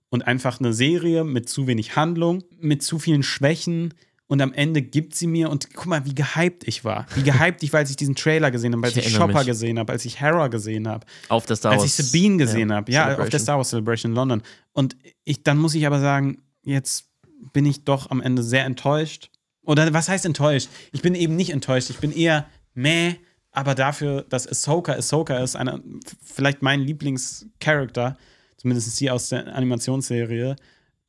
Und 0.09 0.25
einfach 0.25 0.59
eine 0.59 0.73
Serie 0.73 1.23
mit 1.23 1.49
zu 1.49 1.67
wenig 1.67 1.95
Handlung, 1.95 2.43
mit 2.59 2.81
zu 2.83 2.97
vielen 2.99 3.21
Schwächen. 3.23 3.93
Und 4.31 4.41
am 4.43 4.53
Ende 4.53 4.83
gibt 4.83 5.15
sie 5.15 5.25
mir, 5.25 5.49
und 5.49 5.73
guck 5.73 5.87
mal, 5.87 6.05
wie 6.05 6.13
gehypt 6.13 6.67
ich 6.67 6.85
war. 6.85 7.07
Wie 7.15 7.23
gehypt 7.23 7.63
ich 7.63 7.73
war, 7.73 7.79
als 7.79 7.89
ich 7.89 7.95
diesen 7.95 8.13
Trailer 8.13 8.51
gesehen 8.51 8.73
habe, 8.75 8.85
als 8.85 8.95
Ich 8.95 9.07
ich, 9.07 9.17
Chopper 9.17 9.39
mich. 9.39 9.47
gesehen 9.47 9.79
habe, 9.79 9.91
als 9.91 10.05
ich 10.05 10.21
Hera 10.21 10.49
gesehen 10.49 10.87
habe, 10.87 11.07
Auf 11.29 11.47
der 11.47 11.55
Star 11.55 11.71
als 11.71 11.81
Wars. 11.81 11.97
ich 11.99 12.05
Sabine 12.05 12.37
gesehen 12.37 12.71
habe. 12.71 12.91
Ja, 12.91 13.17
auf 13.17 13.29
der. 13.29 13.39
Star 13.39 13.57
Wars 13.57 13.69
Celebration 13.71 14.11
in 14.11 14.15
London. 14.15 14.43
Und 14.71 14.95
ich, 15.23 15.41
dann 15.41 15.57
muss 15.57 15.73
ich 15.73 15.87
aber 15.87 15.99
sagen, 15.99 16.43
jetzt 16.63 17.05
bin 17.53 17.65
ich 17.65 17.85
doch 17.85 18.11
am 18.11 18.21
Ende 18.21 18.43
sehr 18.43 18.65
enttäuscht. 18.65 19.31
Oder 19.63 19.91
was 19.93 20.09
heißt 20.09 20.25
enttäuscht? 20.27 20.69
Ich 20.91 21.01
bin 21.01 21.15
eben 21.15 21.35
nicht 21.35 21.49
enttäuscht. 21.49 21.89
Ich 21.89 21.97
bin 21.97 22.11
eher 22.11 22.45
meh, 22.75 23.15
aber 23.51 23.73
dafür, 23.73 24.21
dass 24.29 24.47
Ahsoka 24.47 24.93
Ahsoka 24.93 25.39
ist, 25.39 25.55
eine, 25.55 25.81
vielleicht 26.23 26.61
mein 26.61 26.81
Lieblingscharakter, 26.81 28.15
zumindest 28.57 28.95
sie 28.95 29.09
aus 29.09 29.29
der 29.29 29.55
Animationsserie, 29.55 30.55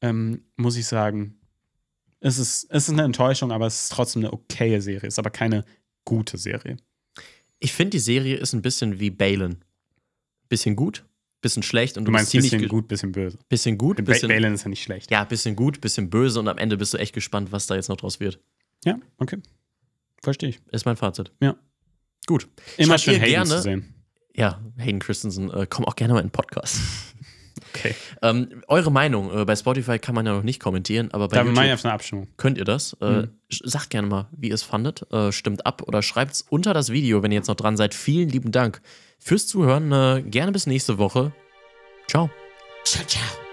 ähm, 0.00 0.42
muss 0.56 0.76
ich 0.76 0.86
sagen, 0.86 1.36
es 2.20 2.38
ist, 2.38 2.66
es 2.70 2.84
ist 2.84 2.90
eine 2.90 3.02
Enttäuschung, 3.02 3.50
aber 3.52 3.66
es 3.66 3.84
ist 3.84 3.92
trotzdem 3.92 4.22
eine 4.22 4.32
okaye 4.32 4.80
Serie. 4.80 5.08
Es 5.08 5.14
ist 5.14 5.18
aber 5.18 5.30
keine 5.30 5.64
gute 6.04 6.38
Serie. 6.38 6.76
Ich 7.58 7.72
finde, 7.72 7.90
die 7.90 7.98
Serie 7.98 8.36
ist 8.36 8.52
ein 8.52 8.62
bisschen 8.62 9.00
wie 9.00 9.10
Balen. 9.10 9.64
Bisschen 10.48 10.76
gut, 10.76 11.04
bisschen 11.42 11.62
schlecht 11.62 11.96
und 11.96 12.04
Du 12.06 12.10
meinst 12.12 12.32
bist 12.32 12.50
bisschen 12.50 12.68
gut, 12.68 12.88
bisschen 12.88 13.12
böse. 13.12 13.38
bisschen 13.48 13.78
gut, 13.78 13.96
Ba- 13.98 14.02
bisschen, 14.02 14.28
Balin 14.28 14.54
ist 14.54 14.64
ja 14.64 14.68
nicht 14.68 14.82
schlecht. 14.82 15.10
ja, 15.10 15.24
bisschen 15.24 15.54
gut, 15.56 15.80
bisschen 15.80 16.10
böse 16.10 16.40
und 16.40 16.48
am 16.48 16.58
Ende 16.58 16.76
bist 16.76 16.92
du 16.94 16.98
echt 16.98 17.14
gespannt, 17.14 17.52
was 17.52 17.66
da 17.66 17.74
jetzt 17.76 17.88
noch 17.88 17.96
draus 17.96 18.18
wird. 18.20 18.40
Ja, 18.84 18.98
okay. 19.18 19.38
Verstehe 20.22 20.48
ich. 20.50 20.60
Ist 20.72 20.84
mein 20.86 20.96
Fazit. 20.96 21.32
Ja. 21.40 21.56
Gut. 22.26 22.48
Immer 22.76 22.98
schön 22.98 23.14
Hayden 23.20 23.30
gerne- 23.30 23.50
zu 23.50 23.62
sehen. 23.62 23.94
Ja, 24.34 24.60
Hayden 24.78 25.00
Christensen, 25.00 25.50
äh, 25.50 25.66
komm 25.68 25.84
auch 25.84 25.96
gerne 25.96 26.14
mal 26.14 26.20
in 26.20 26.26
den 26.26 26.32
Podcast. 26.32 26.80
Okay. 27.74 27.94
ähm, 28.22 28.62
eure 28.68 28.90
Meinung, 28.92 29.30
äh, 29.36 29.44
bei 29.44 29.54
Spotify 29.56 29.98
kann 29.98 30.14
man 30.14 30.26
ja 30.26 30.32
noch 30.34 30.42
nicht 30.42 30.60
kommentieren, 30.60 31.10
aber 31.12 31.28
bei 31.28 31.36
Da 31.36 31.42
YouTube 31.44 31.58
einfach 31.58 31.84
eine 31.84 31.94
Abstimmung. 31.94 32.28
könnt 32.36 32.58
ihr 32.58 32.64
das. 32.64 32.96
Äh, 33.00 33.10
Mhm. 33.22 33.28
Sagt 33.50 33.90
gerne 33.90 34.06
mal, 34.06 34.28
wie 34.30 34.48
ihr 34.48 34.54
es 34.54 34.62
fandet. 34.62 35.10
Äh, 35.12 35.32
stimmt 35.32 35.66
ab 35.66 35.82
oder 35.86 36.02
schreibt 36.02 36.34
es 36.34 36.42
unter 36.42 36.72
das 36.74 36.90
Video, 36.90 37.22
wenn 37.22 37.32
ihr 37.32 37.36
jetzt 37.38 37.48
noch 37.48 37.56
dran 37.56 37.76
seid. 37.76 37.94
Vielen 37.94 38.28
lieben 38.28 38.52
Dank 38.52 38.80
fürs 39.18 39.46
Zuhören. 39.48 39.90
Äh, 39.92 40.22
gerne 40.22 40.52
bis 40.52 40.66
nächste 40.66 40.98
Woche. 40.98 41.32
Ciao. 42.06 42.30
Ciao, 42.84 43.04
ciao. 43.06 43.49